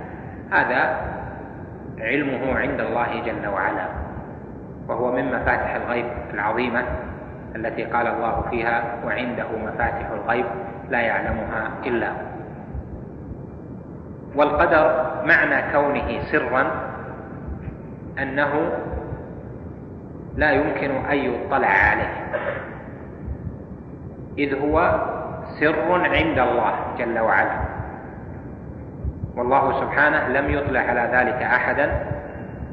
هذا 0.52 0.80
علمه 2.00 2.58
عند 2.58 2.80
الله 2.80 3.10
جل 3.26 3.48
وعلا 3.48 3.86
وهو 4.88 5.12
من 5.12 5.24
مفاتح 5.32 5.74
الغيب 5.74 6.06
العظيمة 6.34 6.82
التي 7.56 7.84
قال 7.84 8.06
الله 8.06 8.44
فيها 8.50 8.84
وعنده 9.06 9.48
مفاتح 9.64 10.06
الغيب 10.10 10.46
لا 10.90 11.00
يعلمها 11.00 11.70
إلا 11.86 12.08
هو. 12.08 12.24
والقدر 14.36 14.86
معنى 15.24 15.72
كونه 15.72 16.08
سرا 16.32 16.64
أنه 18.18 18.52
لا 20.36 20.50
يمكن 20.50 20.90
أن 20.90 21.16
يطلع 21.16 21.68
عليه. 21.68 22.14
إذ 24.38 24.60
هو 24.60 25.00
سر 25.60 25.92
عند 25.92 26.38
الله 26.38 26.74
جل 26.98 27.18
وعلا. 27.18 27.58
والله 29.36 29.80
سبحانه 29.80 30.28
لم 30.28 30.50
يطلع 30.50 30.80
على 30.80 31.10
ذلك 31.12 31.42
أحدا. 31.42 32.06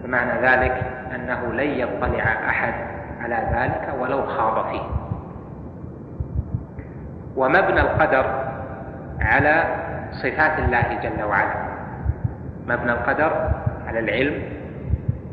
بمعنى 0.04 0.32
ذلك 0.42 0.84
أنه 1.16 1.54
لن 1.54 1.70
يطلع 1.70 2.24
أحد 2.24 2.74
على 3.22 3.48
ذلك 3.54 3.94
ولو 4.00 4.26
خاض 4.26 4.72
فيه. 4.72 4.82
ومبنى 7.36 7.82
القدر 7.82 8.26
على 9.22 9.64
صفات 10.12 10.60
الله 10.60 11.00
جل 11.04 11.24
وعلا. 11.24 11.56
مبنى 12.68 12.92
القدر 12.92 13.52
على 13.88 14.00
العلم. 14.00 14.44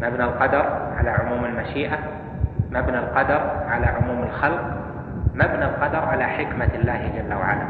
مبنى 0.02 0.24
القدر 0.24 0.66
على 0.98 1.10
عموم 1.10 1.44
المشيئة. 1.44 1.98
مبنى 2.70 2.98
القدر 2.98 3.40
على 3.68 3.86
عموم 3.86 4.22
الخلق 4.22 4.60
مبنى 5.34 5.64
القدر 5.64 5.98
على 5.98 6.24
حكمة 6.24 6.68
الله 6.74 7.10
جل 7.16 7.34
وعلا 7.34 7.66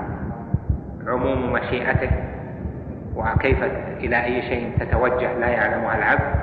عموم 1.07 1.53
مشيئته 1.53 2.11
وكيف 3.17 3.63
إلى 3.97 4.25
أي 4.25 4.43
شيء 4.43 4.73
تتوجه 4.81 5.33
لا 5.33 5.49
يعلمها 5.49 5.99
العبد 5.99 6.35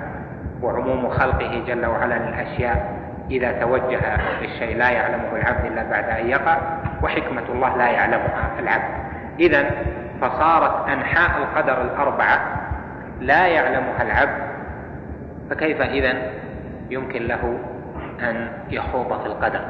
وعموم 0.61 1.09
خلقه 1.09 1.63
جل 1.67 1.85
وعلا 1.85 2.15
للأشياء 2.15 2.95
إذا 3.31 3.51
توجه 3.51 3.99
للشيء 4.41 4.77
لا 4.77 4.89
يعلمه 4.89 5.35
العبد 5.35 5.65
إلا 5.65 5.83
بعد 5.83 6.09
أن 6.09 6.27
يقع 6.27 6.57
وحكمة 7.03 7.43
الله 7.49 7.77
لا 7.77 7.87
يعلمها 7.87 8.51
العبد. 8.59 9.05
إذا 9.39 9.65
فصارت 10.21 10.89
أنحاء 10.89 11.37
القدر 11.37 11.81
الأربعة 11.81 12.39
لا 13.21 13.47
يعلمها 13.47 14.01
العبد 14.01 14.41
فكيف 15.49 15.81
إذا 15.81 16.13
يمكن 16.89 17.23
له 17.23 17.57
أن 18.19 18.47
يخوض 18.69 19.21
في 19.21 19.25
القدر. 19.25 19.61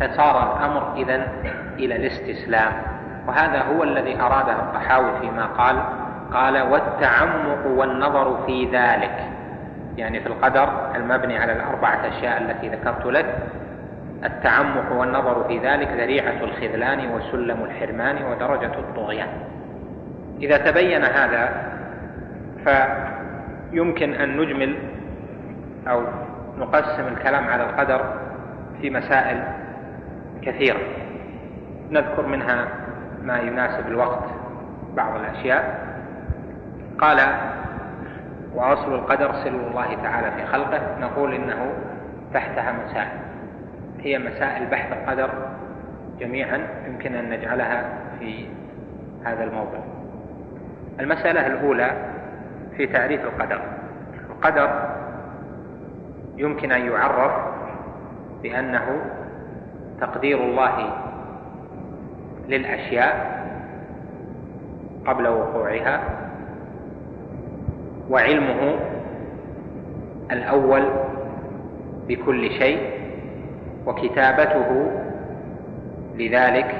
فصار 0.00 0.56
الأمر 0.56 0.96
إذا 0.96 1.26
إلى 1.78 1.96
الاستسلام. 1.96 2.72
وهذا 3.26 3.62
هو 3.62 3.82
الذي 3.82 4.20
أراده 4.20 4.52
الطحاوي 4.52 5.20
فيما 5.20 5.46
قال 5.46 5.82
قال 6.32 6.62
والتعمق 6.62 7.66
والنظر 7.66 8.46
في 8.46 8.64
ذلك. 8.64 9.18
يعني 9.96 10.20
في 10.20 10.26
القدر 10.26 10.68
المبني 10.94 11.38
على 11.38 11.52
الأربعة 11.52 12.08
أشياء 12.08 12.42
التي 12.42 12.68
ذكرت 12.68 13.06
لك 13.06 13.26
التعمق 14.24 14.92
والنظر 14.92 15.44
في 15.48 15.58
ذلك 15.58 15.88
ذريعة 15.88 16.44
الخذلان 16.44 17.10
وسلم 17.14 17.64
الحرمان 17.64 18.16
ودرجة 18.24 18.78
الطغيان. 18.78 19.28
إذا 20.40 20.56
تبين 20.70 21.04
هذا 21.04 21.48
فيمكن 22.64 24.14
أن 24.14 24.36
نجمل 24.36 24.76
أو 25.88 26.02
نقسم 26.58 27.08
الكلام 27.08 27.48
على 27.48 27.62
القدر 27.62 28.04
في 28.80 28.90
مسائل 28.90 29.42
كثيرة. 30.42 30.80
نذكر 31.90 32.26
منها 32.26 32.68
ما 33.22 33.38
يناسب 33.38 33.86
الوقت 33.88 34.24
بعض 34.96 35.16
الأشياء. 35.16 35.84
قال 36.98 37.20
وأصل 38.54 38.94
القدر 38.94 39.32
سلو 39.44 39.66
الله 39.68 39.94
تعالى 40.02 40.30
في 40.30 40.46
خلقه. 40.46 40.80
نقول 41.00 41.34
إنه 41.34 41.72
تحتها 42.34 42.72
مسائل. 42.72 43.18
هي 44.00 44.18
مسائل 44.18 44.66
بحث 44.66 44.92
القدر 44.92 45.30
جميعا 46.18 46.60
يمكن 46.86 47.14
أن 47.14 47.30
نجعلها 47.30 47.84
في 48.18 48.46
هذا 49.24 49.44
الموضع 49.44 49.78
المسألة 51.00 51.46
الأولى 51.46 51.90
في 52.76 52.86
تعريف 52.86 53.24
القدر. 53.24 53.60
القدر 54.30 54.94
يمكن 56.36 56.72
أن 56.72 56.86
يعرف 56.86 57.32
بأنه 58.42 59.00
تقدير 60.00 60.44
الله 60.44 60.92
للأشياء 62.48 63.34
قبل 65.06 65.28
وقوعها 65.28 66.00
وعلمه 68.10 68.76
الأول 70.32 70.88
بكل 72.08 72.50
شيء 72.50 72.90
وكتابته 73.86 74.90
لذلك 76.14 76.74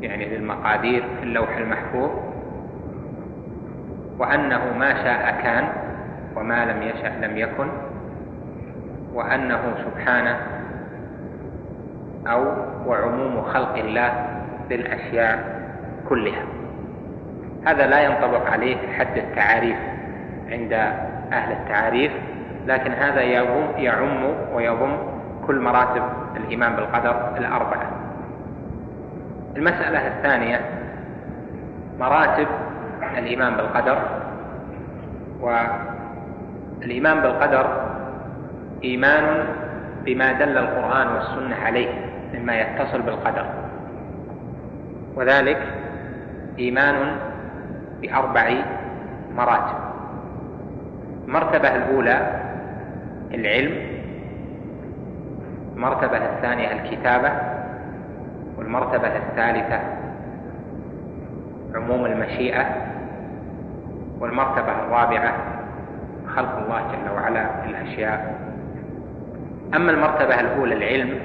يعني 0.00 0.24
للمقادير 0.24 1.04
في 1.18 1.22
اللوح 1.22 1.56
المحفوظ 1.56 2.10
وأنه 4.18 4.72
ما 4.78 4.94
شاء 4.94 5.40
كان 5.42 5.68
وما 6.36 6.64
لم 6.64 6.82
يشأ 6.82 7.26
لم 7.26 7.36
يكن. 7.36 7.68
وأنه 9.14 9.60
سبحانه 9.84 10.36
أو 12.26 12.44
وعموم 12.86 13.42
خلق 13.42 13.74
الله 13.74 14.12
بالأشياء 14.68 15.60
كلها. 16.08 16.42
هذا 17.66 17.86
لا 17.86 18.00
ينطبق 18.00 18.50
عليه 18.50 18.76
حد 18.98 19.16
التعاريف 19.18 19.76
عند 20.50 20.72
أهل 21.32 21.52
التعاريف 21.52 22.12
لكن 22.66 22.92
هذا 22.92 23.20
يعم 23.76 24.24
ويضم 24.54 24.96
كل 25.46 25.60
مراتب 25.60 26.02
الإيمان 26.36 26.76
بالقدر 26.76 27.36
الأربعة. 27.38 27.90
المسألة 29.56 30.06
الثانية 30.06 30.60
مراتب 32.00 32.46
الإيمان 33.18 33.56
بالقدر 33.56 33.98
والإيمان 36.80 37.20
بالقدر 37.20 37.89
إيمان 38.84 39.46
بما 40.04 40.32
دل 40.32 40.58
القرآن 40.58 41.06
والسنة 41.08 41.56
عليه 41.56 41.88
مما 42.34 42.60
يتصل 42.60 43.02
بالقدر. 43.02 43.46
وذلك 45.14 45.58
إيمان 46.58 47.16
بأربع 48.02 48.52
مراتب. 49.36 49.76
المرتبة 51.28 51.76
الأولى 51.76 52.40
العلم 53.34 53.72
المرتبة 55.76 56.16
الثانية 56.16 56.72
الكتابة 56.72 57.32
والمرتبة 58.56 59.16
الثالثة 59.16 59.80
عموم 61.74 62.06
المشيئة 62.06 62.66
والمرتبة 64.20 64.72
الرابعة 64.72 65.34
خلق 66.36 66.58
الله 66.58 66.80
جل 66.92 67.10
وعلا 67.10 67.46
في 67.62 67.70
الأشياء. 67.70 68.49
أما 69.74 69.90
المرتبة 69.90 70.40
الأولى 70.40 70.74
العلم 70.74 71.18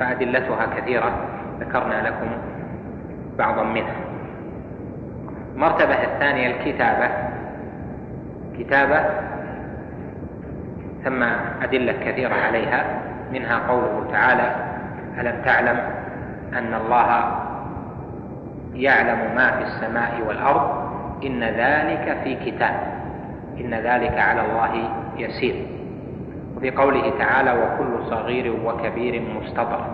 فأدلتها 0.00 0.66
كثيرة 0.76 1.12
ذكرنا 1.60 2.08
لكم 2.08 2.28
بعضا 3.38 3.62
منها. 3.62 3.96
المرتبة 5.54 6.02
الثانية 6.02 6.46
الكتابة. 6.46 7.08
كتابة 8.58 9.04
ثم 11.04 11.22
أدلة 11.62 11.92
كثيرة 11.92 12.34
عليها 12.34 12.84
منها 13.32 13.58
قوله 13.68 14.06
تعالى 14.12 14.54
ألم 15.20 15.42
تعلم 15.44 15.78
أن 16.52 16.74
الله 16.74 17.38
يعلم 18.74 19.34
ما 19.34 19.50
في 19.50 19.62
السماء 19.62 20.22
والأرض؟ 20.28 20.82
إن 21.24 21.44
ذلك 21.44 22.16
في 22.24 22.50
كتاب. 22.50 22.92
إن 23.60 23.74
ذلك 23.74 24.18
على 24.18 24.40
الله 24.40 24.88
يسير. 25.16 25.81
وفي 26.62 26.70
قوله 26.70 27.18
تعالى 27.18 27.52
وكل 27.52 28.04
صغير 28.10 28.56
وكبير 28.64 29.22
مستطر. 29.40 29.86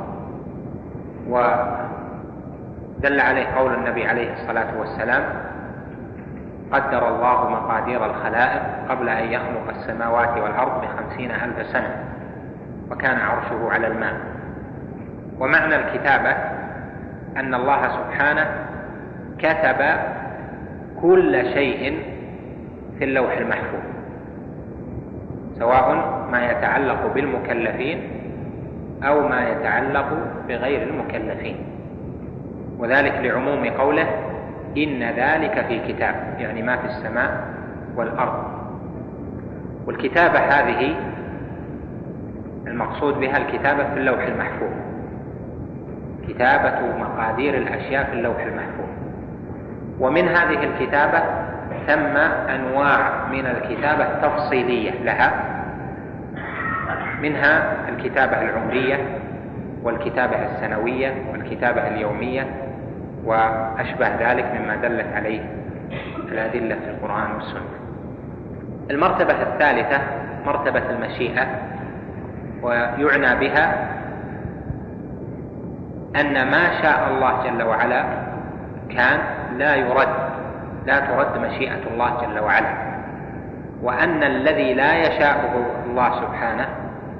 ودل 1.28 3.20
عليه 3.20 3.46
قول 3.46 3.74
النبي 3.74 4.06
عليه 4.06 4.32
الصلاة 4.32 4.78
والسلام 4.78 5.22
قدر 6.72 7.08
الله 7.08 7.50
مقادير 7.50 8.06
الخلائق 8.06 8.62
قبل 8.88 9.08
أن 9.08 9.24
يخلق 9.24 9.68
السماوات 9.68 10.38
والأرض 10.38 10.82
بخمسين 10.82 11.30
ألف 11.30 11.66
سنة 11.66 12.04
وكان 12.90 13.16
عرشه 13.20 13.70
على 13.70 13.86
الماء. 13.86 14.20
ومعنى 15.40 15.76
الكتابة 15.76 16.30
أن 17.36 17.54
الله 17.54 17.88
سبحانه 17.88 18.46
كتب 19.38 20.00
كل 21.02 21.52
شيء 21.54 22.02
في 22.98 23.04
اللوح 23.04 23.32
المحفوظ. 23.32 23.97
سواء 25.58 25.94
ما 26.32 26.50
يتعلق 26.50 27.14
بالمكلفين 27.14 28.10
أو 29.02 29.28
ما 29.28 29.48
يتعلق 29.48 30.06
بغير 30.48 30.82
المكلفين. 30.82 31.56
وذلك 32.78 33.12
لعموم 33.12 33.70
قوله 33.70 34.06
إن 34.76 35.02
ذلك 35.02 35.64
في 35.68 35.92
كتاب 35.92 36.14
يعني 36.38 36.62
ما 36.62 36.76
في 36.76 36.86
السماء 36.86 37.44
والأرض. 37.96 38.44
والكتابة 39.86 40.38
هذه 40.38 40.94
المقصود 42.66 43.20
بها 43.20 43.36
الكتابة 43.36 43.84
في 43.84 44.00
اللوح 44.00 44.26
المحفوظ. 44.26 44.70
كتابة 46.28 46.98
مقادير 46.98 47.54
الأشياء 47.54 48.04
في 48.04 48.12
اللوح 48.12 48.40
المحفوظ. 48.40 48.88
ومن 50.00 50.28
هذه 50.28 50.64
الكتابة 50.64 51.47
ثم 51.88 52.16
أنواع 52.50 53.26
من 53.32 53.46
الكتابة 53.46 54.04
التفصيلية 54.04 54.90
لها. 54.90 55.44
منها 57.22 57.72
الكتابة 57.88 58.40
العمرية 58.42 58.98
والكتابة 59.82 60.36
السنوية 60.36 61.14
والكتابة 61.32 61.88
اليومية 61.88 62.46
وأشبه 63.24 64.08
ذلك 64.20 64.44
مما 64.60 64.76
دلت 64.76 65.06
عليه 65.14 65.40
الأدلة 66.28 66.74
في 66.74 66.90
القرآن 66.90 67.32
والسنة. 67.34 67.78
المرتبة 68.90 69.42
الثالثة 69.42 70.00
مرتبة 70.46 70.90
المشيئة 70.90 71.46
ويعنى 72.62 73.40
بها 73.40 73.88
أن 76.16 76.50
ما 76.50 76.82
شاء 76.82 77.08
الله 77.10 77.42
جل 77.44 77.62
وعلا 77.62 78.04
كان 78.90 79.18
لا 79.58 79.74
يرد 79.74 80.27
لا 80.88 81.00
ترد 81.00 81.38
مشيئة 81.38 81.84
الله 81.92 82.10
جل 82.22 82.38
وعلا. 82.40 82.72
وأن 83.82 84.22
الذي 84.22 84.74
لا 84.74 84.92
يشاءه 85.06 85.52
الله 85.86 86.10
سبحانه 86.20 86.66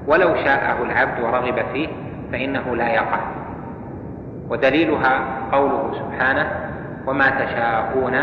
ولو 0.06 0.34
شاءه 0.34 0.82
العبد 0.82 1.20
ورغب 1.20 1.58
فيه 1.72 1.88
فإنه 2.32 2.76
لا 2.76 2.88
يقع. 2.88 3.20
ودليلها 4.50 5.14
قوله 5.52 5.92
سبحانه 6.00 6.46
وما 7.06 7.28
تشاءون 7.30 8.14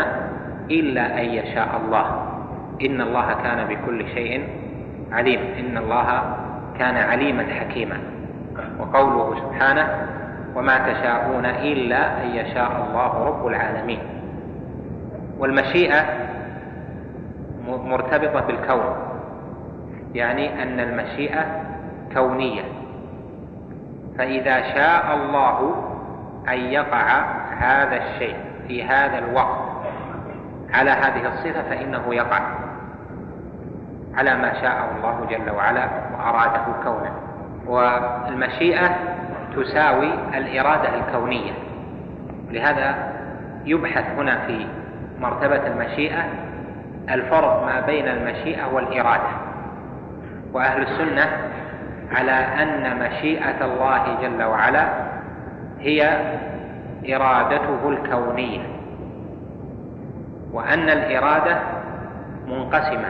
إلا 0.70 1.20
أن 1.20 1.24
يشاء 1.24 1.70
الله 1.84 2.06
إن 2.82 3.00
الله 3.00 3.28
كان 3.44 3.68
بكل 3.68 3.98
شيء 4.14 4.48
عليم. 5.12 5.40
إن 5.60 5.78
الله 5.78 6.36
كان 6.78 6.96
عليما 6.96 7.46
حكيما. 7.60 7.98
وقوله 8.78 9.36
سبحانه 9.40 9.86
وما 10.54 10.76
تشاءون 10.78 11.46
إلا 11.46 12.22
أن 12.22 12.28
يشاء 12.30 12.70
الله 12.88 13.12
رب 13.28 13.46
العالمين 13.46 13.98
والمشيئة 15.38 16.04
مرتبطة 17.66 18.40
بالكون. 18.40 18.96
يعني 20.14 20.62
أن 20.62 20.80
المشيئة 20.80 21.46
كونية. 22.14 22.62
فإذا 24.18 24.62
شاء 24.74 25.16
الله 25.16 25.74
أن 26.48 26.58
يقع 26.58 27.20
هذا 27.58 27.96
الشيء 27.96 28.36
في 28.68 28.84
هذا 28.84 29.18
الوقت 29.18 29.58
على 30.72 30.90
هذه 30.90 31.28
الصفة 31.28 31.62
فإنه 31.62 32.14
يقع 32.14 32.40
على 34.14 34.36
ما 34.36 34.60
شاءه 34.60 34.96
الله 34.96 35.26
جل 35.30 35.50
وعلا 35.50 35.88
وأراده 36.18 36.64
كونا. 36.84 37.12
والمشيئة 37.66 38.96
تساوي 39.56 40.14
الإرادة 40.34 40.88
الكونية. 40.94 41.52
لهذا 42.50 43.12
يبحث 43.64 44.18
هنا 44.18 44.46
في 44.46 44.66
مرتبة 45.20 45.66
المشيئة 45.66 46.24
الفرق 47.10 47.62
ما 47.66 47.80
بين 47.80 48.08
المشيئة 48.08 48.66
والإرادة. 48.74 49.46
وأهل 50.52 50.82
السنة 50.82 51.26
على 52.12 52.30
أن 52.32 52.98
مشيئة 52.98 53.64
الله 53.64 54.18
جل 54.22 54.42
وعلا 54.42 54.88
هي 55.80 56.18
إرادته 57.14 57.88
الكونية 57.88 58.60
وأن 60.52 60.90
الإرادة 60.90 61.56
منقسمة 62.48 63.08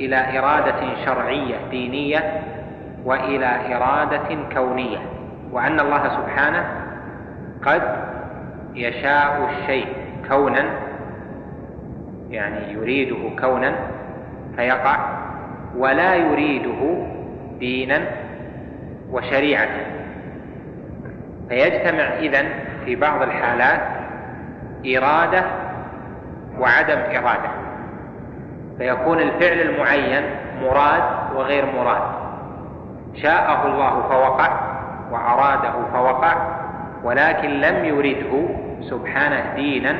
إلى 0.00 0.38
إرادة 0.38 1.04
شرعية 1.04 1.56
دينية 1.70 2.42
وإلى 3.04 3.76
إرادة 3.76 4.38
كونية 4.54 4.98
وأن 5.52 5.80
الله 5.80 6.08
سبحانه 6.08 6.64
قد 7.66 7.82
يشاء 8.74 9.50
الشيء 9.50 9.86
كونا 10.28 10.64
يعني 12.30 12.72
يريده 12.72 13.16
كونا 13.40 13.74
فيقع 14.56 14.98
ولا 15.76 16.14
يريده 16.14 17.06
دينا 17.58 18.00
وشريعة. 19.10 19.68
فيجتمع 21.48 22.02
إذن 22.02 22.48
في 22.84 22.96
بعض 22.96 23.22
الحالات 23.22 23.80
إرادة 24.86 25.44
وعدم 26.58 26.98
إرادة. 26.98 27.50
فيكون 28.78 29.20
الفعل 29.20 29.60
المعين 29.60 30.22
مراد 30.62 31.02
وغير 31.34 31.66
مراد. 31.66 32.02
شاءه 33.22 33.66
الله 33.66 34.02
فوقع 34.02 34.60
وأراده 35.10 35.72
فوقع 35.92 36.56
ولكن 37.02 37.48
لم 37.48 37.84
يرده 37.84 38.48
سبحانه 38.80 39.54
دينا 39.56 39.96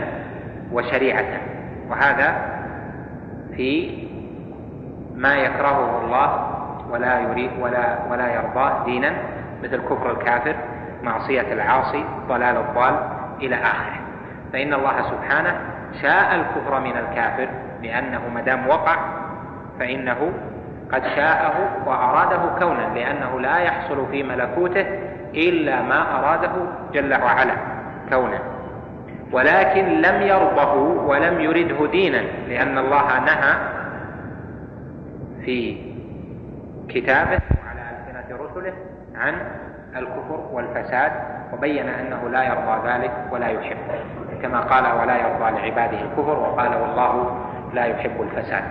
وشريعة. 0.72 1.55
وهذا 1.90 2.36
في 3.56 3.98
ما 5.14 5.34
يكرهه 5.34 6.04
الله 6.04 6.56
ولا 6.90 7.20
يريد 7.20 7.50
ولا 7.60 7.98
ولا 8.10 8.34
يرضاه 8.34 8.84
دينا 8.84 9.12
مثل 9.62 9.76
كفر 9.76 10.10
الكافر 10.10 10.56
معصية 11.02 11.52
العاصي 11.52 12.04
ضلال 12.28 12.56
الضال 12.56 12.94
إلى 13.40 13.56
آخره. 13.56 14.00
فإن 14.52 14.74
الله 14.74 15.02
سبحانه 15.02 15.60
شاء 16.02 16.34
الكفر 16.34 16.80
من 16.80 16.96
الكافر 16.96 17.48
لأنه 17.82 18.20
ما 18.34 18.40
دام 18.40 18.68
وقع 18.68 18.96
فإنه 19.78 20.32
قد 20.92 21.02
شاءه 21.16 21.54
وأراده 21.86 22.40
كونا 22.58 22.94
لأنه 22.94 23.40
لا 23.40 23.58
يحصل 23.58 24.06
في 24.10 24.22
ملكوته 24.22 24.86
إلا 25.34 25.82
ما 25.82 26.18
أراده 26.18 26.52
جل 26.92 27.14
وعلا 27.14 27.54
كونا. 28.10 28.55
ولكن 29.32 29.84
لم 29.84 30.22
يرضه 30.22 30.72
ولم 31.06 31.40
يرده 31.40 31.86
دينا 31.86 32.22
لأن 32.48 32.78
الله 32.78 33.18
نهى 33.20 33.54
في 35.44 35.76
كتابه 36.88 37.38
وعلى 37.64 37.80
ألسنة 37.90 38.36
رسله 38.44 38.72
عن 39.14 39.34
الكفر 39.96 40.40
والفساد 40.52 41.12
وبين 41.52 41.88
أنه 41.88 42.28
لا 42.28 42.42
يرضى 42.44 42.88
ذلك 42.88 43.12
ولا 43.32 43.48
يحب 43.48 43.76
كما 44.42 44.60
قال 44.60 45.00
ولا 45.00 45.16
يرضى 45.16 45.50
لعباده 45.60 46.00
الكفر 46.00 46.38
وقال 46.38 46.74
والله 46.74 47.38
لا 47.74 47.84
يحب 47.84 48.22
الفساد 48.22 48.62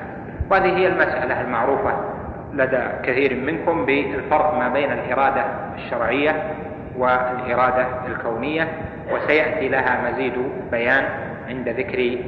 وهذه 0.51 0.77
هي 0.77 0.88
المسألة 0.88 1.41
المعروفة 1.41 1.93
لدى 2.53 2.84
كثير 3.03 3.35
منكم 3.35 3.85
بالفرق 3.85 4.53
ما 4.57 4.69
بين 4.69 4.91
الإرادة 4.91 5.45
الشرعية 5.75 6.53
والإرادة 6.97 7.85
الكونية 8.07 8.67
وسيأتي 9.11 9.69
لها 9.69 10.11
مزيد 10.11 10.34
بيان 10.72 11.05
عند 11.47 11.69
ذكر 11.69 12.19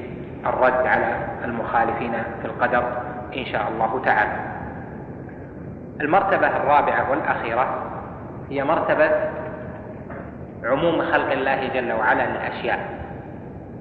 الرد 0.45 0.88
على 0.88 1.18
المخالفين 1.44 2.14
في 2.41 2.45
القدر 2.45 2.84
إن 3.38 3.45
شاء 3.45 3.68
الله 3.68 4.02
تعالى. 4.06 4.31
المرتبة 6.02 6.48
الرابعة 6.48 7.11
والأخيرة 7.11 7.84
هي 8.49 8.64
مرتبة 8.64 9.10
عموم 10.64 11.02
خلق 11.02 11.31
الله 11.31 11.68
جل 11.68 11.91
وعلا 11.94 12.26
للأشياء 12.30 12.80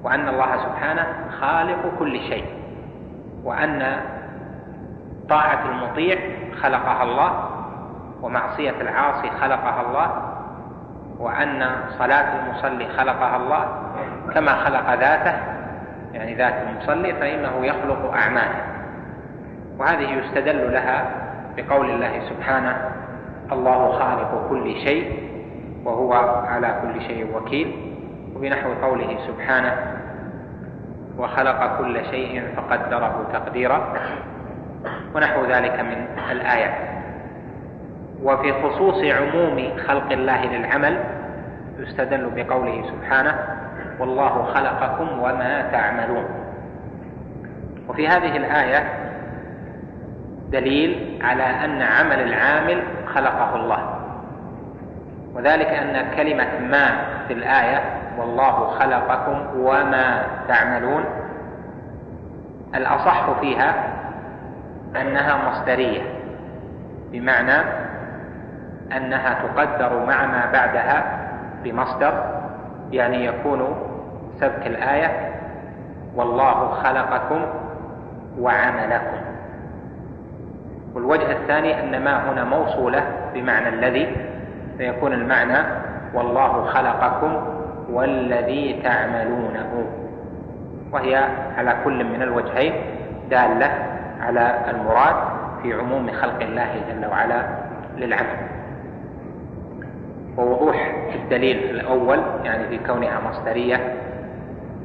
وأن 0.03 0.27
الله 0.29 0.57
سبحانه 0.57 1.07
خالق 1.41 1.91
كل 1.99 2.19
شيء 2.19 2.45
وأن 3.43 3.97
طاعة 5.29 5.69
المطيع 5.69 6.17
خلقها 6.61 7.03
الله 7.03 7.49
ومعصية 8.21 8.81
العاصي 8.81 9.29
خلقها 9.29 9.81
الله 9.81 10.26
وأن 11.19 11.69
صلاة 11.99 12.27
المصلي 12.39 12.87
خلقها 12.97 13.35
الله 13.35 13.65
كما 14.33 14.53
خلق 14.53 14.93
ذاته 14.93 15.33
يعني 16.13 16.35
ذات 16.35 16.53
المصلي 16.67 17.13
فإنه 17.13 17.65
يخلق 17.65 18.13
أعماله. 18.13 18.61
وهذه 19.79 20.11
يستدل 20.11 20.73
لها 20.73 21.05
بقول 21.57 21.89
الله 21.89 22.21
سبحانه 22.29 22.91
الله 23.51 23.91
خالق 23.91 24.49
كل 24.49 24.75
شيء 24.75 25.27
وهو 25.85 26.13
على 26.47 26.75
كل 26.81 27.01
شيء 27.01 27.35
وكيل 27.35 27.93
وبنحو 28.35 28.73
قوله 28.73 29.17
سبحانه 29.27 29.73
وخلق 31.17 31.77
كل 31.77 32.05
شيء 32.05 32.43
فقدره 32.57 33.25
تقديرا 33.33 33.93
ونحو 35.15 35.45
ذلك 35.45 35.79
من 35.79 36.07
الآيات 36.31 36.96
وفي 38.23 38.53
خصوص 38.53 39.03
عموم 39.03 39.77
خلق 39.87 40.11
الله 40.11 40.45
للعمل 40.45 40.97
يستدل 41.79 42.31
بقوله 42.35 42.83
سبحانه 42.87 43.35
والله 43.99 44.43
خلقكم 44.43 45.19
وما 45.19 45.61
تعملون. 45.71 46.25
وفي 47.89 48.07
هذه 48.07 48.37
الآية 48.37 48.83
دليل 50.51 51.19
على 51.23 51.43
أن 51.43 51.81
عمل 51.81 52.19
العامل 52.19 52.83
خلقه 53.15 53.55
الله. 53.55 53.97
وذلك 55.33 55.67
أن 55.67 56.15
كلمة 56.15 56.59
ما 56.59 56.89
في 57.27 57.33
الآية 57.33 57.83
والله 58.17 58.67
خلقكم 58.79 59.59
وما 59.59 60.25
تعملون 60.47 61.05
الأصح 62.75 63.39
فيها 63.39 63.73
أنها 65.01 65.49
مصدرية 65.49 66.01
بمعنى 67.11 67.86
أنها 68.95 69.33
تقدر 69.33 70.05
مع 70.07 70.25
ما 70.25 70.51
بعدها 70.53 71.03
بمصدر 71.63 72.23
يعني 72.91 73.25
يكون 73.25 73.75
سبك 74.39 74.67
الآية 74.67 75.31
والله 76.15 76.69
خلقكم 76.69 77.45
وعملكم. 78.39 79.17
والوجه 80.95 81.31
الثاني 81.31 81.79
أن 81.83 82.03
ما 82.03 82.31
هنا 82.31 82.43
موصولة 82.43 83.03
بمعنى 83.33 83.69
الذي 83.69 84.15
فيكون 84.77 85.13
المعنى 85.13 85.57
والله 86.13 86.65
خلقكم 86.65 87.41
والذي 87.91 88.81
تعملونه. 88.83 89.85
وهي 90.91 91.27
على 91.57 91.75
كل 91.83 92.03
من 92.03 92.21
الوجهين 92.21 92.73
دالة 93.29 93.71
على 94.21 94.55
المراد 94.69 95.15
في 95.63 95.73
عموم 95.73 96.11
خلق 96.11 96.41
الله 96.41 96.69
جل 96.89 97.05
وعلا 97.05 97.41
للعمل 97.97 98.56
ووضوح 100.37 100.95
الدليل 101.15 101.57
الأول 101.69 102.19
يعني 102.43 102.67
في 102.67 102.77
كونها 102.87 103.19
مصدرية 103.29 103.93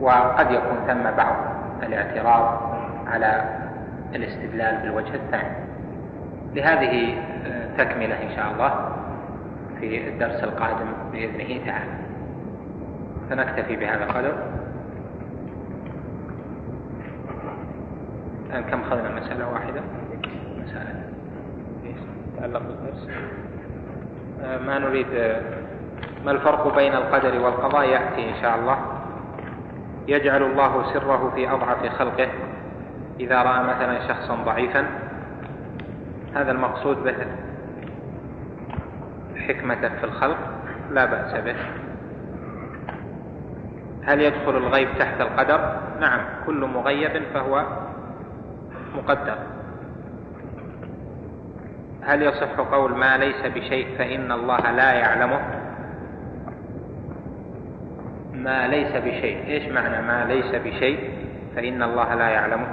وقد 0.01 0.51
يكون 0.51 0.77
ثم 0.87 1.17
بعض 1.17 1.37
الاعتراض 1.83 2.73
على 3.07 3.45
الاستدلال 4.15 4.77
بالوجه 4.83 5.15
الثاني. 5.15 5.57
لهذه 6.55 7.15
تكملة 7.79 8.23
إن 8.23 8.37
شاء 8.37 8.53
الله 8.53 8.93
في 9.81 10.09
الدرس 10.09 10.45
القادم 10.45 10.87
بإذنه 11.13 11.67
تعالى. 11.67 11.93
فنكتفي 13.31 13.77
بهذا 13.77 14.05
القدر. 14.05 14.35
الآن 18.51 18.63
كم 18.65 18.81
أخذنا؟ 18.81 19.21
مسألة 19.21 19.53
واحدة. 19.53 19.81
مسألة. 20.65 21.03
تعلق 22.41 22.63
بالدرس. 22.63 23.09
آه، 23.09 23.52
ما 24.43 24.79
نريد 24.79 25.07
ما 26.25 26.31
الفرق 26.31 26.75
بين 26.75 26.95
القدر 26.95 27.41
والقضاء 27.41 27.89
يأتي 27.89 28.31
إن 28.31 28.35
شاء 28.43 28.59
الله. 28.59 28.79
يجعل 30.09 30.43
الله 30.43 30.93
سره 30.93 31.33
في 31.35 31.51
أضعف 31.51 31.87
خلقه 31.87 32.29
إذا 33.21 33.43
رأى 33.43 33.63
مثلا 33.63 34.09
شخصا 34.09 34.35
ضعيفا. 34.35 34.87
هذا 36.35 36.53
المقصود 36.53 37.05
به 37.05 37.17
حكمته 39.49 39.89
في 39.89 40.05
الخلق 40.05 40.39
لا 40.91 41.05
بأس 41.05 41.35
به. 41.35 41.57
هل 44.05 44.21
يدخل 44.21 44.57
الغيب 44.57 44.89
تحت 44.99 45.21
القدر؟ 45.21 45.77
نعم 46.01 46.21
كل 46.47 46.65
مغيب 46.75 47.23
فهو 47.35 47.65
مقدر. 48.97 49.39
هل 52.05 52.23
يصح 52.23 52.61
قول 52.61 52.97
ما 52.97 53.17
ليس 53.17 53.47
بشيء 53.47 53.87
فإن 53.99 54.33
الله 54.33 54.71
لا 54.71 54.93
يعلمه؟ 54.93 55.41
ما 58.35 58.69
ليس 58.69 58.93
بشيء. 58.93 59.47
إيش 59.47 59.69
معنى 59.69 60.03
ما 60.03 60.25
ليس 60.25 60.55
بشيء 60.55 61.11
فإن 61.57 61.83
الله 61.83 62.15
لا 62.15 62.29
يعلمه؟ 62.29 62.67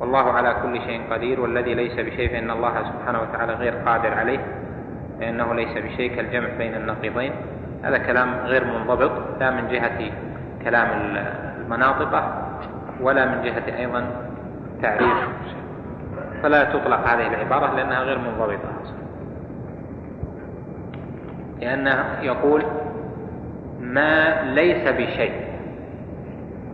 والله 0.00 0.32
على 0.32 0.56
كل 0.62 0.80
شيء 0.80 1.00
قدير 1.10 1.40
والذي 1.40 1.74
ليس 1.74 1.92
بشيء 1.92 2.28
فإن 2.28 2.50
الله 2.50 2.74
سبحانه 2.82 3.20
وتعالى 3.22 3.52
غير 3.52 3.74
قادر 3.74 4.14
عليه 4.14 4.40
فإنه 5.20 5.54
ليس 5.54 5.78
بشيء 5.78 6.16
كالجمع 6.16 6.48
بين 6.58 6.74
النقيضين. 6.74 7.32
هذا 7.84 7.98
كلام 7.98 8.34
غير 8.34 8.64
منضبط 8.64 9.12
لا 9.40 9.50
من 9.50 9.68
جهة 9.68 10.10
كلام 10.64 10.88
المناطقة 11.60 12.48
ولا 13.00 13.24
من 13.24 13.42
جهة 13.42 13.78
أيضا 13.78 14.06
تعريف. 14.82 15.28
فلا 16.42 16.64
تطلق 16.64 17.08
هذه 17.08 17.26
العبارة 17.26 17.74
لأنها 17.74 18.00
غير 18.00 18.18
منضبطة. 18.18 18.72
لأنه 21.60 22.04
يقول 22.22 22.62
ما 23.80 24.42
ليس 24.42 24.88
بشيء 24.88 25.32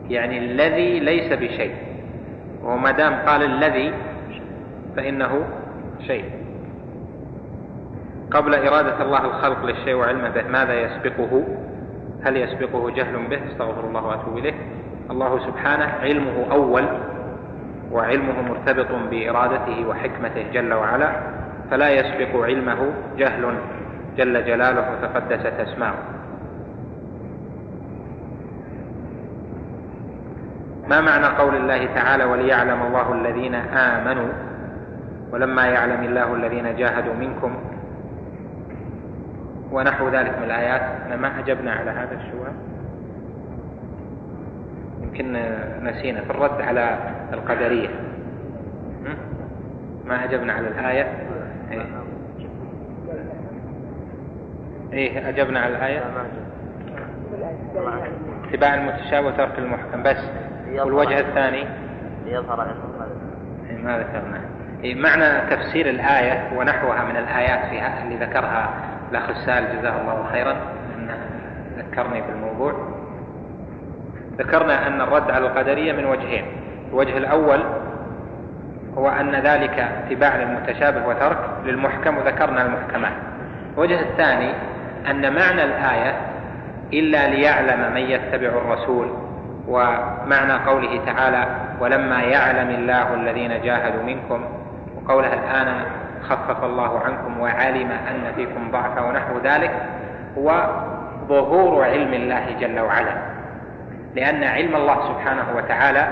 يعني 0.08 0.38
الذي 0.38 1.00
ليس 1.00 1.32
بشيء. 1.32 1.74
وما 2.64 2.90
دام 2.90 3.14
قال 3.14 3.42
الذي 3.42 3.92
فإنه 4.96 5.44
شيء. 6.06 6.24
قبل 8.30 8.54
إرادة 8.54 9.02
الله 9.02 9.24
الخلق 9.24 9.64
للشيء 9.64 9.94
وعلمه 9.94 10.28
به 10.28 10.42
ماذا 10.42 10.80
يسبقه؟ 10.80 11.44
هل 12.22 12.36
يسبقه 12.36 12.90
جهل 12.90 13.26
به؟ 13.26 13.38
استغفر 13.52 13.88
الله 13.88 14.06
وأتوب 14.06 14.38
إليه. 14.38 14.54
الله 15.10 15.38
سبحانه 15.38 15.84
علمه 15.84 16.46
أول. 16.52 16.84
وعلمه 17.93 18.43
مرتبط 18.43 18.90
بإرادته 19.10 19.86
وحكمته 19.89 20.44
جل 20.52 20.74
وعلا 20.74 21.10
فلا 21.70 21.90
يسبق 21.90 22.44
علمه 22.44 22.93
جهل. 23.16 23.55
جل 24.16 24.44
جلاله 24.44 24.93
وتقدست 24.93 25.47
أسماؤه 25.47 25.98
ما 30.89 31.01
معنى 31.01 31.27
قول 31.27 31.55
الله 31.56 31.86
تعالى 31.94 32.24
وليعلم 32.24 32.82
الله 32.82 33.12
الذين 33.12 33.55
آمنوا 33.55 34.28
ولما 35.32 35.66
يعلم 35.66 36.05
الله 36.05 36.35
الذين 36.35 36.77
جاهدوا 36.77 37.15
منكم. 37.15 37.55
ونحو 39.73 40.09
ذلك 40.09 40.39
من 40.39 40.44
الآيات. 40.44 40.82
ما 41.20 41.39
أجبنا 41.39 41.73
على 41.73 41.90
هذا 41.90 42.15
السؤال. 42.15 42.52
يمكن 45.02 45.32
نسينا. 45.82 46.20
في 46.20 46.30
الرد 46.30 46.60
على 46.60 46.98
القدرية. 47.32 47.88
ما 50.04 50.24
أجبنا 50.24 50.52
على 50.52 50.68
الآية. 50.68 51.06
إيه, 51.70 51.82
إيه 54.92 55.28
أجبنا 55.28 55.60
على 55.60 55.76
الآية. 55.76 56.02
اتباع 58.48 58.74
المتشابه 58.74 59.26
وترك 59.26 59.58
المحكم. 59.58 60.02
بس. 60.02 60.30
والوجه 60.72 61.20
الثاني. 61.20 61.64
ليظهر. 62.26 62.74
إيه 63.70 63.76
ما 63.84 63.98
ذكرنا. 63.98 64.40
إيه 64.84 64.94
معنى 64.94 65.56
تفسير 65.56 65.88
الآية 65.88 66.58
ونحوها 66.58 67.04
من 67.04 67.16
الآيات 67.16 67.70
فيها 67.70 68.02
اللي 68.02 68.16
ذكرها 68.26 68.70
الأخ 69.10 69.28
السائل 69.30 69.78
جزاه 69.78 70.00
الله 70.00 70.26
خيرا. 70.32 70.56
أنه 70.98 71.18
ذكرني 71.78 72.20
بالموضوع. 72.20 72.97
ذكرنا 74.39 74.86
أن 74.86 75.01
الرد 75.01 75.31
على 75.31 75.47
القدرية 75.47 75.93
من 75.93 76.05
وجهين. 76.05 76.44
الوجه 76.90 77.16
الأول 77.16 77.60
هو 78.98 79.09
أن 79.09 79.35
ذلك 79.35 79.78
اتباع 79.78 80.36
للمتشابه 80.36 81.06
وترك 81.06 81.39
للمحكم 81.65 82.19
وذكرنا 82.19 82.62
المحكمات. 82.62 83.12
الوجه 83.74 84.01
الثاني 84.01 84.51
أن 85.10 85.35
معنى 85.35 85.65
الآية 85.65 86.15
إلا 86.93 87.28
ليعلم 87.28 87.94
من 87.94 88.01
يتبع 88.01 88.48
الرسول 88.48 89.09
ومعنى 89.69 90.52
قوله 90.66 91.01
تعالى 91.06 91.47
ولما 91.81 92.23
يعلم 92.23 92.70
الله 92.70 93.15
الذين 93.15 93.62
جاهدوا 93.62 94.02
منكم 94.02 94.44
وقولها 94.97 95.35
الآن 95.35 95.74
خفف 96.23 96.65
الله 96.65 97.01
عنكم 97.01 97.40
وعلم 97.40 97.90
أن 97.90 98.32
فيكم 98.36 98.70
ضعفا 98.70 99.01
ونحو 99.01 99.39
ذلك 99.44 99.70
هو 100.39 100.66
ظهور 101.28 101.85
علم 101.85 102.15
الله 102.15 102.44
جل 102.60 102.81
وعلا. 102.81 103.38
لأن 104.14 104.44
علم 104.44 104.76
الله 104.76 105.09
سبحانه 105.09 105.56
وتعالى 105.56 106.09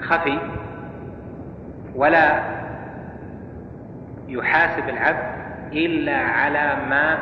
خفي 0.00 0.38
ولا 1.94 2.40
يحاسب 4.28 4.88
العبد 4.88 5.38
إلا 5.72 6.16
على 6.16 6.76
ما 6.90 7.18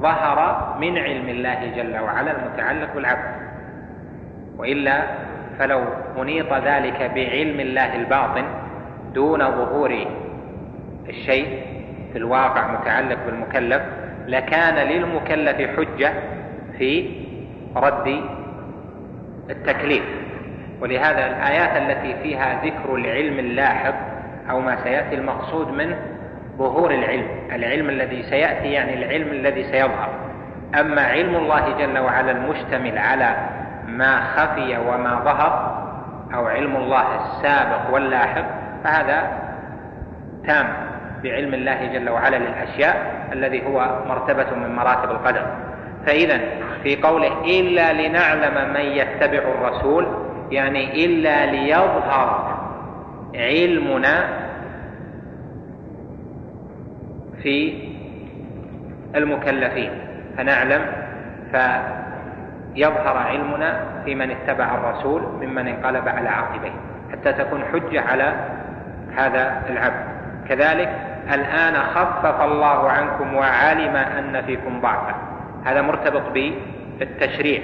ظهر 0.00 0.38
من 0.80 0.98
علم 0.98 1.28
الله 1.28 1.72
جل 1.76 1.98
وعلا 1.98 2.30
المتعلق 2.32 2.94
بالعبد. 2.94 3.48
وإلا 4.58 5.02
فلو 5.58 5.84
منيط 6.18 6.52
ذلك 6.52 7.10
بعلم 7.14 7.60
الله 7.60 7.94
الباطن 7.96 8.44
دون 9.14 9.38
ظهور 9.38 10.06
الشيء 11.08 11.62
في 12.12 12.18
الواقع 12.18 12.80
متعلق 12.80 13.18
بالمكلف 13.26 13.82
لكان 14.26 14.74
للمكلف 14.88 15.76
حجة 15.76 16.12
في 16.78 17.10
رد 17.76 18.20
التكليف. 19.50 20.04
ولهذا 20.80 21.26
الآيات 21.26 21.76
التي 21.76 22.22
فيها 22.22 22.64
ذكر 22.64 22.94
العلم 22.94 23.38
اللاحق 23.38 23.94
أو 24.50 24.60
ما 24.60 24.84
سيأتي 24.84 25.14
المقصود 25.14 25.68
منه 25.68 25.96
ظهور 26.58 26.90
العلم 26.90 27.26
العلم 27.52 27.90
الذي 27.90 28.22
سيأتي 28.22 28.72
يعني 28.72 28.94
العلم 28.94 29.28
الذي 29.28 29.64
سيظهر. 29.64 30.08
أما 30.80 31.02
علم 31.02 31.36
الله 31.36 31.78
جل 31.78 31.98
وعلا 31.98 32.30
المشتمل 32.30 32.98
على 32.98 33.36
ما 33.86 34.20
خفي 34.20 34.78
وما 34.78 35.20
ظهر 35.24 35.78
أو 36.34 36.46
علم 36.46 36.76
الله 36.76 37.04
السابق 37.14 37.94
واللاحق 37.94 38.44
فهذا 38.84 39.22
تام 40.46 40.66
بعلم 41.22 41.54
الله 41.54 41.86
جل 41.86 42.08
وعلا 42.10 42.36
للأشياء 42.36 43.26
الذي 43.32 43.66
هو 43.66 44.04
مرتبة 44.08 44.56
من 44.56 44.74
مراتب 44.76 45.10
القدر. 45.10 45.46
فإذا 46.06 46.40
في 46.82 46.96
قوله 46.96 47.44
إلا 47.44 47.92
لنعلم 47.92 48.74
من 48.74 48.80
يتبع 48.80 49.38
الرسول 49.38 50.06
يعني 50.50 51.04
إلا 51.04 51.46
ليظهر 51.46 52.58
علمنا 53.34 54.28
في 57.42 57.88
المكلفين. 59.14 59.90
فنعلم 60.36 60.82
فيظهر 61.52 63.16
علمنا 63.16 63.80
في 64.04 64.14
من 64.14 64.30
اتبع 64.30 64.74
الرسول 64.74 65.22
ممن 65.22 65.68
انقلب 65.68 66.08
على 66.08 66.28
عقبيه 66.28 66.72
حتى 67.12 67.32
تكون 67.32 67.64
حجة 67.64 68.00
على 68.00 68.32
هذا 69.16 69.62
العبد. 69.70 70.04
كذلك 70.48 70.90
الآن 71.34 71.74
خفف 71.74 72.40
الله 72.40 72.90
عنكم 72.90 73.34
وعلم 73.34 73.96
أن 73.96 74.42
فيكم 74.42 74.80
ضعفا. 74.80 75.27
هذا 75.68 75.82
مرتبط 75.82 76.22
بالتشريع 76.98 77.62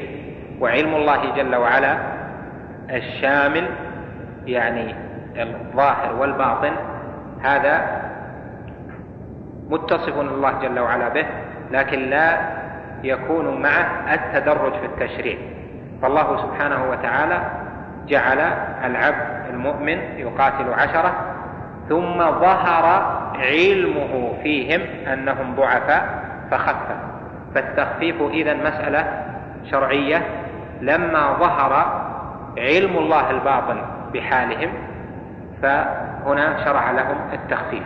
وعلم 0.60 0.94
الله 0.94 1.34
جل 1.36 1.54
وعلا 1.54 1.96
الشامل 2.90 3.64
يعني 4.46 4.94
الظاهر 5.36 6.14
والباطن 6.20 6.72
هذا 7.42 8.02
متصف 9.70 10.20
الله 10.20 10.52
جل 10.62 10.78
وعلا 10.78 11.08
به 11.08 11.26
لكن 11.70 11.98
لا 11.98 12.38
يكون 13.02 13.62
معه 13.62 14.14
التدرج 14.14 14.72
في 14.72 14.86
التشريع. 14.86 15.38
فالله 16.02 16.36
سبحانه 16.42 16.90
وتعالى 16.90 17.40
جعل 18.08 18.38
العبد 18.84 19.48
المؤمن 19.50 19.98
يقاتل 20.16 20.72
عشرة 20.72 21.14
ثم 21.88 22.18
ظهر 22.18 22.84
علمه 23.38 24.32
فيهم 24.42 24.80
أنهم 25.12 25.54
ضعفاء 25.54 26.24
فخفف 26.50 27.13
فالتخفيف 27.54 28.22
إذا 28.22 28.54
مسألة 28.54 29.24
شرعية. 29.70 30.22
لما 30.80 31.32
ظهر 31.32 31.72
علم 32.58 32.98
الله 32.98 33.30
الباطن 33.30 33.76
بحالهم 34.14 34.68
فهنا 35.62 36.64
شرع 36.64 36.90
لهم 36.90 37.16
التخفيف. 37.32 37.82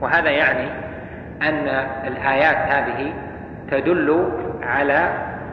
وهذا 0.00 0.30
يعني 0.30 0.68
أن 1.42 1.68
الآيات 2.06 2.56
هذه 2.56 3.12
تدل 3.70 4.32
على 4.62 5.08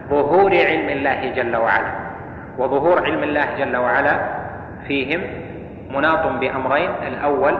ظهور 0.09 0.51
علم 0.51 0.89
الله 0.89 1.33
جل 1.35 1.55
وعلا. 1.55 1.91
وظهور 2.57 3.05
علم 3.05 3.23
الله 3.23 3.45
جل 3.57 3.77
وعلا 3.77 4.19
فيهم 4.87 5.21
مناط 5.95 6.27
بأمرين. 6.27 6.89
الأول 7.07 7.57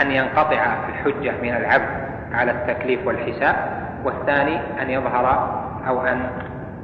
أن 0.00 0.10
ينقطع 0.10 0.66
الحجة 0.88 1.32
من 1.42 1.56
العبد 1.56 1.88
على 2.32 2.50
التكليف 2.50 3.06
والحساب. 3.06 3.56
والثاني 4.04 4.82
أن 4.82 4.90
يظهر 4.90 5.26
أو 5.88 6.00
أن 6.00 6.30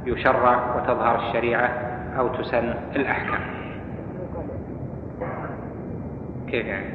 يشرع 0.05 0.75
وتظهر 0.75 1.15
الشريعة 1.15 1.69
أو 2.19 2.27
تسن 2.27 2.73
الأحكام. 2.95 3.39
كيف 6.47 6.65
يعني؟ 6.65 6.93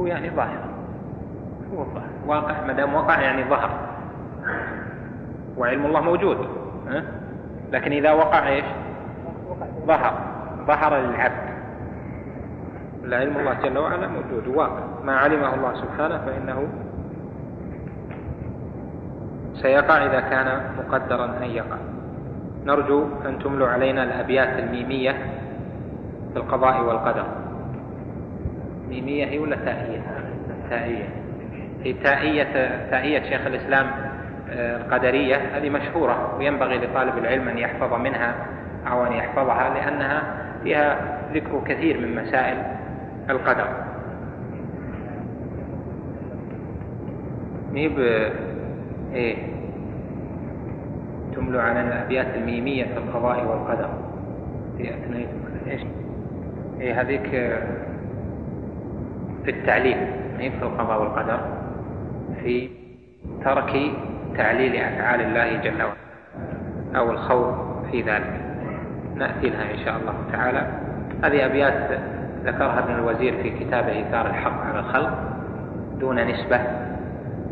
هو 0.00 0.06
يعني 0.06 0.30
ظاهر. 0.30 0.64
هو 1.74 1.84
ظاهر. 1.84 2.08
واقع 2.26 2.66
ما 2.66 2.72
دام 2.72 2.94
وقع 2.94 3.20
يعني 3.20 3.44
ظهر. 3.44 3.70
وعلم 5.56 5.86
الله 5.86 6.00
موجود؟ 6.00 6.48
لكن 7.72 7.92
إذا 7.92 8.12
وقع 8.12 8.48
إيش؟ 8.48 8.64
ظهر. 9.86 10.14
ظهر 10.66 10.96
للعبد. 10.96 11.48
لا 13.02 13.16
علم 13.16 13.36
الله 13.36 13.54
جل 13.54 13.78
وعلا 13.78 14.08
موجود 14.08 14.48
واقع. 14.48 14.82
ما 15.04 15.16
علمه 15.16 15.54
الله 15.54 15.74
سبحانه 15.74 16.18
فإنه 16.18 16.68
سيقع 19.62 20.06
إذا 20.06 20.20
كان 20.20 20.60
مقدرا 20.78 21.24
أن 21.24 21.42
يقع. 21.42 21.76
نرجو 22.66 23.06
أن 23.26 23.38
تملوا 23.38 23.68
علينا 23.68 24.02
الأبيات 24.04 24.58
الميمية 24.58 25.10
في 26.32 26.36
القضاء 26.36 26.82
والقدر. 26.82 27.26
ميمية 28.88 29.26
هي 29.26 29.38
ولا 29.38 29.56
تائية؟ 29.56 30.00
تائية. 30.70 31.08
هي 31.84 31.92
تائية 31.92 32.52
تائية 32.90 33.22
شيخ 33.22 33.46
الإسلام 33.46 33.86
آه، 34.50 34.76
القدرية. 34.76 35.36
هذه 35.36 35.70
مشهورة 35.70 36.36
وينبغي 36.38 36.78
لطالب 36.78 37.18
العلم 37.18 37.48
أن 37.48 37.58
يحفظ 37.58 37.92
منها 37.92 38.34
أو 38.90 39.06
أن 39.06 39.12
يحفظها 39.12 39.74
لأنها 39.74 40.22
فيها 40.62 41.18
ذكر 41.34 41.62
كثير 41.66 42.00
من 42.00 42.14
مسائل 42.14 42.56
القدر. 43.30 43.68
ميب 47.72 47.98
إيه. 49.14 49.36
تملوا 51.34 51.62
على 51.62 51.80
الأبيات 51.80 52.26
الميمية 52.36 52.84
في 52.84 52.96
القضاء 52.98 53.46
والقدر. 53.46 53.88
في 54.76 54.90
اثناء 54.90 55.26
إيش؟ 55.66 55.80
إيه 56.80 57.00
هذيك 57.00 57.28
في 59.44 59.50
التعليل 59.50 59.96
ميب 60.38 60.52
في 60.52 60.62
القضاء 60.62 61.00
والقدر. 61.00 61.40
في 62.42 62.68
ترك 63.44 63.72
تعليل 64.36 64.76
أفعال 64.76 65.20
الله 65.20 65.56
جل 65.62 65.82
وعلا 65.82 66.98
أو 66.98 67.10
الخوف 67.10 67.54
في 67.90 68.02
ذلك. 68.02 68.40
نأتي 69.14 69.48
لها 69.48 69.72
إن 69.74 69.78
شاء 69.84 69.96
الله 69.96 70.14
تعالى. 70.32 70.66
هذه 71.24 71.46
أبيات 71.46 72.00
ذكرها 72.44 72.78
ابن 72.78 72.94
الوزير 72.94 73.42
في 73.42 73.50
كتابه 73.50 73.92
إيثار 73.92 74.26
الحق 74.26 74.60
على 74.60 74.78
الخلق 74.78 75.18
دون 76.00 76.26
نسبة. 76.26 76.60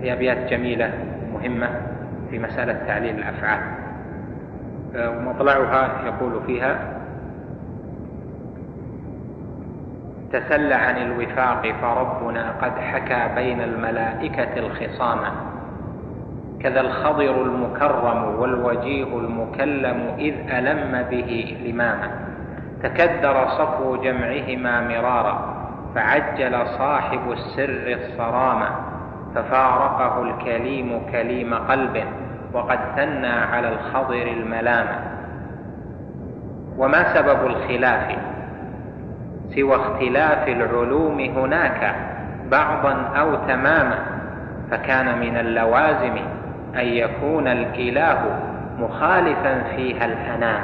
هي 0.01 0.13
أبيات 0.13 0.51
جميلة. 0.51 1.16
مهمة 1.37 1.69
في 2.31 2.39
مسألة 2.39 2.73
تعليل 2.87 3.19
الأفعال. 3.19 3.61
ومطلعها 4.97 5.91
يقول 6.07 6.41
فيها 6.47 6.79
تسل 10.33 10.73
عن 10.73 10.97
الوفاق 10.97 11.75
فربنا 11.83 12.51
قد 12.63 12.79
حكى 12.79 13.35
بين 13.35 13.61
الملائكة 13.61 14.57
الخصامة 14.57 15.33
كذا 16.61 16.81
الخضر 16.81 17.43
المكرم 17.43 18.41
والوجيه 18.41 19.19
المكلم 19.19 20.15
إذ 20.19 20.35
ألم 20.51 21.03
به 21.11 21.57
لماما 21.67 22.11
تكدر 22.83 23.49
صفو 23.49 23.97
جمعهما 23.97 24.81
مرارا 24.81 25.57
فعجل 25.95 26.67
صاحب 26.79 27.33
السر 27.33 27.99
الصرامة 28.03 28.69
ففارقه 29.37 30.23
الكليم 30.23 31.01
كليم 31.13 31.55
قلب 31.55 32.05
وقد 32.53 32.79
ثنى 32.97 33.33
على 33.33 33.69
الخضر 33.69 34.23
الملامة. 34.23 34.99
وما 36.79 37.15
سبب 37.15 37.47
الخلاف؟ 37.47 38.17
سوى 39.55 39.77
اختلاف 39.77 40.49
العلوم 40.49 41.21
هناك 41.21 41.95
بعضا 42.51 42.93
أو 42.93 43.35
تماما 43.35 43.99
فكان 44.71 45.19
من 45.19 45.37
اللوازم 45.37 46.17
أن 46.75 46.87
يكون 46.87 47.49
الإله 47.49 48.41
مخالفا 48.79 49.63
فيها 49.77 50.05
الانام 50.05 50.63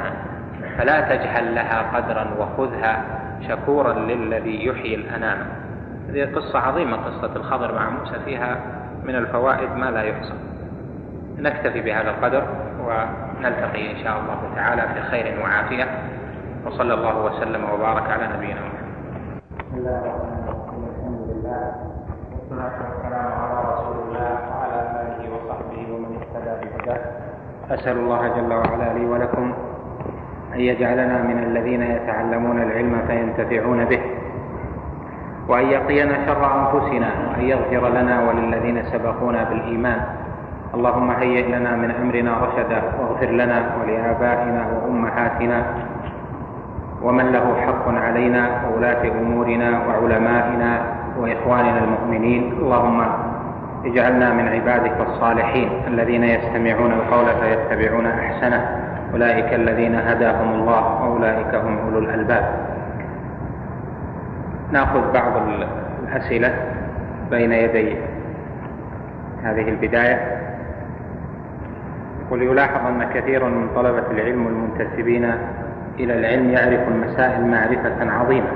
فلا 0.77 1.01
تجهل 1.01 1.55
لها 1.55 1.81
قدرا 1.95 2.27
وخذها 2.39 3.03
شكورا 3.47 3.93
للذي 3.93 4.65
يحيي 4.65 4.95
الأنام 4.95 5.62
هذه 6.09 6.35
قصة 6.35 6.59
عظيمة 6.59 6.97
قصة 6.97 7.35
الخضر 7.35 7.75
مع 7.75 7.89
موسى 7.89 8.19
فيها 8.25 8.57
من 9.03 9.15
الفوائد 9.15 9.69
ما 9.75 9.91
لا 9.91 10.03
يحصى. 10.03 10.33
نكتفي 11.37 11.81
بهذا 11.81 12.09
القدر 12.09 12.43
ونلتقي 12.79 13.91
إن 13.91 14.03
شاء 14.03 14.19
الله 14.19 14.55
تعالى 14.55 14.81
في 14.81 15.01
خير 15.01 15.39
وعافية. 15.41 15.87
وصلى 16.65 16.93
الله 16.93 17.25
وسلم 17.25 17.63
وبارك 17.73 18.09
على 18.09 18.27
نبينا 18.37 18.59
محمد. 18.61 18.83
بسم 19.59 19.77
الله 19.77 19.99
الرحمن 19.99 20.43
الرحيم 20.47 20.83
الحمد 20.89 21.19
لله 21.29 21.71
على 23.03 23.57
رسول 23.73 23.97
الله 24.07 24.31
وعلى 24.49 24.79
آله 25.01 25.19
وصحبه 25.35 25.93
ومن 25.93 26.11
اهتدى 26.19 26.53
أسأل 27.71 27.97
الله 27.97 28.27
جل 28.27 28.53
وعلا 28.53 28.93
لي 28.93 29.05
ولكم 29.05 29.53
أن 30.53 30.59
يجعلنا 30.59 31.23
من 31.23 31.43
الذين 31.43 31.81
يتعلمون 31.81 32.61
العلم 32.61 33.01
فينتفعون 33.07 33.85
به. 33.85 34.01
وأن 35.47 35.65
يقينا 35.65 36.25
شر 36.25 36.43
أنفسنا 36.59 37.09
وأن 37.27 37.41
يغفر 37.41 37.89
لنا 37.89 38.15
وللذين 38.27 38.83
سبقونا 38.83 39.43
بالإيمان. 39.43 40.01
اللهم 40.73 41.11
هيئ 41.11 41.59
لنا 41.59 41.75
من 41.75 41.91
أمرنا 41.91 42.31
رشدا 42.37 42.81
واغفر 42.99 43.29
لنا 43.29 43.63
ولآبائنا 43.81 44.61
وأمهاتنا. 44.73 45.63
ومن 47.01 47.31
له 47.31 47.55
حق 47.65 47.85
علينا 47.87 48.49
وولاة 48.65 49.03
أمورنا 49.21 49.69
وعلمائنا 49.87 50.71
وإخواننا 51.19 51.79
المؤمنين. 51.83 52.53
اللهم 52.61 52.99
اجعلنا 53.85 54.33
من 54.33 54.47
عبادك 54.47 54.97
الصالحين 55.07 55.69
الذين 55.87 56.23
يستمعون 56.23 56.91
القول 56.91 57.25
فيتبعون 57.41 58.05
أحسنه. 58.05 58.61
أولئك 59.13 59.53
الذين 59.53 59.95
هداهم 59.95 60.53
الله 60.53 60.83
وأولئك 61.03 61.55
هم 61.55 61.77
أولو 61.85 61.99
الألباب. 61.99 62.43
ناخذ 64.73 65.13
بعض 65.13 65.33
الأسئلة 66.07 66.53
بين 67.31 67.51
يدي 67.51 67.95
هذه 69.43 69.69
البداية. 69.69 70.39
وليلاحظ 72.31 72.85
أن 72.87 73.03
كثير 73.13 73.45
من 73.45 73.67
طلبة 73.75 74.11
العلم 74.11 74.47
المنتسبين 74.47 75.25
إلى 75.99 76.13
العلم 76.19 76.49
يعرف 76.49 76.87
المسائل 76.87 77.45
معرفة 77.45 78.11
عظيمة 78.11 78.51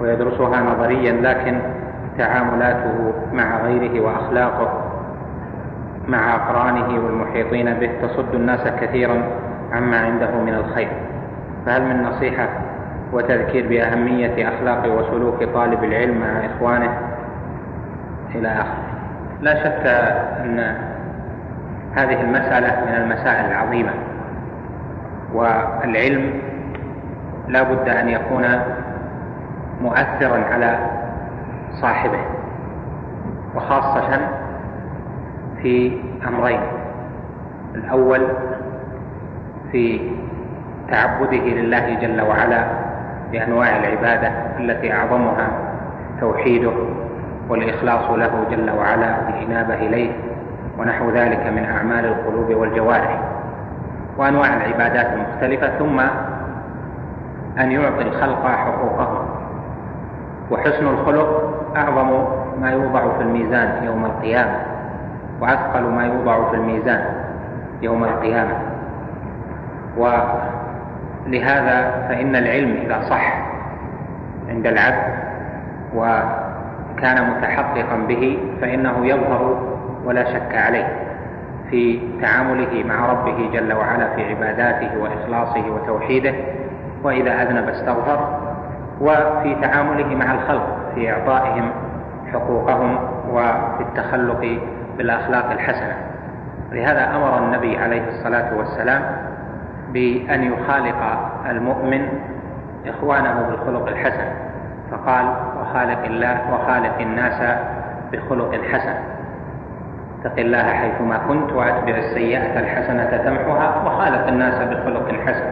ويدرسها 0.00 0.60
نظريا 0.60 1.12
لكن 1.12 1.58
تعاملاته 2.18 3.12
مع 3.32 3.62
غيره 3.62 4.00
وأخلاقه 4.00 4.84
مع 6.08 6.34
أقرانه 6.34 7.04
والمحيطين 7.04 7.74
به 7.74 7.90
تصد 8.02 8.34
الناس 8.34 8.68
كثيرا 8.80 9.22
عما 9.72 10.00
عنده 10.00 10.30
من 10.30 10.54
الخير. 10.54 10.88
فهل 11.66 11.82
من 11.82 12.02
نصيحة 12.02 12.48
وتذكير 13.12 13.68
بأهمية 13.68 14.48
أخلاق 14.48 14.86
وسلوك 14.98 15.44
طالب 15.54 15.84
العلم 15.84 16.20
مع 16.20 16.46
إخوانه 16.46 16.98
إلى 18.34 18.48
آخره. 18.48 18.84
لا 19.40 19.54
شك 19.64 19.86
أن 20.44 20.74
هذه 21.94 22.20
المسألة 22.20 22.84
من 22.86 22.94
المسائل 22.94 23.44
العظيمة 23.50 23.90
والعلم 25.34 26.32
لا 27.48 27.62
بد 27.62 27.88
أن 27.88 28.08
يكون 28.08 28.44
مؤثرا 29.82 30.44
على 30.52 30.78
صاحبه 31.80 32.20
وخاصة 33.54 34.18
في 35.62 36.00
أمرين. 36.28 36.60
الأول 37.74 38.20
في 39.72 40.10
تعبده 40.90 41.36
لله 41.36 41.94
جل 41.94 42.20
وعلا 42.22 42.64
بأنواع 43.32 43.76
العبادة 43.76 44.28
التي 44.58 44.92
أعظمها 44.92 45.48
توحيده 46.20 46.72
والإخلاص 47.48 48.10
له 48.10 48.44
جل 48.50 48.70
وعلا 48.70 49.16
بالإنابة 49.26 49.74
إليه 49.74 50.12
ونحو 50.78 51.10
ذلك 51.10 51.46
من 51.46 51.64
أعمال 51.64 52.04
القلوب 52.04 52.54
والجوارح. 52.54 53.20
وأنواع 54.18 54.56
العبادات 54.56 55.06
المختلفة 55.12 55.78
ثم 55.78 56.00
أن 57.60 57.72
يعطي 57.72 58.02
الخلق 58.02 58.46
حقوقهم. 58.46 59.26
وحسن 60.50 60.86
الخلق 60.86 61.54
أعظم 61.76 62.24
ما 62.60 62.70
يوضع 62.70 63.00
في 63.16 63.22
الميزان 63.22 63.84
يوم 63.84 64.04
القيامة 64.04 64.56
وأثقل 65.40 65.82
ما 65.82 66.06
يوضع 66.06 66.50
في 66.50 66.56
الميزان 66.56 67.04
يوم 67.82 68.04
القيامة. 68.04 68.58
ولهذا 71.26 72.06
فإن 72.08 72.36
العلم 72.36 72.76
إذا 72.86 73.00
صح 73.10 73.42
عند 74.48 74.66
العبد 74.66 75.14
وكان 75.94 77.30
متحققا 77.30 77.96
به 78.08 78.38
فإنه 78.60 79.06
يظهر 79.06 79.68
ولا 80.04 80.24
شك 80.24 80.54
عليه 80.54 81.08
في 81.70 82.00
تعامله 82.22 82.84
مع 82.84 83.06
ربه 83.06 83.50
جل 83.52 83.72
وعلا 83.72 84.14
في 84.16 84.24
عباداته 84.24 84.98
وإخلاصه 84.98 85.70
وتوحيده 85.70 86.34
وإذا 87.02 87.42
أذنب 87.42 87.68
استغفر 87.68 88.38
وفي 89.00 89.56
تعامله 89.62 90.14
مع 90.14 90.34
الخلق 90.34 90.78
في 90.94 91.12
إعطائهم 91.12 91.70
حقوقهم 92.32 92.98
وفي 93.30 93.80
التخلق 93.80 94.60
بالأخلاق 94.98 95.50
الحسنة. 95.50 95.96
لهذا 96.72 97.16
أمر 97.16 97.38
النبي 97.38 97.78
عليه 97.78 98.08
الصلاة 98.08 98.56
والسلام 98.56 99.02
بأن 99.92 100.52
يخالق 100.52 101.18
المؤمن 101.50 102.08
إخوانه 102.86 103.46
بالخلق 103.50 103.88
الحسن. 103.88 104.28
فقال 104.90 105.26
وخالق 105.60 106.04
الله 106.04 106.40
وخالق 106.54 107.00
الناس 107.00 107.58
بخلق 108.12 108.54
حسن 108.72 108.94
اتق 110.20 110.38
الله 110.38 110.62
حيثما 110.62 111.18
كنت 111.28 111.52
وأتبع 111.52 111.96
السيئة 111.96 112.60
الحسنة 112.60 113.16
تمحها 113.24 113.82
وخالق 113.86 114.26
الناس 114.28 114.68
بخلق 114.68 115.12
حسن. 115.26 115.46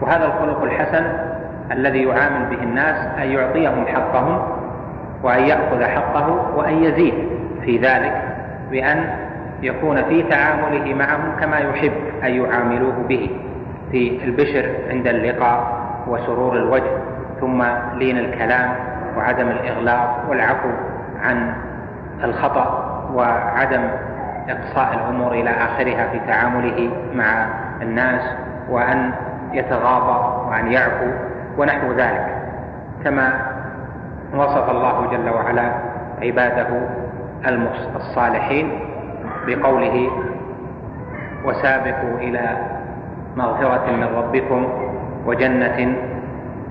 وهذا 0.00 0.26
الخلق 0.26 0.62
الحسن 0.62 1.04
الذي 1.72 2.02
يعامل 2.02 2.56
به 2.56 2.62
الناس 2.62 3.18
أن 3.18 3.30
يعطيهم 3.30 3.86
حقهم 3.86 4.42
وأن 5.22 5.42
يأخذ 5.42 5.84
حقه 5.84 6.56
وأن 6.56 6.84
يزيد 6.84 7.14
في 7.64 7.78
ذلك 7.78 8.22
بأن 8.70 9.04
يكون 9.62 10.02
في 10.04 10.22
تعامله 10.22 10.94
معهم 10.94 11.36
كما 11.40 11.58
يحب 11.58 11.92
أن 12.24 12.30
يعاملوه 12.30 12.94
به. 13.08 13.30
في 13.92 14.24
البشر 14.24 14.70
عند 14.90 15.06
اللقاء 15.06 15.82
وسرور 16.06 16.56
الوجه 16.56 16.90
ثم 17.40 17.62
لين 17.94 18.18
الكلام 18.18 18.74
وعدم 19.16 19.48
الإغلاق 19.48 20.26
والعفو 20.28 20.68
عن 21.22 21.54
الخطأ 22.24 22.66
وعدم 23.14 23.82
إقصاء 24.48 24.94
الأمور 24.94 25.32
إلى 25.32 25.50
آخرها 25.50 26.08
في 26.08 26.18
تعامله 26.26 26.90
مع 27.14 27.46
الناس 27.82 28.22
وأن 28.68 29.12
يتغاضى 29.52 30.48
وأن 30.50 30.72
يعفو 30.72 31.10
ونحو 31.58 31.92
ذلك. 31.92 32.26
كما 33.04 33.32
وصف 34.34 34.70
الله 34.70 35.06
جل 35.10 35.28
وعلا 35.30 35.72
عباده 36.22 36.68
الصالحين 37.96 38.80
بقوله 39.46 40.10
وسابقوا 41.44 42.18
إلى 42.18 42.56
مغفرة 43.36 43.90
من 43.90 44.08
ربكم 44.16 44.68
وجنة 45.26 45.94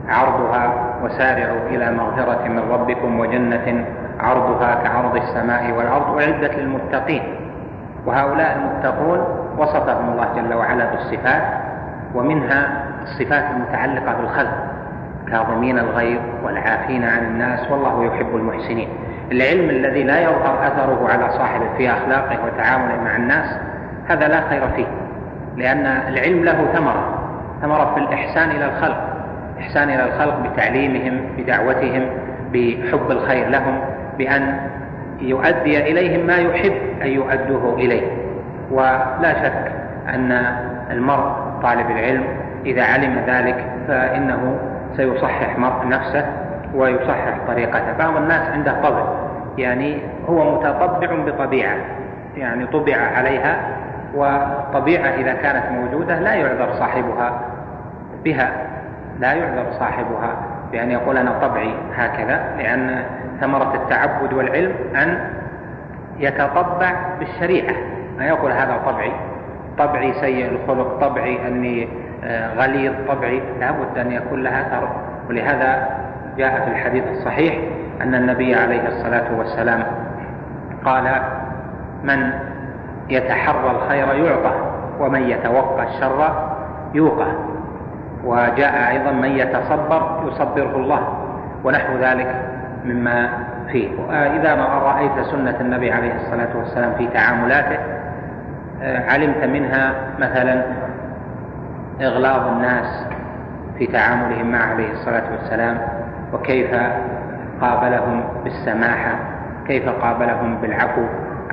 عرضها 0.09 0.73
وسارعوا 1.03 1.59
إلى 1.69 1.91
مغفرة 1.91 2.47
من 2.47 2.71
ربكم 2.71 3.19
وجنة 3.19 3.85
عرضها 4.19 4.75
كعرض 4.83 5.15
السماء 5.15 5.71
والأرض 5.71 6.21
أعدت 6.21 6.55
للمتقين. 6.55 7.23
وهؤلاء 8.05 8.57
المتقون 8.57 9.19
وصفهم 9.57 10.13
الله 10.13 10.27
جل 10.35 10.53
وعلا 10.53 10.85
بالصفات 10.85 11.43
ومنها 12.15 12.83
الصفات 13.03 13.45
المتعلقة 13.55 14.13
بالخلق 14.13 14.53
كاظمين 15.31 15.79
الغيظ 15.79 16.21
والعافين 16.43 17.03
عن 17.03 17.23
الناس 17.25 17.71
والله 17.71 18.05
يحب 18.05 18.35
المحسنين. 18.35 18.89
العلم 19.31 19.69
الذي 19.69 20.03
لا 20.03 20.21
يظهر 20.21 20.67
أثره 20.67 21.09
على 21.09 21.29
صاحبه 21.29 21.65
في 21.77 21.91
أخلاقه 21.91 22.45
وتعامله 22.45 23.03
مع 23.03 23.15
الناس 23.15 23.57
هذا 24.07 24.27
لا 24.27 24.41
خير 24.49 24.67
فيه. 24.67 24.87
لأن 25.57 25.85
العلم 25.85 26.43
له 26.43 26.65
ثمرة 26.73 27.17
ثمرة 27.61 27.93
في 27.95 27.99
الإحسان 27.99 28.49
إلى 28.49 28.65
الخلق 28.65 29.11
إحسان 29.59 29.89
إلى 29.89 30.03
الخلق 30.05 30.39
بتعليمهم 30.39 31.21
بدعوتهم 31.37 32.09
بحب 32.53 33.11
الخير 33.11 33.49
لهم 33.49 33.81
بأن 34.17 34.57
يؤدي 35.21 35.91
إليهم 35.91 36.27
ما 36.27 36.37
يحب 36.37 36.73
أن 37.01 37.07
يؤدوه 37.07 37.75
إليه. 37.75 38.07
ولا 38.71 39.33
شك 39.43 39.71
أن 40.09 40.31
المرء 40.91 41.31
طالب 41.63 41.91
العلم 41.91 42.23
إذا 42.65 42.83
علم 42.83 43.23
ذلك 43.27 43.65
فإنه 43.87 44.57
سيصحح 44.97 45.57
نفسه 45.85 46.25
ويصحح 46.75 47.37
طريقته. 47.47 47.93
بعض 47.99 48.15
الناس 48.17 48.49
عنده 48.49 48.81
طبع 48.83 49.03
يعني 49.57 49.97
هو 50.29 50.55
متطبع 50.55 51.15
بطبيعة 51.25 51.77
يعني 52.37 52.65
طبع 52.65 52.95
عليها 52.95 53.57
وطبيعة 54.15 55.07
إذا 55.07 55.33
كانت 55.33 55.63
موجودة 55.71 56.19
لا 56.19 56.33
يعذر 56.33 56.73
صاحبها 56.73 57.41
بها 58.23 58.51
لا 59.19 59.33
يعذر 59.33 59.71
صاحبها 59.79 60.35
بأن 60.71 60.91
يقول 60.91 61.17
أنا 61.17 61.39
طبعي 61.41 61.73
هكذا 61.95 62.43
لأن 62.57 63.03
ثمرة 63.41 63.75
التعبد 63.75 64.33
والعلم 64.33 64.73
أن 64.95 65.29
يتطبع 66.17 66.93
بالشريعة. 67.19 67.75
ما 68.17 68.25
يقول 68.25 68.51
هذا 68.51 68.77
طبعي 68.85 69.11
طبعي 69.77 70.13
سيء 70.13 70.51
الخلق 70.51 70.99
طبعي 70.99 71.47
أني 71.47 71.87
آه، 72.23 72.53
غليظ 72.53 72.93
طبعي 73.07 73.41
لابد 73.59 73.97
أن 73.97 74.11
يكون 74.11 74.43
لها 74.43 74.61
أثر. 74.61 74.89
ولهذا 75.29 75.87
جاء 76.37 76.65
في 76.65 76.71
الحديث 76.71 77.03
الصحيح 77.07 77.55
أن 78.01 78.15
النبي 78.15 78.55
عليه 78.55 78.87
الصلاة 78.87 79.37
والسلام 79.37 79.83
قال 80.85 81.21
من 82.03 82.31
يتحرى 83.11 83.71
الخير 83.71 84.25
يعطى 84.25 84.53
ومن 84.99 85.29
يتوقى 85.29 85.83
الشر 85.83 86.33
يوقى. 86.93 87.27
وجاء 88.25 88.91
أيضا 88.91 89.11
من 89.11 89.31
يتصبر 89.31 90.23
يصبره 90.27 90.75
الله 90.75 91.01
ونحو 91.63 91.97
ذلك 91.97 92.35
مما 92.85 93.29
فيه. 93.71 93.89
إذا 94.11 94.55
ما 94.55 94.65
رأيت 94.65 95.25
سنة 95.25 95.57
النبي 95.61 95.91
عليه 95.91 96.15
الصلاة 96.15 96.57
والسلام 96.57 96.93
في 96.97 97.07
تعاملاته 97.07 97.77
آه، 98.83 99.11
علمت 99.11 99.43
منها 99.43 99.93
مثلا 100.19 100.63
إغلاظ 102.01 102.47
الناس 102.47 103.05
في 103.77 103.87
تعاملهم 103.87 104.51
معه 104.51 104.65
عليه 104.65 104.91
الصلاة 104.91 105.23
والسلام 105.31 105.77
وكيف 106.33 106.75
قابلهم 107.61 108.23
بالسماحة 108.43 109.15
كيف 109.67 109.89
قابلهم 109.89 110.57
بالعفو 110.61 111.01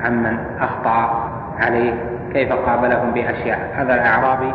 عمن 0.05 0.37
أخطأ. 0.61 1.29
عليه 1.59 1.93
كيف 2.33 2.53
قابلهم 2.53 3.11
بأشياء. 3.11 3.59
هذا 3.75 3.93
الأعرابي 3.95 4.53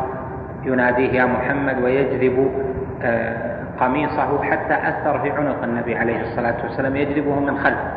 يناديه 0.65 1.13
يا 1.13 1.25
محمد 1.25 1.83
ويجذب 1.83 2.51
آه، 3.03 3.55
قميصه 3.81 4.43
حتى 4.43 4.75
أثر 4.75 5.19
في 5.19 5.31
عنق 5.31 5.63
النبي 5.63 5.97
عليه 5.97 6.21
الصلاة 6.21 6.55
والسلام. 6.63 6.97
يجذبه 6.97 7.41
من 7.41 7.59
خلفه 7.59 7.91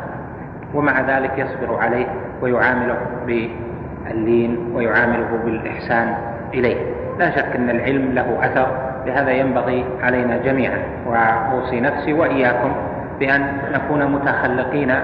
ومع 0.74 1.00
ذلك 1.00 1.38
يصبر 1.38 1.76
عليه 1.76 2.06
ويعامله 2.42 2.98
باللين 3.26 4.72
ويعامله 4.74 5.28
بالإحسان 5.44 6.14
إليه. 6.54 6.76
لا 7.18 7.30
شك 7.30 7.56
أن 7.56 7.70
العلم 7.70 8.12
له 8.12 8.38
أثر 8.42 8.68
لهذا 9.06 9.30
ينبغي 9.30 9.84
علينا 10.02 10.36
جميعا 10.36 10.78
وأوصي 11.06 11.80
نفسي 11.80 12.12
وإياكم 12.12 12.72
بأن 13.20 13.52
نكون 13.72 14.12
متخلقين 14.12 14.94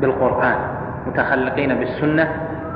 بالقرآن 0.00 0.54
متخلقين 1.06 1.74
بالسنة 1.74 2.28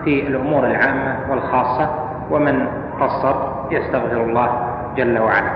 في 0.06 0.26
الأمور 0.26 0.66
العامة 0.66 1.16
والخاصة 1.30 1.90
ومن 2.30 2.66
قصر 3.00 3.34
يستغفر 3.70 4.22
الله 4.22 4.48
جل 4.96 5.18
وعلا. 5.18 5.50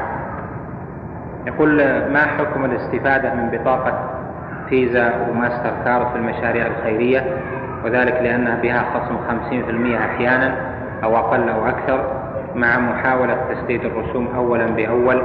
يقول 1.47 1.77
ما 2.13 2.21
حكم 2.39 2.65
الاستفادة 2.65 3.35
من 3.35 3.51
بطاقة 3.51 3.93
فيزا 4.69 5.13
وماستر 5.31 5.71
كارد 5.85 6.07
في 6.07 6.17
المشاريع 6.17 6.67
الخيرية؟ 6.67 7.25
وذلك 7.85 8.15
لأنها 8.23 8.57
بها 8.63 8.85
خصم 8.95 9.17
50% 9.97 9.97
أحيانا 9.97 10.55
أو 11.05 11.17
أقل 11.17 11.49
أو 11.49 11.69
أكثر 11.69 12.05
مع 12.55 12.79
محاولة 12.79 13.37
تسديد 13.55 13.85
الرسوم 13.85 14.29
أولا 14.37 14.67
بأول 14.67 15.23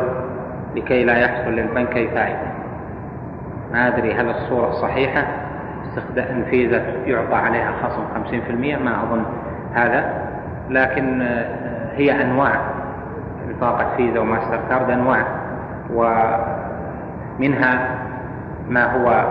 لكي 0.75 1.03
لا 1.03 1.17
يحصل 1.17 1.51
للبنك 1.51 1.95
أي 1.97 2.07
فائدة 2.07 2.47
ما 3.73 3.87
أدري 3.87 4.13
هل 4.13 4.29
الصورة 4.29 4.71
صحيحة. 4.71 5.23
الفيزا 6.17 6.81
يعطى 7.05 7.35
عليها 7.35 7.71
خصم 7.83 8.03
50% 8.15 8.77
ما 8.77 9.03
أظن 9.03 9.25
هذا. 9.73 10.13
لكن 10.69 11.21
هي 11.95 12.21
أنواع. 12.21 12.51
بطاقة 13.49 13.95
فيزا 13.97 14.19
وماستر 14.19 14.59
كارد 14.69 14.89
أنواع. 14.89 15.25
ومنها 15.93 17.89
ما 18.69 18.93
هو 18.93 19.25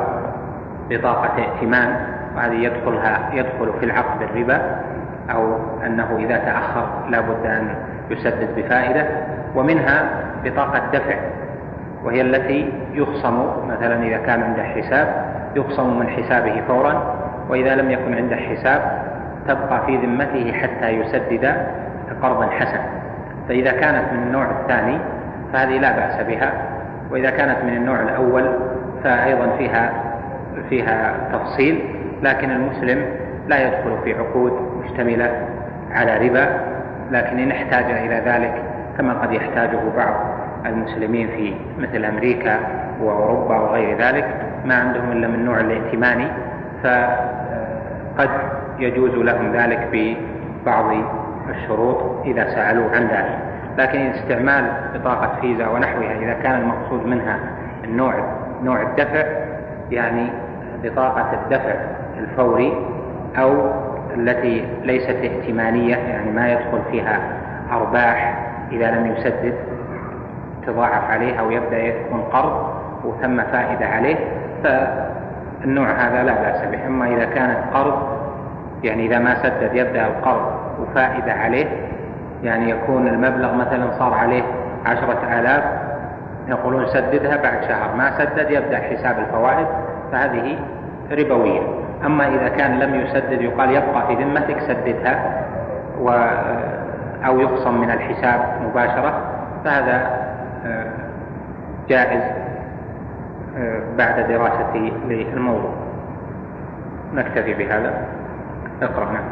بطاقة 0.90 1.42
ائتمان 1.42 1.96
وهذه 2.36 2.54
يدخلها 2.54 3.30
يدخل 3.32 3.72
في 3.80 3.86
العقد 3.86 4.22
الربا 4.22 4.80
أو 5.30 5.56
أنه 5.86 6.16
إذا 6.18 6.36
تأخر 6.36 6.88
لا 7.08 7.20
بد 7.20 7.46
أن 7.46 7.74
يسدد 8.10 8.48
بفائدة. 8.56 9.06
ومنها 9.54 10.08
بطاقة 10.44 10.82
دفع 10.92 11.16
وهي 12.04 12.20
التي 12.20 12.72
يخصم 12.92 13.46
مثلا 13.68 14.02
إذا 14.02 14.16
كان 14.16 14.42
عنده 14.42 14.62
حساب 14.62 15.33
يخصم 15.56 15.98
من 15.98 16.08
حسابه 16.08 16.62
فورا 16.68 17.14
وإذا 17.48 17.74
لم 17.74 17.90
يكن 17.90 18.14
عنده 18.14 18.36
حساب 18.36 19.02
تبقى 19.48 19.86
في 19.86 19.96
ذمته 19.96 20.52
حتى 20.52 20.88
يسدد 20.88 21.54
قرضا 22.22 22.46
حسنا. 22.46 22.86
فإذا 23.48 23.72
كانت 23.72 24.12
من 24.12 24.22
النوع 24.22 24.46
الثاني 24.50 24.98
فهذه 25.52 25.78
لا 25.78 25.92
بأس 25.92 26.26
بها 26.26 26.52
وإذا 27.10 27.30
كانت 27.30 27.64
من 27.64 27.76
النوع 27.76 28.02
الأول 28.02 28.50
فأيضا 29.04 29.56
فيها 29.58 29.92
فيها 30.70 31.14
تفصيل 31.32 31.84
لكن 32.22 32.50
المسلم 32.50 33.06
لا 33.48 33.66
يدخل 33.66 33.98
في 34.04 34.14
عقود 34.14 34.52
مشتملة 34.84 35.48
على 35.92 36.28
ربا 36.28 36.46
لكن 37.10 37.38
إن 37.38 37.50
احتاج 37.50 37.84
إلى 37.84 38.22
ذلك 38.26 38.62
كما 38.98 39.14
قد 39.14 39.32
يحتاجه 39.32 39.80
بعض 39.96 40.14
المسلمين 40.66 41.28
في 41.28 41.54
مثل 41.78 42.04
أمريكا 42.04 42.58
وأوروبا 43.00 43.58
وغير 43.60 43.98
ذلك 43.98 44.26
ما 44.64 44.74
عندهم 44.74 45.12
إلا 45.12 45.28
من 45.28 45.34
النوع 45.34 45.60
الائتماني 45.60 46.26
فقد 46.82 48.30
يجوز 48.78 49.10
لهم 49.10 49.52
ذلك 49.52 49.88
ببعض 49.92 50.96
الشروط 51.50 52.26
إذا 52.26 52.44
سألوا 52.54 52.90
عن 52.90 53.02
ذلك. 53.02 53.38
لكن 53.78 54.00
استعمال 54.00 54.64
بطاقة 54.94 55.40
فيزا 55.40 55.68
ونحوها 55.68 56.18
إذا 56.18 56.32
كان 56.42 56.60
المقصود 56.60 57.06
منها 57.06 57.38
النوع 57.84 58.14
نوع 58.62 58.82
الدفع 58.82 59.24
يعني 59.90 60.26
بطاقة 60.82 61.32
الدفع 61.32 61.74
الفوري 62.18 62.72
أو 63.38 63.70
التي 64.16 64.64
ليست 64.82 65.16
ائتمانية 65.16 65.96
يعني 65.96 66.30
ما 66.30 66.52
يدخل 66.52 66.80
فيها 66.90 67.20
أرباح 67.72 68.38
إذا 68.72 68.90
لم 68.90 69.06
يسدد 69.06 69.54
تضاعف 70.66 71.10
عليه 71.10 71.40
أو 71.40 71.50
يبدأ 71.50 71.78
يكون 71.78 72.20
قرض 72.20 72.74
وثم 73.04 73.42
فائدة 73.42 73.86
عليه 73.86 74.16
فالنوع 74.64 75.90
هذا 75.90 76.22
لا 76.22 76.32
بأس 76.32 76.68
به. 76.68 76.86
أما 76.86 77.06
إذا 77.06 77.24
كانت 77.24 77.58
قرض 77.74 77.94
يعني 78.82 79.06
إذا 79.06 79.18
ما 79.18 79.42
سدد 79.42 79.74
يبدأ 79.74 80.06
القرض 80.06 80.52
وفائدة 80.80 81.32
عليه 81.32 81.66
يعني 82.42 82.70
يكون 82.70 83.08
المبلغ 83.08 83.54
مثلا 83.54 83.90
صار 83.98 84.14
عليه 84.14 84.42
عشرة 84.86 85.40
آلاف 85.40 85.64
يقولون 86.48 86.86
سددها 86.86 87.36
بعد 87.36 87.62
شهر. 87.68 87.96
ما 87.96 88.18
سدد 88.18 88.50
يبدأ 88.50 88.78
حساب 88.78 89.18
الفوائد 89.18 89.66
فهذه 90.12 90.56
ربوية. 91.12 91.60
أما 92.06 92.28
إذا 92.28 92.48
كان 92.48 92.78
لم 92.78 92.94
يسدد 92.94 93.42
يقال 93.42 93.70
يبقى 93.70 94.06
في 94.06 94.14
ذمتك 94.14 94.60
سددها 94.60 95.44
و 96.00 96.10
أو 97.26 97.40
يقسم 97.40 97.80
من 97.80 97.90
الحساب 97.90 98.40
مباشرة 98.62 99.20
فهذا 99.64 100.10
آه، 100.66 100.86
جائز. 101.88 102.43
بعد 103.98 104.28
دراستي 104.28 104.92
للموضوع. 105.08 105.74
نكتفي 107.14 107.54
بهذا. 107.54 108.06
اقرأ 108.82 109.04
نعم. 109.04 109.24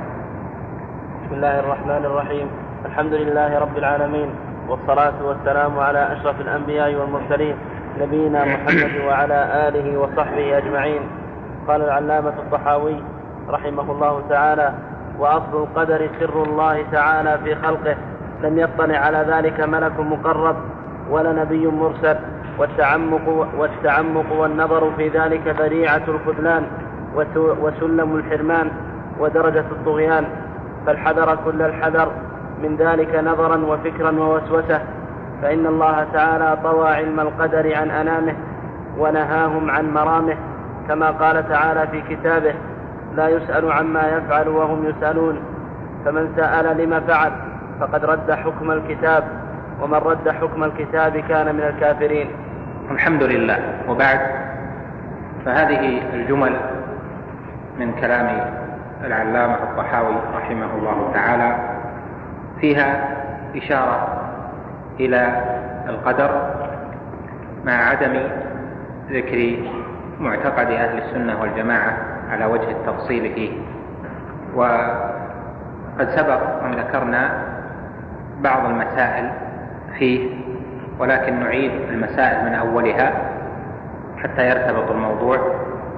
بسم 1.25 1.35
الله 1.35 1.61
الرحمن 1.61 2.05
الرحيم. 2.05 2.47
الحمد 2.87 3.15
لله 3.15 3.59
رب 3.59 3.79
العالمين 3.79 4.31
والصلاة 4.69 5.13
والسلام 5.23 5.79
على 5.79 6.13
أشرف 6.13 6.41
الأنبياء 6.41 6.95
والمرسلين 6.95 7.57
نبينا 8.01 8.45
محمد 8.45 8.93
وعلى 9.07 9.69
آله 9.69 9.99
وصحبه 9.99 10.59
أجمعين. 10.59 11.03
قال 11.69 11.83
العلامة 11.83 12.35
الطحاوي 12.39 13.03
رحمه 13.51 13.93
الله 13.93 14.23
تعالى 14.29 14.73
وأصل 15.19 15.55
القدر 15.55 16.09
سر 16.21 16.43
الله 16.43 16.85
تعالى 16.93 17.39
في 17.45 17.55
خلقه. 17.55 17.97
لم 18.43 18.59
يطلع 18.59 18.99
على 18.99 19.27
ذلك 19.29 19.61
ملك 19.61 20.01
مقرب 20.01 20.57
ولا 21.11 21.33
نبي 21.33 21.67
مرسل. 21.67 22.17
والتعمق 22.59 23.49
والتعمق 23.59 24.33
والنظر 24.33 24.93
في 24.97 25.09
ذلك 25.09 25.49
ذريعة 25.49 26.03
الخذلان 26.09 26.67
وسلم 27.37 28.17
الحرمان 28.17 28.71
ودرجة 29.19 29.65
الطغيان 29.71 30.25
فالحذر 30.87 31.39
كل 31.45 31.63
الحذر 31.63 32.13
من 32.63 32.77
ذلك 32.77 33.15
نظرا 33.15 33.57
وفكرا 33.57 34.11
ووسوسة 34.11 34.81
فإن 35.43 35.67
الله 35.67 36.07
تعالى 36.13 36.59
طوى 36.63 36.89
علم 36.89 37.21
القدر 37.21 37.75
عن 37.77 37.91
أنامه 37.91 38.35
ونهاهم 38.99 39.71
عن 39.71 39.95
مرامه 39.95 40.37
كما 40.89 41.11
قال 41.11 41.49
تعالى 41.49 41.87
في 41.87 42.17
كتابه 42.17 42.55
لا 43.17 43.29
يسأل 43.29 43.73
عما 43.73 44.09
يفعل 44.09 44.49
وهم 44.49 44.85
يسألون 44.85 45.41
فمن 46.05 46.33
سأل 46.37 46.79
لما 46.79 47.01
فعل 47.01 47.33
فقد 47.81 48.05
رد 48.05 48.31
حكم 48.33 48.71
الكتاب 48.71 49.25
ومن 49.83 49.95
رد 49.95 50.29
حكم 50.29 50.65
الكتاب 50.65 51.17
كان 51.17 51.55
من 51.55 51.61
الكافرين. 51.63 52.31
الحمد 52.93 53.23
لله. 53.23 53.59
وبعد 53.89 54.21
فهذه 55.45 56.03
الجمل 56.15 56.57
من 57.79 57.93
كلام 57.93 58.29
العلامة 59.05 59.55
الطحاوي 59.55 60.15
رحمه 60.37 60.75
الله 60.79 61.11
تعالى 61.15 61.57
فيها 62.61 63.09
إشارة 63.57 64.09
إلى 65.01 65.43
القدر 65.89 66.51
مع 67.65 67.73
عدم 67.73 68.21
ذكر 69.11 69.57
معتقد 70.21 70.71
أهل 70.71 70.99
السنة 70.99 71.41
والجماعة 71.41 71.97
على 72.31 72.45
وجه 72.45 72.71
التفصيل 72.71 73.35
فيه. 73.35 73.53
وقد 74.55 76.09
سبق 76.17 76.65
أن 76.65 76.71
ذكرنا 76.71 77.31
بعض 78.41 78.65
المسائل 78.65 79.31
فيه. 79.99 80.42
ولكن 81.03 81.41
نعيد 81.41 81.73
المسائل 81.91 82.45
من 82.45 82.55
أولها 82.55 83.13
حتى 84.17 84.49
يرتبط 84.49 84.91
الموضوع 84.91 85.39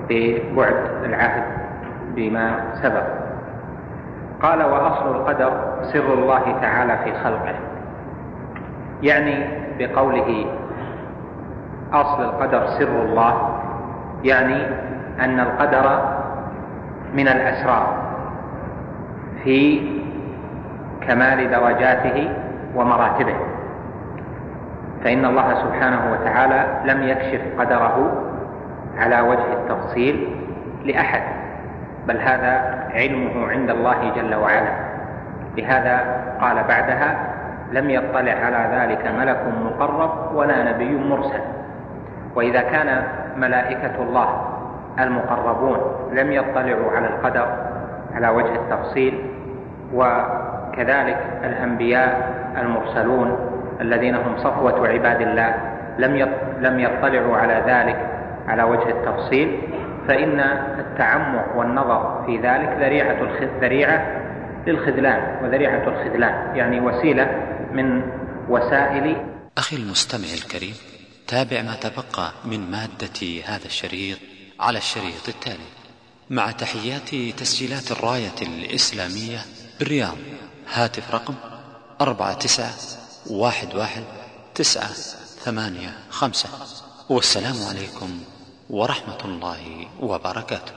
ببعد 0.08 0.76
العهد 1.04 1.42
بما 2.14 2.60
سبق. 2.82 3.04
قال 4.42 4.62
وأصل 4.62 5.16
القدر 5.16 5.52
سر 5.82 6.14
الله 6.14 6.58
تعالى 6.60 6.98
في 7.04 7.12
خلقه. 7.24 7.54
يعني 9.02 9.46
بقوله 9.78 10.46
أصل 11.92 12.24
القدر 12.24 12.66
سر 12.66 13.02
الله 13.02 13.58
يعني 14.24 14.66
أن 15.20 15.40
القدر 15.40 16.00
من 17.14 17.28
الأسرار 17.28 17.86
في 19.44 19.80
كمال 21.08 21.50
درجاته 21.50 22.30
ومراتبه. 22.74 23.53
فإن 25.04 25.24
الله 25.24 25.54
سبحانه 25.54 26.12
وتعالى 26.12 26.92
لم 26.92 27.02
يكشف 27.02 27.40
قدره 27.58 28.22
على 28.98 29.20
وجه 29.20 29.52
التفصيل 29.52 30.28
لأحد 30.84 31.22
بل 32.08 32.16
هذا 32.16 32.84
علمه 32.94 33.48
عند 33.48 33.70
الله 33.70 34.12
جل 34.16 34.34
وعلا. 34.34 34.72
لهذا 35.56 36.22
قال 36.40 36.56
بعدها 36.68 37.16
لم 37.72 37.90
يطلع 37.90 38.32
على 38.32 38.68
ذلك 38.76 39.06
ملك 39.06 39.40
مقرب 39.64 40.34
ولا 40.34 40.72
نبي 40.72 40.96
مرسل. 40.96 41.40
وإذا 42.34 42.62
كان 42.62 43.02
ملائكة 43.36 44.02
الله 44.02 44.28
المقربون 44.98 45.78
لم 46.12 46.32
يطلعوا 46.32 46.90
على 46.96 47.06
القدر 47.06 47.48
على 48.14 48.28
وجه 48.28 48.54
التفصيل 48.54 49.26
وكذلك 49.94 51.18
الأنبياء 51.44 52.34
المرسلون 52.60 53.53
الذين 53.80 54.14
هم 54.14 54.38
صفوة 54.38 54.88
عباد 54.88 55.20
الله 55.20 55.54
لم 55.98 56.16
لم 56.60 56.80
يطلعوا 56.80 57.36
على 57.36 57.64
ذلك 57.66 58.10
على 58.46 58.62
وجه 58.62 58.88
التفصيل 58.88 59.60
فإن 60.08 60.40
التعمق 60.78 61.56
والنظر 61.56 62.24
في 62.26 62.36
ذلك 62.36 62.76
ذريعة 62.78 63.16
ذريعة 63.60 64.20
للخذلان 64.66 65.44
وذريعة 65.44 65.88
الخذلان 65.88 66.56
يعني 66.56 66.80
وسيلة 66.80 67.28
من 67.72 68.02
وسائل 68.48 69.16
أخي 69.58 69.76
المستمع 69.76 70.28
الكريم 70.34 70.74
تابع 71.26 71.62
ما 71.62 71.74
تبقى 71.74 72.32
من 72.44 72.70
مادة 72.70 73.42
هذا 73.46 73.64
الشريط 73.64 74.18
على 74.60 74.78
الشريط 74.78 75.28
التالي. 75.28 75.84
مع 76.30 76.50
تحيات 76.50 77.08
تسجيلات 77.38 77.90
الراية 77.90 78.38
الإسلامية 78.42 79.38
بالرياض 79.78 80.16
هاتف 80.74 81.14
رقم 81.14 81.34
أربعة 82.00 82.34
تسعة 82.34 83.03
واحد 83.26 83.74
واحد 83.74 84.04
تسعة 84.54 84.92
ثمانية 85.44 85.98
خمسة 86.10 86.48
والسلام 87.08 87.62
عليكم 87.62 88.20
ورحمة 88.70 89.18
الله 89.24 89.88
وبركاته. 90.00 90.72